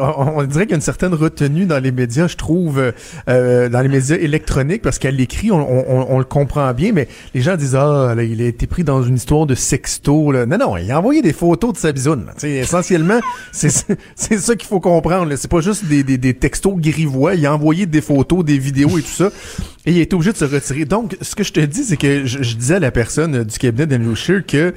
on, 0.00 0.38
on 0.38 0.42
dirait 0.44 0.64
qu'il 0.64 0.70
y 0.70 0.74
a 0.74 0.76
une 0.76 0.80
certaine 0.82 1.14
retenue 1.14 1.66
dans 1.66 1.78
les 1.82 1.92
médias, 1.92 2.26
je 2.28 2.36
trouve, 2.36 2.78
euh, 2.78 2.92
euh, 3.28 3.68
dans 3.68 3.80
les 3.80 3.88
médias 3.88 4.16
électroniques, 4.16 4.82
parce 4.82 4.98
qu'elle 4.98 5.16
l'écrit, 5.16 5.50
on, 5.50 5.58
on- 5.58 6.06
on 6.10 6.18
le 6.18 6.24
comprend 6.24 6.72
bien, 6.72 6.92
mais 6.92 7.08
les 7.34 7.40
gens 7.42 7.56
disent 7.56 7.74
ah, 7.76 8.14
là, 8.16 8.22
il 8.22 8.40
a 8.42 8.46
été 8.46 8.66
pris 8.66 8.84
dans 8.84 9.02
une 9.02 9.16
histoire 9.16 9.46
de 9.46 9.54
sexto. 9.54 10.32
Là. 10.32 10.46
Non, 10.46 10.58
non, 10.58 10.76
il 10.76 10.90
a 10.90 10.98
envoyé 10.98 11.22
des 11.22 11.32
photos 11.32 11.72
de 11.74 11.78
sa 11.78 11.92
bisoune. 11.92 12.26
là. 12.26 12.32
Tu 12.34 12.40
sais, 12.40 12.50
essentiellement, 12.52 13.20
c'est 13.52 13.68
c'est 14.14 14.38
ça 14.38 14.54
qu'il 14.56 14.68
faut 14.68 14.80
comprendre. 14.80 15.34
C'est 15.36 15.50
pas 15.50 15.60
juste 15.60 15.84
des, 15.86 16.02
des, 16.02 16.18
des 16.18 16.34
textos 16.34 16.74
grivois. 16.76 17.34
Il 17.34 17.44
a 17.46 17.54
envoyé 17.54 17.86
des 17.86 18.00
photos, 18.00 18.44
des 18.44 18.58
vidéos 18.58 18.98
et 18.98 19.02
tout 19.02 19.08
ça. 19.08 19.30
Et 19.86 19.92
il 19.92 19.98
a 19.98 20.02
été 20.02 20.14
obligé 20.14 20.32
de 20.32 20.36
se 20.36 20.44
retirer. 20.44 20.84
Donc, 20.84 21.16
ce 21.22 21.34
que 21.34 21.42
je 21.42 21.52
te 21.52 21.60
dis, 21.60 21.84
c'est 21.84 21.96
que 21.96 22.26
je, 22.26 22.42
je 22.42 22.56
disais 22.56 22.74
à 22.74 22.78
la 22.80 22.90
personne 22.90 23.44
du 23.44 23.58
cabinet 23.58 23.86
d'Andrew 23.86 24.14
Scheer 24.14 24.44
que 24.46 24.74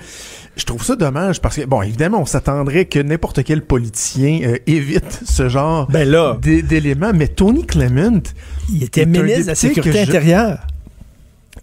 je 0.62 0.66
trouve 0.68 0.84
ça 0.84 0.96
dommage 0.96 1.42
parce 1.42 1.56
que, 1.56 1.66
bon, 1.66 1.82
évidemment, 1.82 2.22
on 2.22 2.26
s'attendrait 2.28 2.86
que 2.86 3.00
n'importe 3.00 3.44
quel 3.44 3.64
politicien 3.64 4.42
euh, 4.44 4.58
évite 4.68 5.22
ce 5.26 5.50
genre 5.50 5.88
Ben 5.88 6.08
d'éléments. 6.40 7.12
Mais 7.16 7.28
Tony 7.28 7.66
Clement, 7.66 8.22
Il 8.72 8.84
était 8.84 9.08
ministre 9.08 9.42
de 9.42 9.48
la 9.48 9.56
Sécurité 9.56 10.02
intérieure. 10.02 10.60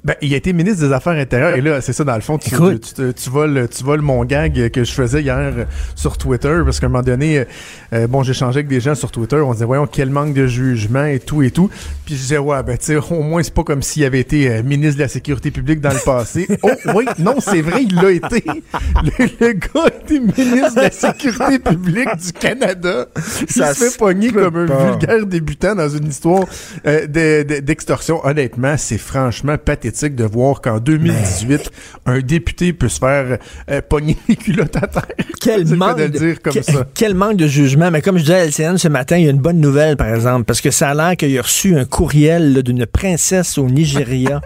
Ben, 0.08 0.14
il 0.22 0.32
a 0.32 0.38
été 0.38 0.54
ministre 0.54 0.86
des 0.86 0.92
Affaires 0.94 1.12
intérieures. 1.12 1.54
Et 1.54 1.60
là, 1.60 1.82
c'est 1.82 1.92
ça, 1.92 2.02
dans 2.02 2.14
le 2.14 2.22
fond, 2.22 2.38
tu, 2.38 2.48
tu, 2.48 2.56
tu, 2.94 3.12
tu 3.14 3.28
voles, 3.30 3.68
tu 3.68 3.84
voles 3.84 4.00
mon 4.00 4.24
gag 4.24 4.70
que 4.70 4.82
je 4.82 4.90
faisais 4.92 5.20
hier 5.20 5.52
sur 5.96 6.16
Twitter. 6.16 6.60
Parce 6.64 6.80
qu'à 6.80 6.86
un 6.86 6.88
moment 6.88 7.02
donné, 7.02 7.44
euh, 7.92 8.06
bon, 8.06 8.22
j'échangeais 8.22 8.60
avec 8.60 8.68
des 8.68 8.80
gens 8.80 8.94
sur 8.94 9.10
Twitter. 9.10 9.36
On 9.36 9.52
disait, 9.52 9.66
voyons, 9.66 9.86
quel 9.86 10.08
manque 10.08 10.32
de 10.32 10.46
jugement 10.46 11.04
et 11.04 11.18
tout 11.20 11.42
et 11.42 11.50
tout. 11.50 11.68
Puis 12.06 12.14
je 12.14 12.20
disais, 12.20 12.38
ouais, 12.38 12.62
ben, 12.62 12.78
tu 12.78 12.86
sais, 12.86 12.96
au 12.96 13.22
moins, 13.22 13.42
c'est 13.42 13.52
pas 13.52 13.64
comme 13.64 13.82
s'il 13.82 14.02
avait 14.04 14.20
été 14.20 14.48
euh, 14.48 14.62
ministre 14.62 14.96
de 14.96 15.02
la 15.02 15.08
Sécurité 15.08 15.50
publique 15.50 15.82
dans 15.82 15.92
le 15.92 16.02
passé. 16.02 16.48
oh, 16.62 16.70
oui, 16.94 17.04
non, 17.18 17.34
c'est 17.38 17.60
vrai, 17.60 17.82
il 17.82 17.94
l'a 17.94 18.10
été. 18.10 18.42
Le, 18.46 19.46
le 19.46 19.52
gars 19.52 19.84
a 19.84 19.88
été 19.88 20.20
ministre 20.20 20.74
de 20.76 20.80
la 20.80 20.90
Sécurité 20.90 21.58
publique 21.58 22.08
du 22.16 22.32
Canada. 22.32 23.08
Il 23.42 23.52
Ça 23.52 23.74
se 23.74 23.84
fait 23.84 23.98
pogner 23.98 24.32
comme 24.32 24.56
un 24.56 24.66
pas. 24.66 24.90
vulgaire 24.90 25.26
débutant 25.26 25.74
dans 25.74 25.90
une 25.90 26.06
histoire 26.08 26.44
euh, 26.86 27.06
de- 27.06 27.42
de- 27.42 27.60
d'extorsion. 27.60 28.24
Honnêtement, 28.24 28.76
c'est 28.78 28.96
franchement 28.96 29.56
pathétique 29.58 29.97
de 30.06 30.24
voir 30.24 30.61
qu'en 30.61 30.78
2018, 30.78 31.70
un 32.06 32.20
député 32.20 32.72
peut 32.72 32.88
se 32.88 32.98
faire 32.98 33.38
euh, 33.70 33.80
pogner 33.87 34.16
les 34.28 34.37
culottes 34.37 34.76
à 34.76 34.87
terre. 34.87 35.02
Quel 35.40 35.66
manque, 35.74 35.98
de 35.98 36.06
dire 36.06 36.42
comme 36.42 36.62
ça. 36.62 36.87
quel 36.94 37.14
manque 37.14 37.37
de 37.37 37.46
jugement. 37.46 37.90
Mais 37.90 38.02
comme 38.02 38.18
je 38.18 38.22
disais 38.22 38.34
à 38.34 38.44
LCN 38.44 38.76
ce 38.76 38.88
matin, 38.88 39.16
il 39.16 39.24
y 39.24 39.28
a 39.28 39.30
une 39.30 39.38
bonne 39.38 39.61
nouvelle, 39.61 39.96
par 39.96 40.12
exemple, 40.12 40.44
parce 40.44 40.61
que 40.61 40.70
ça 40.70 40.90
a 40.90 40.94
l'air 40.94 41.16
qu'il 41.16 41.37
a 41.38 41.42
reçu 41.42 41.76
un 41.76 41.84
courriel 41.84 42.62
d'une 42.62 42.87
princesse 42.87 43.56
au 43.58 43.68
Nigeria 43.68 44.40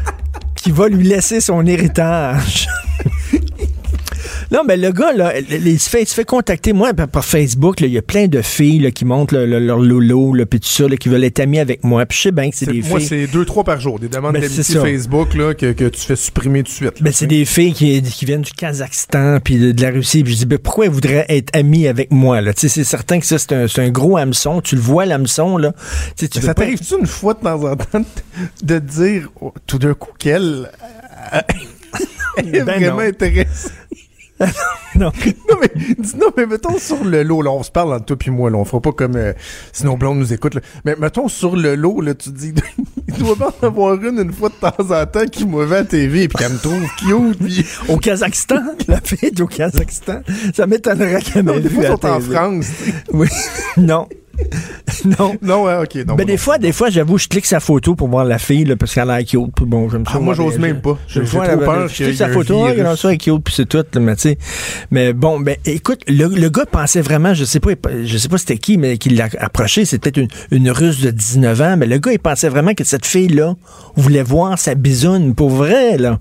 qui 0.56 0.70
va 0.70 0.88
lui 0.88 1.04
laisser 1.04 1.40
son 1.40 1.66
héritage. 1.66 2.68
Non, 4.52 4.60
mais 4.66 4.76
le 4.76 4.92
gars, 4.92 5.12
là, 5.14 5.32
il 5.38 5.80
se 5.80 5.88
fait, 5.88 6.02
il 6.02 6.06
se 6.06 6.14
fait 6.14 6.26
contacter. 6.26 6.72
Moi, 6.74 6.92
par, 6.92 7.08
par 7.08 7.24
Facebook, 7.24 7.80
là, 7.80 7.86
il 7.86 7.92
y 7.94 7.98
a 7.98 8.02
plein 8.02 8.26
de 8.26 8.42
filles 8.42 8.80
là, 8.80 8.90
qui 8.90 9.06
montrent 9.06 9.34
là, 9.34 9.46
leur 9.46 9.78
lolo, 9.78 10.34
là, 10.34 10.44
puis 10.44 10.60
tout 10.60 10.68
ça, 10.68 10.86
là, 10.86 10.96
qui 10.98 11.08
veulent 11.08 11.24
être 11.24 11.40
amies 11.40 11.58
avec 11.58 11.82
moi. 11.84 12.04
Puis 12.04 12.18
je 12.18 12.22
sais 12.24 12.32
bien 12.32 12.50
que 12.50 12.56
c'est 12.56 12.66
des 12.66 12.82
Moi, 12.82 12.98
filles. 13.00 13.08
c'est 13.08 13.26
deux, 13.28 13.46
trois 13.46 13.64
par 13.64 13.80
jour. 13.80 13.98
Des 13.98 14.08
demandes 14.08 14.34
Ben, 14.34 14.42
d'amitié. 14.42 14.74
Facebook 14.80 15.32
là, 15.34 15.54
que, 15.54 15.72
que 15.72 15.88
tu 15.88 16.00
fais 16.00 16.16
supprimer 16.16 16.62
tout 16.62 16.70
de 16.70 16.74
suite. 16.74 17.00
là, 17.00 17.04
Ben, 17.04 17.12
c'est 17.12 17.26
des 17.26 17.44
filles 17.46 17.72
qui, 17.72 18.02
qui 18.02 18.24
viennent 18.26 18.42
du 18.42 18.52
Kazakhstan 18.52 19.38
puis 19.42 19.58
de, 19.58 19.72
de 19.72 19.80
la 19.82 19.90
Russie. 19.90 20.22
Puis 20.22 20.34
je 20.34 20.38
dis, 20.40 20.46
ben, 20.46 20.58
pourquoi 20.58 20.84
elles 20.84 20.90
voudraient 20.92 21.24
être 21.30 21.56
amies 21.56 21.86
avec 21.88 22.10
moi? 22.12 22.40
C'est 22.54 22.68
certain 22.84 23.20
que 23.20 23.26
ça, 23.26 23.38
c'est 23.38 23.52
un, 23.54 23.66
un 23.78 23.90
gros 23.90 24.18
hameçon. 24.18 24.60
Tu 24.60 24.74
le 24.74 24.82
vois, 24.82 25.06
l'hameçon. 25.06 25.56
Là. 25.56 25.72
Tu 26.16 26.26
Mais 26.34 26.40
veux 26.40 26.46
ça 26.46 26.52
t'arrive-tu 26.54 26.98
une 26.98 27.06
fois 27.06 27.32
de 27.34 27.40
temps 27.40 27.62
en 27.64 27.76
temps 27.76 28.04
de 28.62 28.78
te 28.78 28.84
dire 28.84 29.28
oh, 29.40 29.54
tout 29.66 29.78
d'un 29.78 29.94
coup 29.94 30.12
qu'elle 30.18 30.70
euh, 31.32 31.40
est 32.38 32.62
Ben 32.64 32.64
vraiment 32.64 32.98
intéressante? 32.98 33.72
Non. 34.94 35.10
non, 35.48 35.56
mais, 35.60 35.70
dis- 35.98 36.16
non, 36.16 36.28
mais 36.36 36.46
mettons 36.46 36.78
sur 36.78 37.02
le 37.04 37.22
lot, 37.22 37.42
là, 37.42 37.50
on 37.50 37.62
se 37.62 37.70
parle 37.70 37.94
entre 37.94 38.06
toi 38.06 38.16
puis 38.16 38.30
moi, 38.30 38.50
là, 38.50 38.58
on 38.58 38.64
fera 38.64 38.80
pas 38.80 38.92
comme 38.92 39.16
euh, 39.16 39.32
si 39.72 39.84
nos 39.86 39.96
blondes 39.96 40.18
nous 40.18 40.32
écoutent, 40.32 40.54
là. 40.54 40.60
Mais 40.84 40.96
mettons 40.96 41.28
sur 41.28 41.56
le 41.56 41.74
lot, 41.74 42.00
là, 42.00 42.14
tu 42.14 42.30
dis, 42.30 42.52
il 43.08 43.14
doit 43.14 43.36
pas 43.36 43.54
en 43.62 43.66
avoir 43.66 43.94
une 44.02 44.18
une 44.18 44.32
fois 44.32 44.50
de 44.50 44.54
temps 44.54 44.90
en 44.90 45.06
temps 45.06 45.26
qui 45.30 45.46
me 45.46 45.64
va 45.64 45.76
à 45.76 45.78
la 45.80 45.84
TV 45.84 46.28
puis 46.28 46.36
qu'elle 46.38 46.52
me 46.52 46.58
trouve 46.58 46.82
cute, 46.98 47.38
puis 47.38 47.64
Au 47.88 47.96
Kazakhstan, 47.96 48.62
la 48.88 49.00
est 49.22 49.40
au 49.40 49.46
Kazakhstan. 49.46 50.20
Ça 50.54 50.66
m'étonnerait 50.66 51.22
qu'elle 51.22 51.44
m'ait 51.44 51.60
vu 51.60 51.70
fois, 51.70 52.10
à 52.10 52.16
en. 52.16 52.20
France. 52.20 52.66
Oui. 53.12 53.28
non. 53.76 54.06
non. 55.18 55.34
Non, 55.42 55.64
ouais, 55.64 55.76
ok. 55.82 56.06
Non, 56.06 56.14
Ben, 56.14 56.24
des 56.26 56.32
non. 56.32 56.38
fois, 56.38 56.58
des 56.58 56.72
fois, 56.72 56.90
j'avoue, 56.90 57.18
je 57.18 57.28
clique 57.28 57.46
sa 57.46 57.60
photo 57.60 57.94
pour 57.94 58.08
voir 58.08 58.24
la 58.24 58.38
fille, 58.38 58.64
là, 58.64 58.76
parce 58.76 58.94
qu'elle 58.94 59.10
a 59.10 59.18
l'air 59.18 59.26
cute. 59.26 59.40
Puis 59.54 59.64
bon, 59.64 59.88
j'aime 59.88 60.04
ça. 60.06 60.12
Ah, 60.16 60.20
moi, 60.20 60.34
j'ose 60.34 60.58
même 60.58 60.80
pas. 60.80 60.98
J'ai 61.08 61.22
trop 61.24 61.42
elle- 61.42 61.58
peur 61.58 61.88
Je 61.88 62.04
clique 62.04 62.16
sa 62.16 62.28
photo, 62.28 62.66
elle 62.68 62.80
est 62.80 63.18
cute, 63.18 63.42
puis 63.44 63.54
c'est 63.56 63.66
tout, 63.68 63.78
là, 63.92 64.00
mais 64.00 64.14
tu 64.16 64.22
sais. 64.22 64.38
Mais 64.90 65.12
bon, 65.12 65.40
ben, 65.40 65.56
écoute, 65.64 66.02
le, 66.08 66.26
le 66.28 66.48
gars 66.50 66.66
pensait 66.66 67.00
vraiment, 67.00 67.34
je 67.34 67.44
sais 67.44 67.60
pas, 67.60 67.70
je 68.04 68.18
sais 68.18 68.28
pas 68.28 68.38
c'était 68.38 68.58
qui, 68.58 68.78
mais 68.78 68.98
qui 68.98 69.10
l'a 69.10 69.28
approché, 69.38 69.84
c'est 69.84 69.98
peut-être 69.98 70.18
une, 70.18 70.28
une 70.50 70.70
russe 70.70 71.00
de 71.00 71.10
19 71.10 71.60
ans, 71.60 71.76
mais 71.76 71.86
le 71.86 71.98
gars, 71.98 72.12
il 72.12 72.18
pensait 72.18 72.48
vraiment 72.48 72.74
que 72.74 72.84
cette 72.84 73.06
fille-là 73.06 73.54
voulait 73.96 74.22
voir 74.22 74.58
sa 74.58 74.74
bisoune 74.74 75.34
pour 75.34 75.50
vrai, 75.50 75.96
là. 75.98 76.18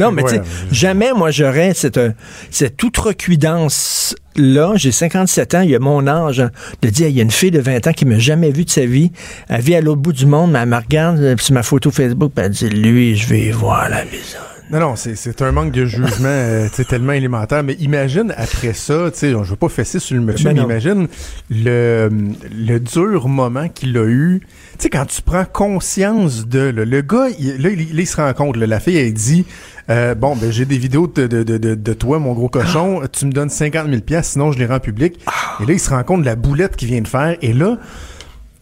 Non, 0.00 0.12
mais 0.12 0.22
tu 0.22 0.30
sais, 0.30 0.38
Ouais, 0.38 0.44
jamais 0.72 1.12
moi 1.12 1.30
j'aurais 1.30 1.74
cette, 1.74 1.98
euh, 1.98 2.10
cette 2.50 2.82
outrecuidance-là. 2.82 4.72
J'ai 4.76 4.92
57 4.92 5.54
ans, 5.54 5.60
il 5.60 5.70
y 5.70 5.74
a 5.74 5.78
mon 5.78 6.06
âge, 6.06 6.40
hein, 6.40 6.50
de 6.82 6.88
dire, 6.88 7.08
il 7.08 7.16
y 7.16 7.20
a 7.20 7.22
une 7.22 7.30
fille 7.30 7.50
de 7.50 7.60
20 7.60 7.86
ans 7.86 7.92
qui 7.92 8.04
m'a 8.04 8.18
jamais 8.18 8.50
vu 8.50 8.64
de 8.64 8.70
sa 8.70 8.86
vie. 8.86 9.12
Elle 9.48 9.60
vit 9.60 9.74
à 9.74 9.80
l'autre 9.80 10.00
bout 10.00 10.12
du 10.12 10.26
monde, 10.26 10.52
mais 10.52 10.60
elle 10.60 10.68
me 10.68 10.76
regarde 10.76 11.18
euh, 11.20 11.36
sur 11.38 11.54
ma 11.54 11.62
photo 11.62 11.90
Facebook, 11.90 12.32
puis 12.34 12.44
elle 12.44 12.52
dit, 12.52 12.68
lui, 12.70 13.16
je 13.16 13.28
vais 13.28 13.50
voir 13.50 13.88
la 13.88 14.04
maison. 14.04 14.38
Non, 14.70 14.78
non, 14.78 14.96
c'est, 14.96 15.16
c'est 15.16 15.42
un 15.42 15.50
manque 15.50 15.72
de 15.72 15.84
jugement 15.84 16.28
euh, 16.28 16.68
tellement 16.88 17.12
élémentaire. 17.12 17.64
Mais 17.64 17.74
imagine 17.74 18.32
après 18.36 18.72
ça, 18.72 19.10
tu 19.10 19.18
sais, 19.18 19.30
je 19.30 19.36
veux 19.36 19.56
pas 19.56 19.68
fesser 19.68 19.98
sur 19.98 20.14
le 20.14 20.22
monsieur, 20.22 20.44
Ben 20.50 20.56
mais 20.56 20.62
imagine 20.62 21.08
le, 21.50 22.08
le 22.54 22.78
dur 22.78 23.28
moment 23.28 23.68
qu'il 23.68 23.96
a 23.98 24.04
eu. 24.04 24.40
Tu 24.72 24.84
sais, 24.84 24.90
quand 24.90 25.06
tu 25.06 25.22
prends 25.22 25.44
conscience 25.44 26.46
de... 26.46 26.60
là, 26.60 26.84
le 26.84 27.00
gars, 27.00 27.26
il, 27.38 27.60
là, 27.60 27.70
il, 27.70 28.06
se 28.06 28.16
rend 28.16 28.32
compte, 28.32 28.56
là, 28.56 28.66
la 28.66 28.78
fille, 28.78 28.96
elle 28.96 29.12
dit... 29.12 29.44
euh, 29.90 30.14
bon, 30.14 30.36
ben 30.36 30.52
j'ai 30.52 30.66
des 30.66 30.78
vidéos 30.78 31.08
de, 31.08 31.26
de, 31.26 31.42
de, 31.42 31.74
de, 31.74 31.92
toi, 31.92 32.20
mon 32.20 32.32
gros 32.32 32.48
cochon. 32.48 33.02
Tu 33.12 33.26
me 33.26 33.32
donnes 33.32 33.50
50 33.50 33.88
000 33.88 34.02
pièces, 34.02 34.30
sinon 34.30 34.52
je 34.52 34.58
les 34.58 34.66
rends 34.66 34.78
public. 34.78 35.18
Et 35.60 35.66
là, 35.66 35.72
il 35.72 35.80
se 35.80 35.90
rend 35.90 36.04
compte 36.04 36.20
de 36.20 36.26
la 36.26 36.36
boulette 36.36 36.76
qu'il 36.76 36.88
vient 36.88 37.00
de 37.00 37.08
faire. 37.08 37.36
Et 37.42 37.52
là, 37.52 37.76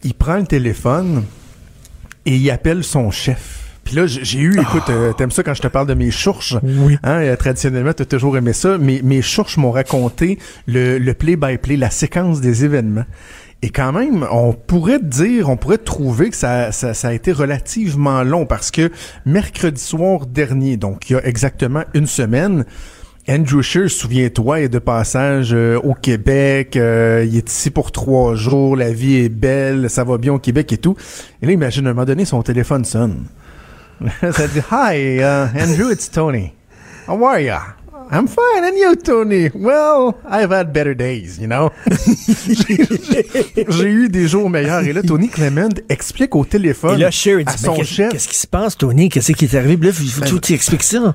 il 0.03 0.15
prend 0.15 0.37
le 0.37 0.47
téléphone 0.47 1.23
et 2.25 2.35
il 2.35 2.49
appelle 2.49 2.83
son 2.83 3.11
chef. 3.11 3.68
Puis 3.89 3.97
là, 3.97 4.05
j'ai 4.05 4.37
eu, 4.37 4.51
écoute, 4.61 4.87
euh, 4.91 5.13
t'aimes 5.13 5.31
ça 5.31 5.41
quand 5.41 5.55
je 5.55 5.63
te 5.63 5.67
parle 5.67 5.87
de 5.87 5.95
mes 5.95 6.11
chourches? 6.11 6.55
Oui. 6.61 6.95
Hein, 7.01 7.21
euh, 7.23 7.35
traditionnellement, 7.35 7.91
t'as 7.91 8.05
toujours 8.05 8.37
aimé 8.37 8.53
ça. 8.53 8.77
Mais 8.77 9.01
mes 9.03 9.23
chourches 9.23 9.57
m'ont 9.57 9.71
raconté 9.71 10.37
le, 10.67 10.99
le 10.99 11.13
play-by-play, 11.15 11.75
la 11.75 11.89
séquence 11.89 12.39
des 12.39 12.65
événements. 12.65 13.05
Et 13.63 13.71
quand 13.71 13.91
même, 13.91 14.27
on 14.29 14.53
pourrait 14.53 14.99
dire, 15.01 15.49
on 15.49 15.57
pourrait 15.57 15.79
trouver 15.79 16.29
que 16.29 16.35
ça, 16.35 16.71
ça, 16.71 16.93
ça 16.93 17.07
a 17.07 17.13
été 17.13 17.31
relativement 17.31 18.21
long 18.21 18.45
parce 18.45 18.69
que 18.69 18.91
mercredi 19.25 19.81
soir 19.81 20.27
dernier, 20.27 20.77
donc 20.77 21.09
il 21.09 21.13
y 21.13 21.15
a 21.15 21.25
exactement 21.25 21.81
une 21.95 22.05
semaine, 22.05 22.65
Andrew 23.27 23.63
Scheer, 23.63 23.89
souviens-toi, 23.89 24.61
est 24.61 24.69
de 24.69 24.77
passage 24.77 25.49
euh, 25.51 25.79
au 25.79 25.95
Québec. 25.95 26.75
euh, 26.75 27.25
il 27.27 27.37
est 27.37 27.49
ici 27.49 27.71
pour 27.71 27.91
trois 27.91 28.35
jours. 28.35 28.75
La 28.75 28.91
vie 28.91 29.15
est 29.15 29.29
belle, 29.29 29.89
ça 29.89 30.03
va 30.03 30.19
bien 30.19 30.33
au 30.33 30.39
Québec 30.39 30.71
et 30.73 30.77
tout. 30.77 30.95
Et 31.41 31.47
là, 31.47 31.51
imagine, 31.51 31.87
à 31.87 31.89
un 31.89 31.93
moment 31.93 32.05
donné, 32.05 32.25
son 32.25 32.43
téléphone 32.43 32.85
sonne. 32.85 33.25
Ça 34.33 34.47
dit 34.47 34.61
Hi, 34.71 35.19
uh, 35.19 35.49
Andrew, 35.59 35.91
it's 35.91 36.09
Tony. 36.09 36.53
How 37.07 37.23
are 37.25 37.41
ya? 37.41 37.59
I'm 38.11 38.27
fine, 38.27 38.63
and 38.63 38.75
you, 38.75 38.95
Tony? 38.95 39.49
Well, 39.53 40.15
I've 40.27 40.51
had 40.51 40.73
better 40.73 40.95
days, 40.95 41.37
you 41.39 41.45
know. 41.47 41.69
J'ai- 42.47 43.65
J'ai 43.67 43.87
eu 43.91 44.09
des 44.09 44.27
jours 44.27 44.49
meilleurs. 44.49 44.81
Et 44.83 44.93
là, 44.93 45.03
Tony 45.03 45.29
Clement 45.29 45.69
explique 45.89 46.35
au 46.35 46.43
téléphone 46.43 46.95
Et 46.95 47.01
là, 47.01 47.07
à 47.07 47.09
dit, 47.11 47.57
son 47.61 47.71
Ben, 47.73 47.77
qu'est-ce 47.77 47.93
chef. 47.93 48.11
qu'est-ce 48.11 48.27
qui 48.27 48.37
se 48.37 48.47
passe, 48.47 48.77
Tony? 48.77 49.09
Qu'est-ce 49.09 49.31
qui 49.33 49.45
est 49.45 49.53
arrivé? 49.55 49.75
Là, 49.85 49.91
il 50.01 50.09
faut 50.09 50.21
que 50.37 50.39
tu 50.41 50.53
expliques 50.53 50.81
ça. 50.83 51.13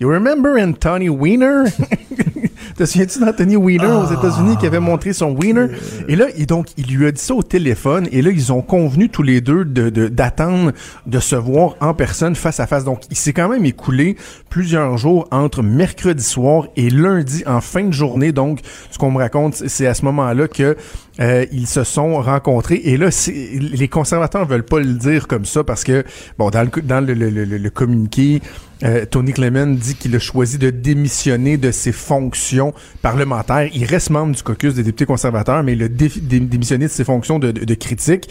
You 0.00 0.08
remember 0.10 0.56
Anthony 0.60 1.08
Weiner? 1.08 1.64
Te 2.76 2.84
souviens-tu 2.84 3.20
d'Anthony 3.20 3.56
Weiner 3.56 3.86
aux 3.92 4.12
États-Unis 4.12 4.56
qui 4.58 4.66
avait 4.66 4.80
montré 4.80 5.12
son 5.12 5.32
Wiener? 5.36 5.66
Et 6.08 6.16
là, 6.16 6.26
il, 6.36 6.46
donc, 6.46 6.68
il 6.76 6.86
lui 6.86 7.06
a 7.06 7.12
dit 7.12 7.20
ça 7.20 7.34
au 7.34 7.42
téléphone 7.42 8.08
et 8.10 8.22
là, 8.22 8.30
ils 8.30 8.52
ont 8.52 8.62
convenu 8.62 9.08
tous 9.08 9.22
les 9.22 9.40
deux 9.40 9.64
de, 9.64 9.90
de- 9.90 10.08
d'attendre 10.08 10.72
de 11.06 11.18
se 11.20 11.36
voir 11.36 11.76
en 11.80 11.94
personne 11.94 12.34
face 12.34 12.60
à 12.60 12.66
face. 12.66 12.84
Donc, 12.84 13.02
il 13.10 13.16
s'est 13.16 13.32
quand 13.32 13.48
même 13.48 13.64
écoulé 13.64 14.16
plusieurs 14.50 14.96
jours 14.98 15.28
entre 15.30 15.62
mercredi 15.62 16.22
soir 16.24 16.66
et 16.76 16.90
lundi 16.90 17.42
en 17.46 17.60
fin 17.60 17.84
de 17.84 17.92
journée. 17.92 18.32
Donc, 18.32 18.60
ce 18.90 18.98
qu'on 18.98 19.10
me 19.10 19.18
raconte, 19.18 19.54
c'est 19.54 19.86
à 19.86 19.94
ce 19.94 20.04
moment-là 20.04 20.48
que 20.48 20.76
euh, 21.20 21.46
ils 21.52 21.66
se 21.68 21.84
sont 21.84 22.20
rencontrés. 22.20 22.80
Et 22.84 22.96
là, 22.96 23.10
c'est- 23.10 23.50
les 23.60 23.88
conservateurs 23.88 24.46
veulent 24.46 24.64
pas 24.64 24.80
le 24.80 24.94
dire 24.94 25.28
comme 25.28 25.44
ça 25.44 25.62
parce 25.62 25.84
que, 25.84 26.04
bon, 26.38 26.50
dans 26.50 26.62
le, 26.62 26.82
dans 26.82 27.00
le, 27.06 27.14
le- 27.14 27.30
le- 27.30 27.44
le 27.58 27.70
communiqué, 27.70 28.42
euh, 28.84 29.04
Tony 29.06 29.32
Clement 29.32 29.66
dit 29.66 29.94
qu'il 29.94 30.14
a 30.14 30.18
choisi 30.18 30.58
de 30.58 30.70
démissionner 30.70 31.56
de 31.56 31.70
ses 31.70 31.92
fonctions 31.92 32.74
parlementaires. 33.02 33.68
Il 33.74 33.84
reste 33.84 34.10
membre 34.10 34.34
du 34.34 34.42
caucus 34.42 34.74
des 34.74 34.82
députés 34.82 35.06
conservateurs, 35.06 35.62
mais 35.62 35.72
il 35.72 35.82
a 35.82 35.88
dé- 35.88 36.10
dé- 36.20 36.40
démissionné 36.40 36.86
de 36.86 36.90
ses 36.90 37.04
fonctions 37.04 37.38
de, 37.38 37.50
de- 37.50 37.64
de 37.64 37.74
critique. 37.74 38.28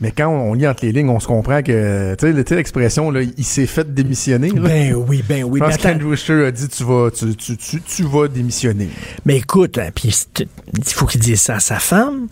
Mais 0.00 0.10
quand 0.10 0.28
on 0.28 0.52
lit 0.52 0.68
entre 0.68 0.84
les 0.84 0.92
lignes, 0.92 1.08
on 1.08 1.20
se 1.20 1.26
comprend 1.26 1.62
que, 1.62 2.14
tu 2.16 2.26
sais, 2.46 2.54
l'expression, 2.54 3.10
là, 3.10 3.22
il 3.22 3.44
s'est 3.44 3.64
fait 3.66 3.94
démissionner. 3.94 4.50
là. 4.50 4.60
Ben 4.60 4.94
oui, 4.94 5.24
ben 5.26 5.42
oui. 5.44 5.58
Je 5.58 5.64
Mais, 5.64 5.70
pense 5.70 5.78
qu'Andrew 5.82 6.12
a 6.44 6.50
dit 6.50 6.68
tu 6.68 6.84
vas, 6.84 7.10
tu, 7.10 7.34
tu, 7.34 7.56
tu, 7.56 7.80
tu 7.80 8.02
vas 8.02 8.28
démissionner. 8.28 8.88
mais 9.24 9.38
écoute, 9.38 9.78
hein, 9.78 9.88
puis 9.94 10.14
il 10.38 10.84
faut 10.84 11.06
qu'il 11.06 11.22
dise 11.22 11.40
ça 11.40 11.54
à 11.56 11.60
sa 11.60 11.78
femme. 11.78 12.28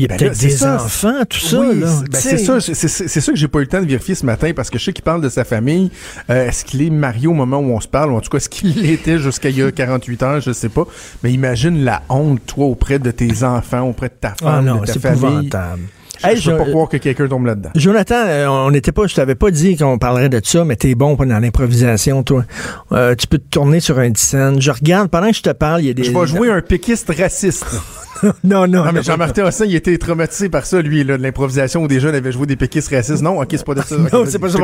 Il 0.00 0.04
y 0.04 0.06
a 0.06 0.08
Ben 0.08 0.16
peut-être 0.16 0.38
des 0.40 0.48
ça. 0.50 0.76
enfants, 0.76 1.12
tout 1.28 1.38
ça. 1.38 1.60
Oui, 1.60 1.80
ben, 1.80 1.88
c'est 2.12 2.38
ça, 2.38 2.58
c'est- 2.58 2.74
ça 3.20 3.32
que 3.32 3.36
j'ai 3.38 3.48
pas 3.48 3.58
eu 3.58 3.62
le 3.62 3.68
temps 3.68 3.82
de 3.82 3.86
vérifier 3.86 4.14
ce 4.14 4.24
matin 4.24 4.52
parce 4.56 4.70
que 4.70 4.78
je 4.78 4.84
sais 4.86 4.92
qu'il 4.94 5.04
parle 5.04 5.20
de 5.20 5.28
sa 5.28 5.44
famille. 5.44 5.90
Euh, 6.30 6.48
est-ce 6.48 6.64
qu'il 6.64 6.80
est 6.80 6.88
marié 6.88 7.26
au 7.26 7.34
moment 7.34 7.58
où 7.58 7.70
on 7.74 7.80
se 7.80 7.88
parle 7.88 8.10
ou 8.12 8.16
en 8.16 8.20
tout 8.22 8.30
cas 8.30 8.38
est-ce 8.38 8.48
qu'il 8.48 8.74
l'était 8.82 9.18
jusqu'à 9.18 9.50
il 9.50 9.58
y 9.58 9.62
a 9.62 9.70
48 9.70 10.22
heures, 10.22 10.40
je 10.40 10.52
sais 10.52 10.70
pas. 10.70 10.84
Mais 11.22 11.32
imagine 11.32 11.84
la 11.84 12.00
honte 12.08 12.40
toi 12.46 12.64
auprès 12.64 12.98
de 12.98 13.10
tes 13.10 13.42
enfants, 13.44 13.82
auprès 13.82 14.08
de 14.08 14.14
ta 14.18 14.28
Ah 14.40 14.44
femme, 14.44 14.64
non, 14.64 14.76
de 14.80 14.86
ta 14.86 14.98
famille. 14.98 15.50
Je, 16.22 16.26
Hey, 16.28 16.36
je- 16.38 16.50
pas 16.50 16.64
croire 16.64 16.88
que 16.88 16.96
quelqu'un 16.98 17.28
tombe 17.28 17.44
là-dedans. 17.46 17.70
Jonathan, 17.74 18.14
euh, 18.26 18.46
on 18.46 18.70
n'était 18.70 18.92
pas, 18.92 19.06
je 19.06 19.14
t'avais 19.14 19.34
pas 19.34 19.50
dit 19.50 19.76
qu'on 19.76 19.96
parlerait 19.98 20.28
de 20.30 20.40
ça, 20.42 20.64
mais 20.64 20.76
t'es 20.76 20.94
bon 20.94 21.14
dans 21.14 21.38
l'improvisation, 21.38 22.22
toi. 22.22 22.44
Euh, 22.92 23.14
tu 23.14 23.26
peux 23.26 23.38
te 23.38 23.48
tourner 23.50 23.80
sur 23.80 23.98
un 23.98 24.12
scène. 24.14 24.60
Je 24.62 24.70
regarde, 24.70 25.08
pendant 25.10 25.28
que 25.30 25.36
je 25.36 25.42
te 25.42 25.50
parle, 25.50 25.80
il 25.82 25.86
y 25.86 25.90
a 25.90 25.94
des... 25.94 26.04
Je 26.04 26.10
vais 26.12 26.26
jouer 26.26 26.50
un 26.50 26.60
péquiste 26.62 27.10
raciste. 27.18 27.66
Non, 28.44 28.66
non, 28.66 28.84
Non, 28.84 28.92
mais. 28.92 29.02
Jean-Martin 29.02 29.44
Hossin, 29.46 29.64
il 29.66 29.74
était 29.74 29.96
traumatisé 29.98 30.48
par 30.48 30.66
ça, 30.66 30.80
lui, 30.82 31.04
là, 31.04 31.16
de 31.16 31.22
l'improvisation 31.22 31.82
où 31.82 31.88
des 31.88 32.00
jeunes 32.00 32.14
avaient 32.14 32.32
joué 32.32 32.46
des 32.46 32.56
péquistes 32.56 32.90
racistes. 32.90 33.22
Non, 33.22 33.40
ok, 33.40 33.48
c'est 33.50 33.64
pas 33.64 33.74
de 33.74 33.82
ça. 33.82 33.96
Non, 34.12 34.24
c'est 34.26 34.38
pas 34.38 34.48
je 34.48 34.52
ça. 34.52 34.58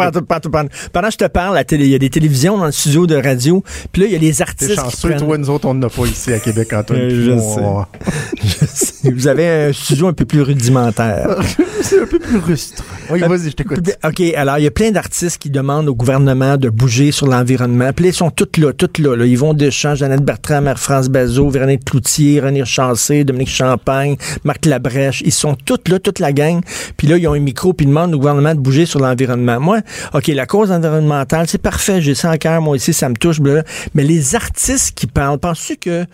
Pendant, 0.92 1.06
que 1.08 1.12
je 1.12 1.16
te 1.18 1.26
parle, 1.26 1.62
il 1.72 1.86
y 1.86 1.94
a 1.94 1.98
des 1.98 2.10
télévisions 2.10 2.58
dans 2.58 2.66
le 2.66 2.72
studio 2.72 3.06
de 3.06 3.16
radio, 3.16 3.62
puis 3.92 4.02
là, 4.02 4.08
il 4.08 4.12
y 4.12 4.16
a 4.16 4.18
les 4.18 4.32
T'es 4.32 4.42
artistes 4.42 4.70
qui 4.70 4.76
chanceux, 4.76 5.08
prennent... 5.10 5.20
toi, 5.20 5.38
nous 5.38 5.50
autres, 5.50 5.68
on 5.68 5.74
n'en 5.74 5.86
a 5.86 5.90
pas 5.90 6.04
ici 6.06 6.32
à 6.32 6.38
Québec, 6.38 6.72
Antoine. 6.72 7.00
Euh, 7.00 7.24
je 7.26 7.30
on- 7.32 7.84
sais. 8.66 9.10
Vous 9.10 9.28
avez 9.28 9.48
un 9.48 9.72
studio 9.72 10.08
un 10.08 10.12
peu 10.12 10.24
plus 10.24 10.42
rudimentaire. 10.42 11.38
C'est 11.82 12.00
un 12.00 12.06
peu 12.06 12.18
plus 12.18 12.38
rustre. 12.38 12.82
Oui, 13.10 13.20
vas-y, 13.20 13.50
je 13.50 13.56
t'écoute. 13.56 13.78
OK, 14.04 14.20
alors 14.36 14.58
il 14.58 14.64
y 14.64 14.66
a 14.66 14.70
plein 14.70 14.90
d'artistes 14.90 15.38
qui 15.38 15.50
demandent 15.50 15.88
au 15.88 15.94
gouvernement 15.94 16.56
de 16.56 16.68
bouger 16.70 17.12
sur 17.12 17.26
l'environnement. 17.26 17.92
Puis 17.94 18.06
là, 18.06 18.10
ils 18.10 18.14
sont 18.14 18.30
tous 18.30 18.60
là, 18.60 18.72
tous 18.72 19.00
là. 19.00 19.14
là. 19.16 19.24
Ils 19.26 19.38
vont 19.38 19.54
Deschamps, 19.54 19.94
Jeannette 19.94 20.22
Bertrand, 20.22 20.60
Mère-France 20.62 21.08
Bazot, 21.08 21.48
Véronique 21.50 21.84
Cloutier, 21.84 22.40
René 22.40 22.64
Chancé, 22.64 23.24
Dominique 23.24 23.45
Champagne, 23.46 24.16
Marc 24.44 24.64
Labrèche. 24.66 25.22
Ils 25.24 25.32
sont 25.32 25.54
tous 25.54 25.78
là, 25.88 25.98
toute 25.98 26.18
la 26.18 26.32
gang. 26.32 26.60
Puis 26.96 27.06
là, 27.06 27.16
ils 27.16 27.26
ont 27.28 27.34
un 27.34 27.38
micro, 27.38 27.72
puis 27.72 27.86
ils 27.86 27.88
demandent 27.88 28.14
au 28.14 28.18
gouvernement 28.18 28.54
de 28.54 28.60
bouger 28.60 28.86
sur 28.86 29.00
l'environnement. 29.00 29.60
Moi, 29.60 29.80
OK, 30.14 30.28
la 30.28 30.46
cause 30.46 30.70
environnementale, 30.70 31.46
c'est 31.48 31.62
parfait. 31.62 32.00
J'ai 32.00 32.14
ça 32.14 32.30
en 32.30 32.36
cœur, 32.36 32.60
moi 32.60 32.74
aussi, 32.74 32.92
ça 32.92 33.08
me 33.08 33.14
touche. 33.14 33.40
Mais 33.94 34.02
les 34.02 34.34
artistes 34.34 34.96
qui 34.96 35.06
parlent, 35.06 35.38
penses-tu 35.38 35.76
que 35.76 36.04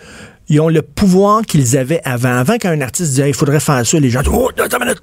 ils 0.49 0.61
ont 0.61 0.69
le 0.69 0.83
pouvoir 0.83 1.43
qu'ils 1.43 1.77
avaient 1.77 2.03
avant? 2.05 2.37
Avant 2.37 2.59
qu'un 2.59 2.81
artiste 2.81 3.19
Hey, 3.19 3.29
il 3.29 3.35
faudrait 3.35 3.61
faire 3.61 3.87
ça, 3.87 3.99
les 3.99 4.11
gens 4.11 4.23
disent, 4.23 4.33
oh, 4.35 4.51
attends 4.59 4.79
minute. 4.79 5.01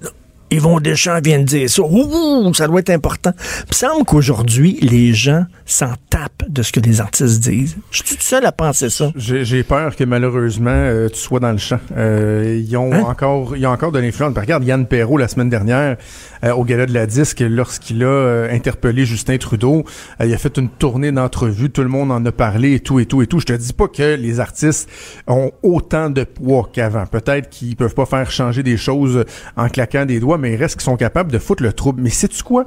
Yvon 0.52 0.80
Deschamps 0.80 1.20
vient 1.24 1.40
de 1.40 1.44
dire 1.44 1.70
ça. 1.70 1.82
Ouh, 1.84 2.54
ça 2.54 2.68
doit 2.68 2.80
être 2.80 2.90
important. 2.90 3.32
Il 3.38 3.70
me 3.70 3.76
semble 3.76 4.06
qu'aujourd'hui, 4.06 4.78
les 4.82 5.14
gens 5.14 5.46
s'en 5.66 5.94
tapent 6.10 6.44
de 6.48 6.64
ce 6.64 6.72
que 6.72 6.80
les 6.80 7.02
artistes 7.02 7.40
disent. 7.42 7.78
Je 7.92 7.98
suis 8.04 8.16
tout 8.16 8.22
seul 8.22 8.46
à 8.46 8.52
penser 8.52 8.90
ça. 8.90 9.12
J'ai 9.16 9.64
peur 9.64 9.96
que 9.96 10.04
malheureusement 10.04 10.72
euh, 10.72 11.10
tu 11.10 11.20
sois 11.20 11.40
dans 11.40 11.52
le 11.52 11.58
champ. 11.60 11.80
Euh, 11.96 12.62
ils 12.66 12.76
ont 12.78 12.92
Hein? 12.94 13.04
encore, 13.08 13.56
il 13.56 13.62
y 13.62 13.66
a 13.66 13.72
encore 13.72 13.92
de 13.92 14.00
l'influence. 14.00 14.36
Regarde 14.36 14.64
Yann 14.64 14.88
Perrault 14.88 15.18
la 15.18 15.28
semaine 15.28 15.50
dernière 15.50 15.98
euh, 16.44 16.52
au 16.54 16.64
gala 16.64 16.86
de 16.88 16.94
la 16.94 17.06
disque 17.06 17.42
lorsqu'il 17.42 18.04
a 18.04 18.08
euh, 18.08 18.52
interpellé 18.52 19.06
Justin 19.06 19.38
Trudeau, 19.38 19.84
il 20.24 20.34
a 20.34 20.38
fait 20.38 20.58
une 20.58 20.70
tournée 20.70 21.12
d'entrevues, 21.12 21.70
tout 21.70 21.84
le 21.84 21.90
monde 21.90 22.12
en 22.12 22.26
a 22.26 22.32
parlé 22.32 22.74
et 22.76 22.80
tout 22.80 23.00
et 23.00 23.06
tout 23.06 23.22
et 23.22 23.28
tout. 23.28 23.40
Je 23.40 23.46
te 23.46 23.54
dis 23.54 23.74
pas 23.74 23.88
que 23.88 24.16
les 24.16 24.40
artistes 24.40 24.90
ont 25.28 25.52
autant 25.62 26.10
de 26.10 26.24
poids 26.24 26.68
qu'avant. 26.74 27.06
Peut-être 27.06 27.50
qu'ils 27.50 27.76
peuvent 27.76 27.94
pas 27.94 28.06
faire 28.08 28.32
changer 28.32 28.64
des 28.64 28.78
choses 28.78 29.24
en 29.56 29.70
claquant 29.70 30.06
des 30.06 30.20
doigts, 30.20 30.39
mais 30.40 30.54
il 30.54 30.56
reste 30.56 30.76
qu'ils 30.76 30.84
sont 30.86 30.98
capables 30.98 31.32
de 31.32 31.38
foutre 31.40 31.62
le 31.64 31.74
trouble. 31.74 32.02
Mais 32.02 32.10
sais-tu 32.10 32.42
quoi? 32.44 32.66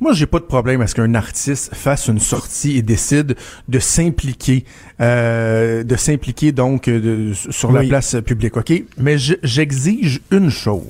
Moi, 0.00 0.14
j'ai 0.14 0.24
pas 0.24 0.38
de 0.38 0.44
problème 0.44 0.80
à 0.80 0.86
ce 0.86 0.94
qu'un 0.94 1.12
artiste 1.14 1.74
fasse 1.74 2.08
une 2.08 2.20
sortie 2.20 2.78
et 2.78 2.82
décide 2.82 3.36
de 3.68 3.78
s'impliquer, 3.78 4.64
euh, 5.00 5.82
de 5.84 5.96
s'impliquer 5.96 6.52
donc 6.52 6.88
euh, 6.88 7.00
de- 7.00 7.32
sur 7.34 7.70
la 7.70 7.82
place 7.82 8.16
publique, 8.24 8.56
ok? 8.56 8.72
Mais 8.96 9.18
je- 9.18 9.34
j'exige 9.42 10.20
une 10.30 10.48
chose. 10.50 10.80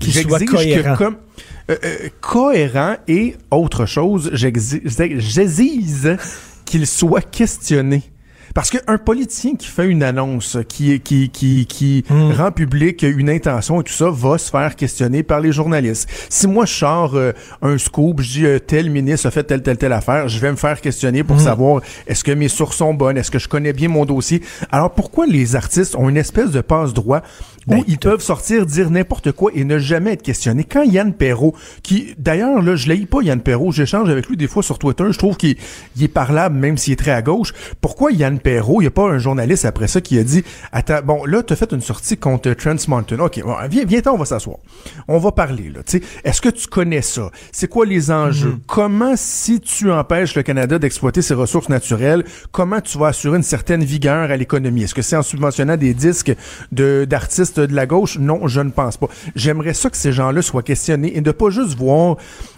Qu'il 0.00 0.12
soit 0.12 0.38
J'exige 0.40 0.48
cohérent. 0.50 0.94
que 0.94 0.98
comme 1.04 1.16
euh, 1.70 1.76
euh, 1.84 2.08
cohérent 2.20 2.96
et 3.06 3.36
autre 3.52 3.86
chose, 3.86 4.30
j'exige 4.32 4.80
j'exige 5.18 6.16
qu'il 6.64 6.86
soit 6.88 7.20
questionné. 7.30 8.02
Parce 8.54 8.70
qu'un 8.70 8.98
politicien 8.98 9.54
qui 9.54 9.66
fait 9.68 9.86
une 9.86 10.02
annonce, 10.02 10.58
qui, 10.68 10.98
qui, 11.00 11.30
qui, 11.30 11.66
qui 11.66 12.04
Hmm. 12.10 12.32
rend 12.32 12.50
public 12.50 13.02
une 13.02 13.30
intention 13.30 13.80
et 13.80 13.84
tout 13.84 13.92
ça, 13.92 14.10
va 14.10 14.36
se 14.38 14.50
faire 14.50 14.74
questionner 14.74 15.22
par 15.22 15.40
les 15.40 15.52
journalistes. 15.52 16.08
Si 16.28 16.46
moi 16.48 16.66
je 16.66 16.72
sors 16.74 17.14
euh, 17.14 17.32
un 17.62 17.78
scoop, 17.78 18.20
je 18.20 18.28
dis 18.32 18.46
euh, 18.46 18.58
tel 18.58 18.90
ministre 18.90 19.26
a 19.26 19.30
fait 19.30 19.44
telle, 19.44 19.62
telle, 19.62 19.76
telle 19.78 19.92
affaire, 19.92 20.28
je 20.28 20.38
vais 20.40 20.50
me 20.50 20.56
faire 20.56 20.80
questionner 20.80 21.22
Hmm. 21.22 21.26
pour 21.26 21.40
savoir 21.40 21.82
est-ce 22.06 22.24
que 22.24 22.32
mes 22.32 22.48
sources 22.48 22.76
sont 22.78 22.94
bonnes, 22.94 23.16
est-ce 23.18 23.30
que 23.30 23.38
je 23.38 23.48
connais 23.48 23.72
bien 23.72 23.88
mon 23.88 24.04
dossier? 24.04 24.42
Alors 24.72 24.90
pourquoi 24.92 25.26
les 25.26 25.54
artistes 25.56 25.94
ont 25.96 26.08
une 26.08 26.16
espèce 26.16 26.50
de 26.50 26.60
passe-droit 26.60 27.22
où 27.70 27.74
Ben, 27.76 27.84
ils 27.88 27.98
peuvent 27.98 28.20
sortir, 28.20 28.66
dire 28.66 28.90
n'importe 28.90 29.32
quoi 29.32 29.50
et 29.54 29.64
ne 29.64 29.78
jamais 29.78 30.12
être 30.12 30.22
questionnés? 30.22 30.64
Quand 30.64 30.82
Yann 30.82 31.12
Perrault, 31.12 31.54
qui 31.82 32.14
d'ailleurs, 32.18 32.62
là, 32.62 32.76
je 32.76 32.88
l'ai 32.88 33.06
pas 33.06 33.22
Yann 33.22 33.40
Perrault, 33.40 33.72
j'échange 33.72 34.10
avec 34.10 34.26
lui 34.26 34.36
des 34.36 34.48
fois 34.48 34.62
sur 34.62 34.78
Twitter, 34.78 35.04
je 35.10 35.18
trouve 35.18 35.36
qu'il 35.36 35.56
il 35.96 36.04
est 36.04 36.08
parlable 36.08 36.56
même 36.56 36.76
s'il 36.76 36.92
est 36.92 36.96
très 36.96 37.12
à 37.12 37.22
gauche. 37.22 37.52
Pourquoi 37.80 38.12
Yann 38.12 38.38
Perrault, 38.38 38.80
il 38.80 38.84
n'y 38.84 38.88
a 38.88 38.92
pas 38.92 39.08
un 39.08 39.18
journaliste 39.18 39.64
après 39.64 39.88
ça 39.88 40.00
qui 40.00 40.18
a 40.18 40.24
dit 40.24 40.42
Attends, 40.72 41.00
bon, 41.04 41.24
là, 41.24 41.42
tu 41.42 41.52
as 41.52 41.56
fait 41.56 41.72
une 41.72 41.80
sortie 41.80 42.16
contre 42.16 42.52
Trans 42.52 42.76
Mountain. 42.88 43.18
OK, 43.18 43.40
bon, 43.42 43.54
viens, 43.70 43.84
viens 43.84 44.00
on 44.12 44.16
va 44.16 44.24
s'asseoir. 44.24 44.58
On 45.08 45.18
va 45.18 45.32
parler, 45.32 45.70
là. 45.70 45.82
Tu 45.84 45.98
sais, 45.98 46.02
est-ce 46.24 46.40
que 46.40 46.48
tu 46.48 46.66
connais 46.66 47.02
ça? 47.02 47.30
C'est 47.52 47.68
quoi 47.68 47.86
les 47.86 48.10
enjeux? 48.10 48.58
Comment, 48.66 49.14
si 49.16 49.60
tu 49.60 49.90
empêches 49.90 50.34
le 50.34 50.42
Canada 50.42 50.78
d'exploiter 50.78 51.22
ses 51.22 51.34
ressources 51.34 51.68
naturelles, 51.68 52.24
comment 52.52 52.80
tu 52.80 52.98
vas 52.98 53.08
assurer 53.08 53.36
une 53.36 53.42
certaine 53.42 53.84
vigueur 53.84 54.30
à 54.30 54.36
l'économie? 54.36 54.84
Est-ce 54.84 54.94
que 54.94 55.02
c'est 55.02 55.16
en 55.16 55.22
subventionnant 55.22 55.76
des 55.76 55.94
disques 55.94 56.34
de, 56.72 57.04
d'artistes 57.08 57.59
de 57.66 57.74
la 57.74 57.86
gauche? 57.86 58.18
Non, 58.18 58.46
je 58.46 58.60
ne 58.60 58.70
pense 58.70 58.96
pas. 58.96 59.08
J'aimerais 59.36 59.74
ça 59.74 59.90
que 59.90 59.96
ces 59.96 60.12
gens-là 60.12 60.42
soient 60.42 60.62
questionnés 60.62 61.16
et 61.16 61.20
de 61.20 61.30
pas 61.30 61.50
juste 61.50 61.76
voir 61.76 62.16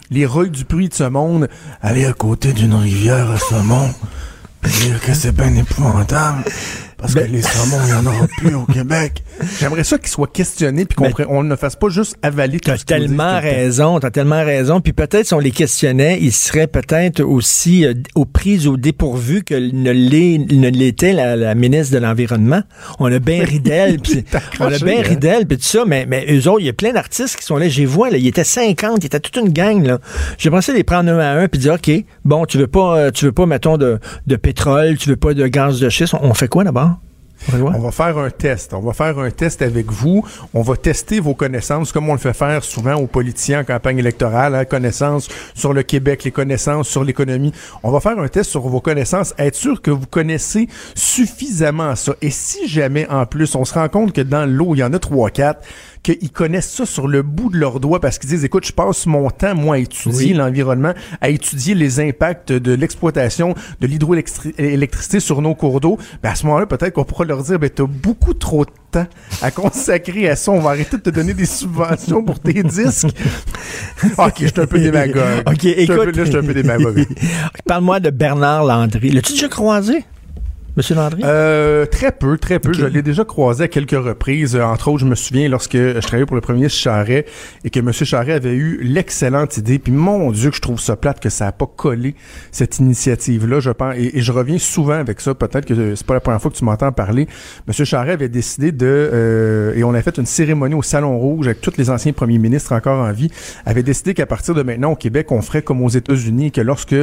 les 0.09 0.25
Roy 0.25 0.47
Dupuis 0.47 0.89
de 0.89 0.93
ce 0.93 1.03
monde 1.03 1.47
aller 1.81 2.05
à 2.05 2.13
côté 2.13 2.53
d'une 2.53 2.75
rivière 2.75 3.29
à 3.31 3.37
saumon 3.37 3.89
dire 4.69 4.99
que 5.01 5.13
c'est 5.13 5.35
bien 5.35 5.55
épouvantable. 5.55 6.43
Parce 7.03 7.15
que 7.15 7.19
les 7.19 7.41
saumons, 7.41 7.81
il 7.83 7.87
n'y 7.87 7.93
en 7.93 8.05
aura 8.05 8.27
plus 8.37 8.55
au 8.55 8.63
Québec. 8.63 9.23
J'aimerais 9.59 9.83
ça 9.83 9.97
qu'ils 9.97 10.07
soient 10.07 10.27
questionnés 10.27 10.85
puis 10.85 10.95
qu'on 10.95 11.09
Ben, 11.09 11.25
on 11.27 11.43
ne 11.43 11.57
fasse 11.57 11.75
pas 11.75 11.89
juste 11.89 12.15
avaler 12.21 12.61
tout 12.61 12.71
T'as 12.71 12.77
tellement 12.77 13.41
raison, 13.41 13.99
t'as 13.99 14.09
tellement 14.09 14.41
raison. 14.41 14.79
Puis 14.79 14.93
peut-être 14.93 15.25
si 15.25 15.33
on 15.33 15.39
les 15.39 15.51
questionnait, 15.51 16.17
ils 16.21 16.31
seraient 16.31 16.67
peut-être 16.67 17.19
aussi 17.19 17.85
euh, 17.85 17.93
aux 18.15 18.23
prises 18.23 18.67
au 18.67 18.77
dépourvu 18.77 19.43
que 19.43 19.53
ne 19.53 20.69
l'était 20.69 21.11
la, 21.11 21.35
la 21.35 21.55
ministre 21.55 21.93
de 21.93 21.99
l'Environnement. 21.99 22.61
On 22.99 23.11
a 23.11 23.19
bien 23.19 23.43
ri 23.43 23.59
d'elle, 23.59 23.99
puis 24.01 24.23
on 24.61 24.71
a 24.71 24.79
bien 24.79 24.99
hein? 24.99 25.03
ri 25.03 25.17
d'elle, 25.17 25.45
puis 25.45 25.57
tout 25.57 25.63
ça, 25.63 25.83
mais, 25.85 26.05
mais 26.07 26.25
eux 26.31 26.47
autres, 26.47 26.61
il 26.61 26.67
y 26.67 26.69
a 26.69 26.73
plein 26.73 26.93
d'artistes 26.93 27.35
qui 27.35 27.43
sont 27.43 27.57
là, 27.57 27.67
j'y 27.67 27.83
vois, 27.83 28.11
là, 28.11 28.17
ils 28.17 28.27
étaient 28.27 28.45
50, 28.45 29.03
ils 29.03 29.07
étaient 29.07 29.19
toute 29.19 29.35
une 29.35 29.51
gang, 29.51 29.85
là. 29.85 29.99
J'ai 30.37 30.49
pensé 30.49 30.71
les 30.71 30.85
prendre 30.85 31.11
un 31.11 31.19
à 31.19 31.31
un, 31.31 31.49
puis 31.49 31.59
dire, 31.59 31.73
OK, 31.73 31.91
bon, 32.23 32.45
tu 32.45 32.57
veux 32.57 32.67
pas, 32.67 32.97
euh, 32.97 33.11
tu 33.11 33.25
veux 33.25 33.33
pas, 33.33 33.45
mettons, 33.45 33.77
de, 33.77 33.99
de 34.25 34.35
pétrole, 34.37 34.97
tu 34.97 35.09
veux 35.09 35.17
pas 35.17 35.33
de 35.33 35.45
gaz 35.47 35.81
de 35.81 35.89
schiste, 35.89 36.13
on, 36.13 36.29
on 36.29 36.33
fait 36.33 36.47
quoi 36.47 36.63
d'abord? 36.63 36.92
On 37.51 37.79
va 37.79 37.91
faire 37.91 38.17
un 38.17 38.29
test. 38.29 38.73
On 38.73 38.79
va 38.79 38.93
faire 38.93 39.19
un 39.19 39.29
test 39.29 39.61
avec 39.61 39.91
vous. 39.91 40.25
On 40.53 40.61
va 40.61 40.75
tester 40.77 41.19
vos 41.19 41.33
connaissances 41.33 41.91
comme 41.91 42.09
on 42.09 42.13
le 42.13 42.19
fait 42.19 42.33
faire 42.33 42.63
souvent 42.63 42.95
aux 42.95 43.07
politiciens 43.07 43.61
en 43.61 43.63
campagne 43.63 43.99
électorale. 43.99 44.55
Hein, 44.55 44.65
connaissances 44.65 45.27
sur 45.53 45.73
le 45.73 45.83
Québec, 45.83 46.23
les 46.23 46.31
connaissances 46.31 46.87
sur 46.87 47.03
l'économie. 47.03 47.53
On 47.83 47.91
va 47.91 47.99
faire 47.99 48.17
un 48.17 48.27
test 48.27 48.49
sur 48.49 48.61
vos 48.61 48.81
connaissances, 48.81 49.33
être 49.37 49.55
sûr 49.55 49.81
que 49.81 49.91
vous 49.91 50.07
connaissez 50.07 50.67
suffisamment 50.95 51.95
ça. 51.95 52.15
Et 52.21 52.29
si 52.29 52.67
jamais, 52.67 53.07
en 53.09 53.25
plus, 53.25 53.55
on 53.55 53.65
se 53.65 53.73
rend 53.73 53.89
compte 53.89 54.13
que 54.13 54.21
dans 54.21 54.45
l'eau, 54.45 54.75
il 54.75 54.79
y 54.79 54.83
en 54.83 54.93
a 54.93 54.99
trois, 54.99 55.29
quatre, 55.29 55.61
qu'ils 56.03 56.31
connaissent 56.31 56.69
ça 56.71 56.85
sur 56.85 57.07
le 57.07 57.21
bout 57.23 57.49
de 57.49 57.57
leurs 57.57 57.79
doigts 57.79 57.99
parce 58.01 58.19
qu'ils 58.19 58.29
disent, 58.29 58.43
écoute, 58.43 58.65
je 58.67 58.73
passe 58.73 59.05
mon 59.05 59.29
temps, 59.29 59.55
moi, 59.55 59.75
à 59.75 59.79
étudier 59.79 60.31
Oui. 60.31 60.33
l'environnement, 60.33 60.93
à 61.21 61.29
étudier 61.29 61.75
les 61.75 61.99
impacts 62.01 62.51
de 62.51 62.73
l'exploitation 62.73 63.55
de 63.79 63.87
l'hydroélectricité 63.87 65.19
sur 65.19 65.41
nos 65.41 65.55
cours 65.55 65.79
d'eau, 65.79 65.97
ben 66.21 66.31
à 66.31 66.35
ce 66.35 66.45
moment-là, 66.45 66.65
peut-être 66.65 66.93
qu'on 66.93 67.05
pourra 67.05 67.23
leur 67.25 67.41
dire, 67.43 67.57
ben 67.57 67.69
t'as 67.69 67.85
beaucoup 67.85 68.33
trop 68.33 68.65
de 68.65 68.71
temps 68.91 69.07
à 69.41 69.49
consacrer 69.49 70.29
à 70.29 70.35
ça, 70.35 70.51
on 70.51 70.59
va 70.59 70.71
arrêter 70.71 70.97
de 70.97 71.01
te 71.01 71.09
donner 71.09 71.33
des 71.33 71.45
subventions 71.45 72.23
pour 72.23 72.39
tes 72.39 72.61
disques. 72.63 73.07
ok, 74.17 74.33
je 74.41 74.47
suis 74.47 74.59
un 74.61 74.67
peu 74.67 74.79
démagogue. 74.79 75.23
OK, 75.47 75.61
peu- 75.61 75.67
écoute. 75.79 76.15
là, 76.15 76.23
je 76.25 76.29
suis 76.29 76.37
un 76.37 76.43
peu 76.43 76.53
démagogue. 76.53 77.05
Parle-moi 77.65 77.99
de 77.99 78.09
Bernard 78.09 78.65
Landry. 78.65 79.09
L'as-tu 79.11 79.33
déjà 79.33 79.47
croisé? 79.47 80.03
M. 80.75 80.95
Landry? 80.95 81.21
Euh, 81.23 81.85
très 81.85 82.11
peu, 82.11 82.37
très 82.39 82.57
peu. 82.57 82.73
Je 82.73 82.85
l'ai 82.85 83.03
déjà 83.03 83.23
croisé 83.23 83.65
à 83.65 83.67
quelques 83.67 83.91
reprises. 83.91 84.55
Euh, 84.55 84.63
Entre 84.63 84.87
autres, 84.87 85.01
je 85.01 85.05
me 85.05 85.13
souviens 85.13 85.47
lorsque 85.47 85.77
je 85.77 85.99
travaillais 85.99 86.25
pour 86.25 86.35
le 86.35 86.41
premier 86.41 86.61
ministre 86.61 86.79
Charret 86.79 87.25
et 87.63 87.69
que 87.69 87.79
M. 87.79 87.91
Charret 87.91 88.33
avait 88.33 88.55
eu 88.55 88.79
l'excellente 88.81 89.57
idée. 89.57 89.77
Puis 89.77 89.91
mon 89.91 90.31
Dieu, 90.31 90.49
que 90.49 90.55
je 90.55 90.61
trouve 90.61 90.79
ça 90.79 90.95
plate 90.95 91.19
que 91.19 91.29
ça 91.29 91.45
n'a 91.45 91.51
pas 91.51 91.67
collé 91.67 92.15
cette 92.51 92.79
initiative-là. 92.79 93.59
Je 93.59 93.69
pense 93.69 93.93
et, 93.95 94.17
et 94.17 94.21
je 94.21 94.31
reviens 94.31 94.57
souvent 94.57 94.93
avec 94.93 95.21
ça. 95.21 95.35
Peut-être 95.35 95.65
que 95.65 95.95
c'est 95.95 96.07
pas 96.07 96.15
la 96.15 96.19
première 96.19 96.41
fois 96.41 96.49
que 96.49 96.55
tu 96.55 96.65
m'entends 96.65 96.91
parler. 96.91 97.27
M. 97.67 97.85
Charret 97.85 98.13
avait 98.13 98.29
décidé 98.29 98.71
de 98.71 98.85
euh, 98.87 99.75
et 99.75 99.83
on 99.83 99.93
a 99.93 100.01
fait 100.01 100.17
une 100.17 100.25
cérémonie 100.25 100.73
au 100.73 100.81
Salon 100.81 101.19
Rouge 101.19 101.45
avec 101.45 101.61
tous 101.61 101.77
les 101.77 101.91
anciens 101.91 102.13
premiers 102.13 102.39
ministres 102.39 102.73
encore 102.73 103.05
en 103.05 103.11
vie. 103.11 103.29
Avait 103.67 103.83
décidé 103.83 104.15
qu'à 104.15 104.25
partir 104.25 104.55
de 104.55 104.63
maintenant 104.63 104.93
au 104.93 104.95
Québec, 104.95 105.31
on 105.31 105.41
ferait 105.43 105.61
comme 105.61 105.83
aux 105.83 105.89
États-Unis, 105.89 106.51
que 106.51 106.61
lorsque 106.61 106.95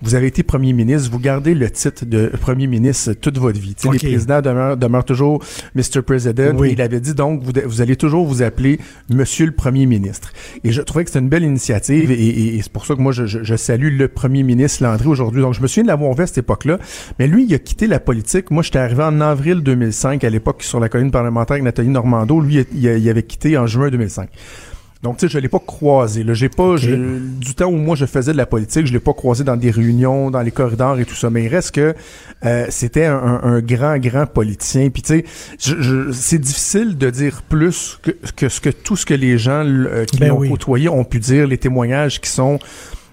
vous 0.00 0.14
avez 0.14 0.28
été 0.28 0.42
premier 0.42 0.72
ministre, 0.72 1.10
vous 1.10 1.18
gardez 1.18 1.54
le 1.54 1.70
titre 1.70 2.06
de 2.06 2.28
premier 2.40 2.66
ministre 2.66 3.17
toute 3.20 3.38
votre 3.38 3.58
vie. 3.60 3.74
Tu 3.74 3.82
sais, 3.82 3.88
Ok. 3.88 4.02
Les 4.02 4.10
présidents 4.10 4.40
demeurent, 4.40 4.76
demeurent 4.76 5.04
toujours 5.04 5.42
Mr. 5.74 6.02
President. 6.04 6.54
Oui. 6.56 6.70
Il 6.72 6.80
avait 6.82 7.00
dit 7.00 7.14
donc, 7.14 7.42
vous, 7.42 7.52
vous 7.66 7.80
allez 7.80 7.96
toujours 7.96 8.26
vous 8.26 8.42
appeler 8.42 8.78
Monsieur 9.10 9.46
le 9.46 9.52
Premier 9.52 9.86
ministre. 9.86 10.32
Et 10.64 10.72
je 10.72 10.82
trouvais 10.82 11.04
que 11.04 11.10
c'était 11.10 11.20
une 11.20 11.28
belle 11.28 11.44
initiative 11.44 12.10
et, 12.10 12.14
et- 12.14 12.56
et 12.56 12.62
c'est 12.62 12.72
pour 12.72 12.86
ça 12.86 12.94
que 12.94 13.00
moi, 13.00 13.12
je, 13.12 13.26
je- 13.26 13.42
je 13.42 13.56
salue 13.56 13.96
le 13.96 14.08
Premier 14.08 14.42
ministre 14.42 14.82
Landry 14.82 15.06
aujourd'hui. 15.08 15.42
Donc, 15.42 15.54
je 15.54 15.60
me 15.62 15.66
souviens 15.66 15.82
de 15.84 15.88
l'avoir 15.88 16.14
vu 16.14 16.22
à 16.22 16.26
cette 16.26 16.38
époque-là. 16.38 16.78
Mais 17.18 17.26
lui, 17.26 17.44
il 17.44 17.54
a 17.54 17.58
quitté 17.58 17.86
la 17.86 18.00
politique. 18.00 18.50
Moi, 18.50 18.62
j'étais 18.62 18.78
arrivé 18.78 19.02
en 19.02 19.20
avril 19.20 19.60
2005, 19.62 20.24
à 20.24 20.30
l'époque, 20.30 20.62
sur 20.62 20.80
la 20.80 20.88
colline 20.88 21.10
parlementaire 21.10 21.54
avec 21.54 21.64
Nathalie 21.64 21.88
Normando. 21.88 22.40
Lui, 22.40 22.64
il, 22.74 22.84
il 22.84 23.08
avait 23.08 23.22
quitté 23.22 23.56
en 23.58 23.66
juin 23.66 23.90
2005. 23.90 24.28
Donc, 25.02 25.16
tu 25.18 25.26
sais, 25.28 25.32
je 25.32 25.38
l'ai 25.38 25.48
pas 25.48 25.60
croisé. 25.64 26.24
Là, 26.24 26.34
j'ai 26.34 26.48
pas 26.48 26.76
je- 26.76 27.18
du 27.38 27.54
temps 27.54 27.66
où 27.68 27.76
moi 27.76 27.94
je 27.94 28.04
faisais 28.04 28.32
de 28.32 28.36
la 28.36 28.46
politique, 28.46 28.84
je 28.86 28.92
l'ai 28.92 28.98
pas 28.98 29.12
croisé 29.12 29.44
dans 29.44 29.56
des 29.56 29.70
réunions, 29.70 30.30
dans 30.32 30.40
les 30.42 30.50
corridors 30.50 30.98
et 30.98 31.04
tout 31.04 31.14
ça. 31.14 31.30
Mais 31.30 31.44
il 31.44 31.48
reste 31.48 31.70
que 31.72 31.94
euh, 32.44 32.66
c'était 32.68 33.04
un, 33.04 33.16
un- 33.16 33.40
un 33.44 33.60
grand, 33.60 33.96
grand 33.98 34.26
politicien. 34.26 34.90
Puis 34.90 35.02
tu 35.02 35.24
sais, 35.58 35.76
c'est 36.12 36.38
difficile 36.40 36.98
de 36.98 37.10
dire 37.10 37.42
plus 37.48 38.00
que, 38.02 38.10
que 38.34 38.48
ce 38.48 38.60
que 38.60 38.70
tout 38.70 38.96
ce 38.96 39.06
que 39.06 39.14
les 39.14 39.38
gens 39.38 39.62
euh, 39.64 40.04
qui 40.04 40.18
Ben 40.18 40.30
l'ont 40.30 40.38
oui. 40.38 40.48
côtoyé 40.48 40.88
ont 40.88 41.04
pu 41.04 41.20
dire, 41.20 41.46
les 41.46 41.58
témoignages 41.58 42.20
qui 42.20 42.30
sont 42.30 42.58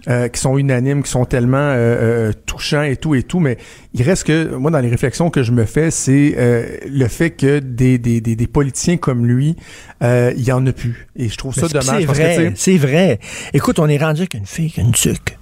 euh, 0.08 0.28
qui 0.28 0.40
sont 0.40 0.58
unanimes, 0.58 1.02
qui 1.04 1.10
sont 1.10 1.26
tellement 1.26 1.58
euh, 1.58 2.30
euh, 2.30 2.34
touchants 2.46 2.84
et 2.84 2.96
tout 2.96 3.16
et 3.16 3.24
tout, 3.24 3.40
mais 3.40 3.58
il 3.94 4.04
reste 4.04 4.26
que 4.26 4.54
moi 4.56 4.70
dans 4.72 4.80
les 4.80 4.90
réflexions 4.90 5.30
que 5.30 5.42
je 5.44 5.52
me 5.52 5.66
fais, 5.66 5.90
c'est 5.92 6.36
euh, 6.38 6.66
le 6.88 7.08
fait 7.08 7.32
que 7.32 7.60
des, 7.60 7.98
des, 7.98 8.22
des, 8.22 8.36
des 8.36 8.48
politiciens 8.48 8.98
comme 8.98 9.26
lui, 9.26 9.56
il 10.02 10.44
y 10.44 10.52
en 10.52 10.66
a 10.68 10.72
plus. 10.72 11.08
Et 11.16 11.30
je 11.30 11.38
trouve 11.38 11.54
ça 11.56 11.64
Mais 11.64 11.80
dommage 11.80 12.00
C'est 12.00 12.06
vrai, 12.06 12.54
c'est 12.56 12.78
vrai. 12.78 13.20
Écoute, 13.54 13.80
on 13.80 13.88
est 13.88 13.98
rendu 13.98 14.22
avec 14.22 14.34
une 14.36 14.46
fille 14.46 14.70
qui 14.72 14.80
a 14.80 14.84
une 14.84 14.92
tuque. 14.92 15.38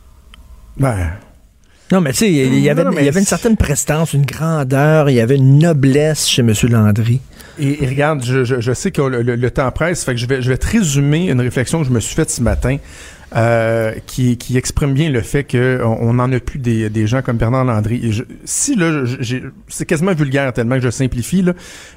ben, 0.77 0.95
Non, 1.91 1.99
mais 2.01 2.11
tu 2.11 2.17
sais, 2.19 2.31
il 2.31 2.59
y 2.59 2.69
avait, 2.69 2.83
Non, 2.83 2.89
non, 2.89 2.95
mais 2.95 3.03
il 3.03 3.05
y 3.05 3.09
avait 3.09 3.19
une 3.19 3.25
certaine 3.25 3.57
prestance, 3.57 4.13
une 4.13 4.25
grandeur, 4.25 5.09
il 5.09 5.15
y 5.15 5.19
avait 5.19 5.35
une 5.35 5.59
noblesse 5.59 6.27
chez 6.27 6.41
M. 6.41 6.53
Landry. 6.69 7.19
Et, 7.59 7.83
et 7.83 7.87
regarde, 7.87 8.23
je, 8.23 8.43
je, 8.45 8.61
je 8.61 8.73
sais 8.73 8.89
que 8.91 9.01
le, 9.01 9.21
le- 9.21 9.35
le 9.35 9.51
temps 9.51 9.69
presse, 9.71 10.03
fait 10.05 10.13
que 10.13 10.19
je 10.19 10.25
vais, 10.25 10.41
je 10.41 10.49
vais 10.49 10.57
te 10.57 10.65
résumer 10.67 11.27
une 11.29 11.39
réflexion 11.41 11.81
que 11.81 11.87
je 11.87 11.91
me 11.91 11.99
suis 11.99 12.15
faite 12.15 12.31
ce 12.31 12.41
matin. 12.41 12.77
Euh, 13.35 13.93
qui, 14.05 14.37
qui 14.37 14.57
exprime 14.57 14.93
bien 14.93 15.09
le 15.09 15.21
fait 15.21 15.43
que 15.43 15.81
on 15.83 16.09
on 16.09 16.13
n'en 16.13 16.31
a 16.31 16.39
plus 16.39 16.59
des, 16.59 16.89
des 16.89 17.07
gens 17.07 17.21
comme 17.21 17.37
Bernard 17.37 17.65
Landry. 17.65 17.99
Et 18.05 18.11
je- 18.11 18.23
si 18.45 18.75
là, 18.75 19.03
c'est 19.67 19.85
quasiment 19.85 20.13
vulgaire 20.13 20.51
tellement 20.53 20.75
que 20.75 20.81
je 20.83 20.89
simplifie 20.89 21.41
là, 21.41 21.53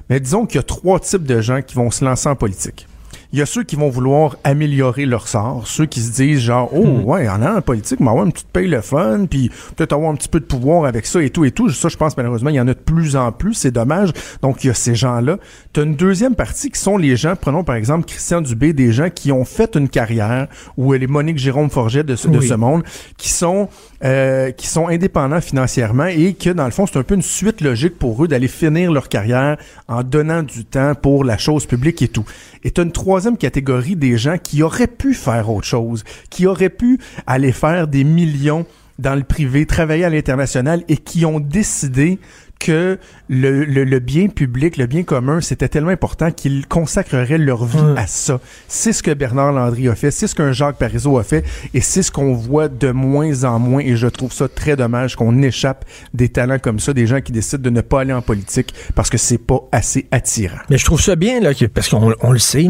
mais 0.09 0.21
disons 0.21 0.47
qu'il 0.47 0.57
y 0.57 0.61
a 0.61 0.63
trois 0.63 1.01
types 1.01 1.25
de 1.25 1.41
gens 1.41 1.61
qui 1.63 1.75
vont 1.75 1.91
se 1.91 2.05
lancer 2.05 2.29
en 2.29 2.37
politique. 2.37 2.87
Il 3.33 3.39
y 3.39 3.43
a 3.43 3.47
ceux 3.47 3.65
qui 3.65 3.77
vont 3.77 3.89
vouloir 3.89 4.37
améliorer 4.45 5.07
leur 5.07 5.29
sort, 5.29 5.67
ceux 5.67 5.87
qui 5.87 6.01
se 6.01 6.13
disent 6.13 6.41
genre 6.41 6.71
oh 6.73 6.87
ouais 7.05 7.29
en 7.29 7.43
allant 7.43 7.57
en 7.57 7.63
politique, 7.63 8.01
mais 8.01 8.09
avoir 8.09 8.25
une 8.25 8.33
petite 8.33 8.49
paye 8.49 8.69
le 8.69 8.81
fun, 8.81 9.27
puis 9.29 9.51
peut-être 9.77 9.93
avoir 9.93 10.11
un 10.11 10.15
petit 10.15 10.29
peu 10.29 10.41
de 10.41 10.45
pouvoir 10.45 10.85
avec 10.85 11.07
ça 11.07 11.23
et 11.23 11.31
tout 11.31 11.45
et 11.45 11.51
tout. 11.51 11.71
Ça, 11.71 11.89
je 11.89 11.97
pense 11.97 12.17
malheureusement 12.17 12.51
il 12.51 12.57
y 12.57 12.61
en 12.61 12.69
a 12.69 12.75
de 12.75 12.79
plus 12.79 13.17
en 13.17 13.33
plus, 13.33 13.55
c'est 13.55 13.71
dommage. 13.71 14.13
Donc 14.43 14.65
il 14.65 14.69
y 14.69 14.71
a 14.71 14.75
ces 14.75 14.95
gens-là. 14.95 15.39
Tu 15.73 15.81
as 15.81 15.83
une 15.83 15.97
deuxième 15.97 16.35
partie 16.35 16.71
qui 16.71 16.81
sont 16.81 16.97
les 16.97 17.17
gens, 17.17 17.35
prenons 17.37 17.65
par 17.65 17.77
exemple 17.77 18.07
Christian 18.07 18.41
Dubé, 18.41 18.73
des 18.73 18.93
gens 18.93 19.11
qui 19.11 19.33
ont 19.33 19.45
fait 19.45 19.77
une 19.77 19.89
carrière 19.89 20.49
ou 20.77 20.93
les 20.93 21.07
Monique 21.07 21.39
Jérôme 21.39 21.71
Forget 21.71 22.05
de 22.05 22.17
ce, 22.17 22.29
de 22.29 22.41
ce 22.41 22.55
monde, 22.55 22.83
qui 23.17 23.31
sont 23.31 23.69
euh, 24.05 24.51
qui 24.51 24.67
sont 24.67 24.89
indépendants 24.89 25.41
financièrement 25.41 26.07
et 26.07 26.35
que 26.35 26.51
dans 26.51 26.65
le 26.67 26.71
fond 26.71 26.87
c'est 26.87 26.99
un 26.99 27.03
peu 27.03 27.15
une 27.15 27.23
suite 27.23 27.61
logique 27.61 27.99
pour 27.99 28.23
eux 28.23 28.29
d'aller 28.29 28.49
finir 28.49 28.93
leur 28.93 29.09
carrière 29.09 29.57
en 29.89 30.03
donnant 30.03 30.43
du 30.43 30.65
temps 30.65 30.95
pour 30.95 31.25
la 31.25 31.39
chose 31.39 31.67
publique 31.67 32.03
et 32.03 32.09
tout. 32.09 32.25
Et 32.63 32.71
tu 32.71 32.83
une 32.83 32.93
troisième 32.93 33.37
catégorie 33.37 33.97
des 33.97 34.19
gens 34.19 34.37
qui 34.39 34.63
auraient 34.63 34.87
pu 34.87 35.15
faire 35.15 35.51
autre 35.51 35.67
chose, 35.67 36.05
qui 36.31 36.47
auraient 36.47 36.69
pu 36.69 36.99
aller 37.27 37.53
faire 37.53 37.89
des 37.89 38.05
millions 38.05 38.67
dans 38.99 39.15
le 39.15 39.25
privé, 39.25 39.67
travailler 39.67 40.05
à 40.05 40.11
l'international 40.11 40.83
et 40.89 40.97
qui 40.97 41.25
ont 41.25 41.41
décidé 41.41 42.19
que 42.59 42.99
le, 43.29 43.65
le, 43.65 43.85
le 43.85 43.99
bien 43.99 44.29
public, 44.29 44.77
le 44.77 44.87
bien 44.87 45.03
commun, 45.03 45.41
c'était 45.41 45.69
tellement 45.69 45.91
important 45.91 46.31
qu'ils 46.31 46.67
consacreraient 46.67 47.39
leur 47.39 47.65
vie 47.65 47.79
à 47.97 48.07
ça. 48.07 48.41
C'est 48.69 48.93
ce 48.93 49.03
que 49.03 49.13
Bernard 49.13 49.53
Landry 49.53 49.89
a 49.89 49.95
fait, 49.95 50.11
c'est 50.11 50.27
ce 50.27 50.35
qu'un 50.35 50.53
Jacques 50.53 50.77
Parizeau 50.79 51.19
a 51.19 51.23
fait, 51.23 51.45
et 51.75 51.81
c'est 51.81 52.03
ce 52.03 52.11
qu'on 52.11 52.35
voit 52.35 52.69
de 52.69 52.91
moins 52.93 53.45
en 53.45 53.59
moins, 53.59 53.81
et 53.83 53.97
je 53.97 54.07
trouve 54.07 54.33
ça 54.33 54.49
très 54.49 54.77
dommage 54.77 55.17
qu'on 55.17 55.43
échappe 55.43 55.85
des 56.15 56.29
talents 56.29 56.59
comme 56.59 56.81
ça, 56.81 56.93
des 56.93 57.07
gens 57.07 57.21
qui 57.21 57.33
décident 57.33 57.63
de 57.63 57.71
ne 57.71 57.81
pas 57.83 58.01
aller 58.01 58.13
en 58.13 58.23
politique 58.23 58.73
parce 58.95 59.11
que 59.11 59.19
c'est 59.19 59.39
pas 59.39 59.61
assez 59.73 60.07
attirant. 60.11 60.57
Mais 60.71 60.79
je 60.79 60.85
trouve 60.85 61.01
ça 61.01 61.15
bien, 61.17 61.41
là, 61.41 61.53
que- 61.55 61.67
parce 61.67 61.89
qu'on 61.89 62.15
on 62.21 62.33
le 62.33 62.39
sait, 62.39 62.67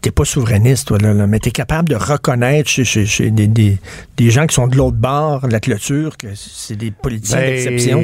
t'es 0.00 0.10
pas 0.10 0.24
souverainiste, 0.24 0.88
toi, 0.88 0.98
là, 0.98 1.12
là, 1.12 1.26
mais 1.26 1.38
t'es 1.38 1.50
capable 1.50 1.88
de 1.90 1.96
reconnaître 1.96 2.68
chez, 2.68 2.84
chez- 2.84 3.06
chez 3.06 3.30
des, 3.30 3.46
des- 3.46 3.78
des 4.16 4.30
gens 4.30 4.46
qui 4.46 4.54
sont 4.54 4.66
de 4.68 4.76
l'autre 4.76 4.96
bord 4.96 5.46
de 5.46 5.52
la 5.52 5.60
clôture 5.60 6.16
que 6.16 6.28
c'est 6.34 6.76
des 6.76 6.90
politiciens 6.90 7.38
Ben, 7.38 7.50
d'exception. 7.50 7.98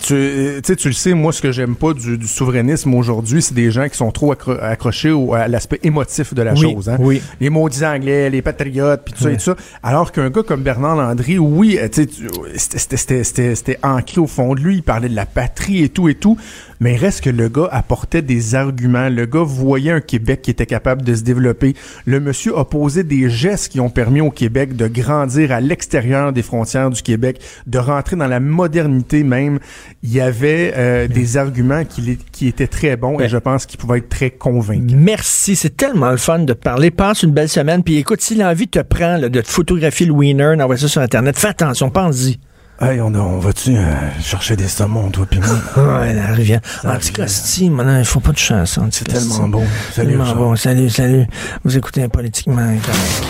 Tu, 0.00 0.53
tu 0.62 0.88
le 0.88 0.94
sais, 0.94 1.14
moi, 1.14 1.32
ce 1.32 1.40
que 1.42 1.52
j'aime 1.52 1.74
pas 1.76 1.92
du, 1.92 2.18
du 2.18 2.26
souverainisme 2.26 2.94
aujourd'hui, 2.94 3.42
c'est 3.42 3.54
des 3.54 3.70
gens 3.70 3.88
qui 3.88 3.96
sont 3.96 4.10
trop 4.10 4.32
accro- 4.34 4.58
accrochés 4.60 5.10
au- 5.10 5.34
à 5.34 5.48
l'aspect 5.48 5.80
émotif 5.82 6.34
de 6.34 6.42
la 6.42 6.52
Oui, 6.54 6.60
chose. 6.60 6.88
Hein? 6.88 6.96
oui. 7.00 7.22
Les 7.40 7.50
maudits 7.50 7.84
anglais, 7.84 8.30
les 8.30 8.42
patriotes, 8.42 9.02
puis 9.04 9.14
tout 9.14 9.22
ça 9.24 9.30
et 9.30 9.36
tout 9.36 9.42
ça. 9.42 9.56
Alors 9.82 10.12
qu'un 10.12 10.30
gars 10.30 10.42
comme 10.42 10.62
Bernard 10.62 10.96
Landry, 10.96 11.38
oui, 11.38 11.78
tu 11.92 12.02
sais, 12.02 12.06
tu- 12.06 12.28
c'était- 12.56 12.78
c'était- 12.78 12.96
c'était 12.96 13.24
c'était- 13.24 13.54
c'était 13.54 13.78
ancré 13.82 14.20
au 14.20 14.26
fond 14.26 14.54
de 14.54 14.60
lui, 14.60 14.76
il 14.76 14.82
parlait 14.82 15.08
de 15.08 15.14
la 15.16 15.26
patrie 15.26 15.82
et 15.82 15.88
tout 15.88 16.08
et 16.08 16.14
tout, 16.14 16.36
mais 16.80 16.96
reste 16.96 17.22
que 17.22 17.30
le 17.30 17.48
gars 17.48 17.68
apportait 17.70 18.22
des 18.22 18.54
arguments. 18.54 19.08
Le 19.08 19.26
gars 19.26 19.42
voyait 19.42 19.92
un 19.92 20.00
Québec 20.00 20.42
qui 20.42 20.50
était 20.50 20.66
capable 20.66 21.02
de 21.02 21.14
se 21.14 21.22
développer. 21.22 21.74
Le 22.06 22.20
monsieur 22.20 22.58
a 22.58 22.64
posé 22.64 23.04
des 23.04 23.30
gestes 23.30 23.72
qui 23.72 23.80
ont 23.80 23.90
permis 23.90 24.20
au 24.20 24.30
Québec 24.30 24.76
de 24.76 24.86
grandir 24.88 25.52
à 25.52 25.60
l'extérieur 25.60 26.32
des 26.32 26.42
frontières 26.42 26.90
du 26.90 27.02
Québec, 27.02 27.40
de 27.66 27.78
rentrer 27.78 28.16
dans 28.16 28.26
la 28.26 28.40
modernité 28.40 29.22
même. 29.22 29.58
Il 30.02 30.12
y 30.12 30.20
avait 30.20 30.72
euh, 30.76 31.08
des 31.08 31.36
arguments 31.36 31.84
qui, 31.84 32.18
étaient 32.46 32.66
très 32.66 32.96
bons 32.96 33.14
et 33.14 33.24
Ben. 33.24 33.28
je 33.28 33.38
pense 33.38 33.66
qu'ils 33.66 33.78
pouvaient 33.78 33.98
être 33.98 34.08
très 34.08 34.30
convaincants. 34.30 34.94
Merci, 34.96 35.56
c'est 35.56 35.76
tellement 35.76 36.10
le 36.10 36.16
fun 36.16 36.40
de 36.40 36.52
parler. 36.52 36.90
Passe 36.90 37.22
une 37.22 37.32
belle 37.32 37.48
semaine, 37.48 37.82
puis 37.82 37.96
écoute, 37.96 38.20
si 38.20 38.34
l'envie 38.34 38.68
te 38.68 38.80
prend 38.80 39.16
là, 39.16 39.28
de 39.28 39.40
te 39.40 39.48
photographier 39.48 40.06
le 40.06 40.12
winner, 40.12 40.54
d'envoyer 40.56 40.80
ça 40.80 40.88
sur 40.88 41.00
Internet, 41.00 41.38
fais 41.38 41.48
attention, 41.48 41.90
pense-y. 41.90 42.38
Hey, 42.80 43.00
on, 43.00 43.14
on 43.14 43.38
va-tu 43.38 43.76
euh, 43.76 43.82
chercher 44.20 44.56
des 44.56 44.66
saumons, 44.66 45.08
toi 45.10 45.26
pis 45.26 45.38
moi? 45.38 45.48
Ouais, 46.00 46.12
la 46.12 46.32
rivière. 46.32 46.60
Anticosti, 46.84 47.70
maintenant, 47.70 47.98
il 47.98 48.04
faut 48.04 48.20
pas 48.20 48.32
de 48.32 48.38
chanson. 48.38 48.88
C'est 48.90 49.06
tellement 49.06 49.48
bon. 49.48 49.64
Salut, 49.92 50.08
Tellement 50.10 50.24
Richard. 50.24 50.38
bon. 50.38 50.56
Salut, 50.56 50.90
salut. 50.90 51.26
Vous 51.64 51.76
écoutez 51.76 52.02
un 52.02 52.08
politiquement 52.08 52.58
incorrect. 52.62 53.22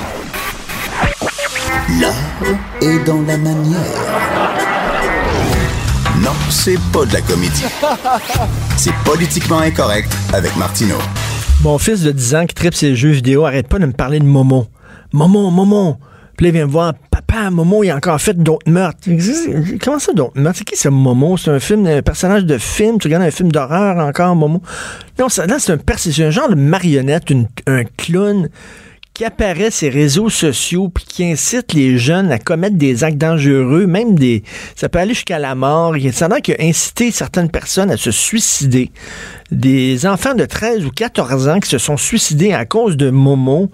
L'art 2.00 2.14
est 2.80 3.04
dans 3.04 3.20
la 3.22 3.36
manière. 3.36 3.80
Non, 6.22 6.30
c'est 6.48 6.78
pas 6.92 7.04
de 7.04 7.12
la 7.12 7.20
comédie. 7.20 7.64
C'est 8.76 8.94
politiquement 9.04 9.58
incorrect 9.58 10.10
avec 10.32 10.56
Martineau. 10.56 10.96
Mon 11.62 11.76
fils 11.78 12.00
de 12.02 12.12
10 12.12 12.34
ans 12.34 12.46
qui 12.46 12.54
tripe 12.54 12.74
ses 12.74 12.96
jeux 12.96 13.10
vidéo 13.10 13.44
arrête 13.44 13.68
pas 13.68 13.78
de 13.78 13.84
me 13.86 13.92
parler 13.92 14.18
de 14.20 14.24
Momo. 14.24 14.66
Momo, 15.12 15.50
Momo. 15.50 15.98
Puis 16.36 16.46
là, 16.46 16.48
il 16.50 16.52
vient 16.52 16.66
me 16.66 16.70
voir, 16.72 16.94
papa, 17.10 17.50
Momo, 17.50 17.84
il 17.84 17.90
a 17.90 17.96
encore 17.96 18.20
fait 18.20 18.34
d'autres 18.34 18.70
meurtres. 18.70 19.08
Comment 19.82 19.98
ça, 19.98 20.12
d'autres 20.12 20.40
meurtres? 20.40 20.58
C'est 20.58 20.64
qui 20.64 20.76
ce 20.76 20.88
Momo? 20.88 21.36
C'est 21.36 21.50
un 21.50 21.60
film, 21.60 21.86
un 21.86 22.02
personnage 22.02 22.44
de 22.44 22.58
film? 22.58 22.98
Tu 22.98 23.08
regardes 23.08 23.24
un 23.24 23.30
film 23.30 23.52
d'horreur 23.52 23.98
encore, 23.98 24.34
Momo? 24.34 24.62
Non, 25.18 25.26
là, 25.26 25.56
c'est 25.58 25.72
un, 25.72 25.78
c'est 25.96 26.24
un 26.24 26.30
genre 26.30 26.48
de 26.48 26.54
marionnette, 26.54 27.24
un 27.66 27.84
clown 27.84 28.48
qui 29.14 29.24
apparaît 29.24 29.70
les 29.80 29.88
réseaux 29.90 30.28
sociaux 30.28 30.88
puis 30.88 31.04
qui 31.04 31.24
incite 31.24 31.72
les 31.72 31.98
jeunes 31.98 32.32
à 32.32 32.40
commettre 32.40 32.74
des 32.74 33.04
actes 33.04 33.16
dangereux, 33.16 33.86
même 33.86 34.16
des... 34.16 34.42
Ça 34.74 34.88
peut 34.88 34.98
aller 34.98 35.14
jusqu'à 35.14 35.38
la 35.38 35.54
mort. 35.54 35.96
Il 35.96 36.04
y 36.04 36.08
a 36.08 36.40
qui 36.40 36.52
a 36.52 37.10
certaines 37.12 37.48
personnes 37.48 37.92
à 37.92 37.96
se 37.96 38.10
suicider. 38.10 38.90
Des 39.52 40.04
enfants 40.06 40.34
de 40.34 40.44
13 40.44 40.84
ou 40.84 40.90
14 40.90 41.46
ans 41.46 41.60
qui 41.60 41.68
se 41.68 41.78
sont 41.78 41.96
suicidés 41.96 42.52
à 42.52 42.64
cause 42.64 42.96
de 42.96 43.10
Momo. 43.10 43.70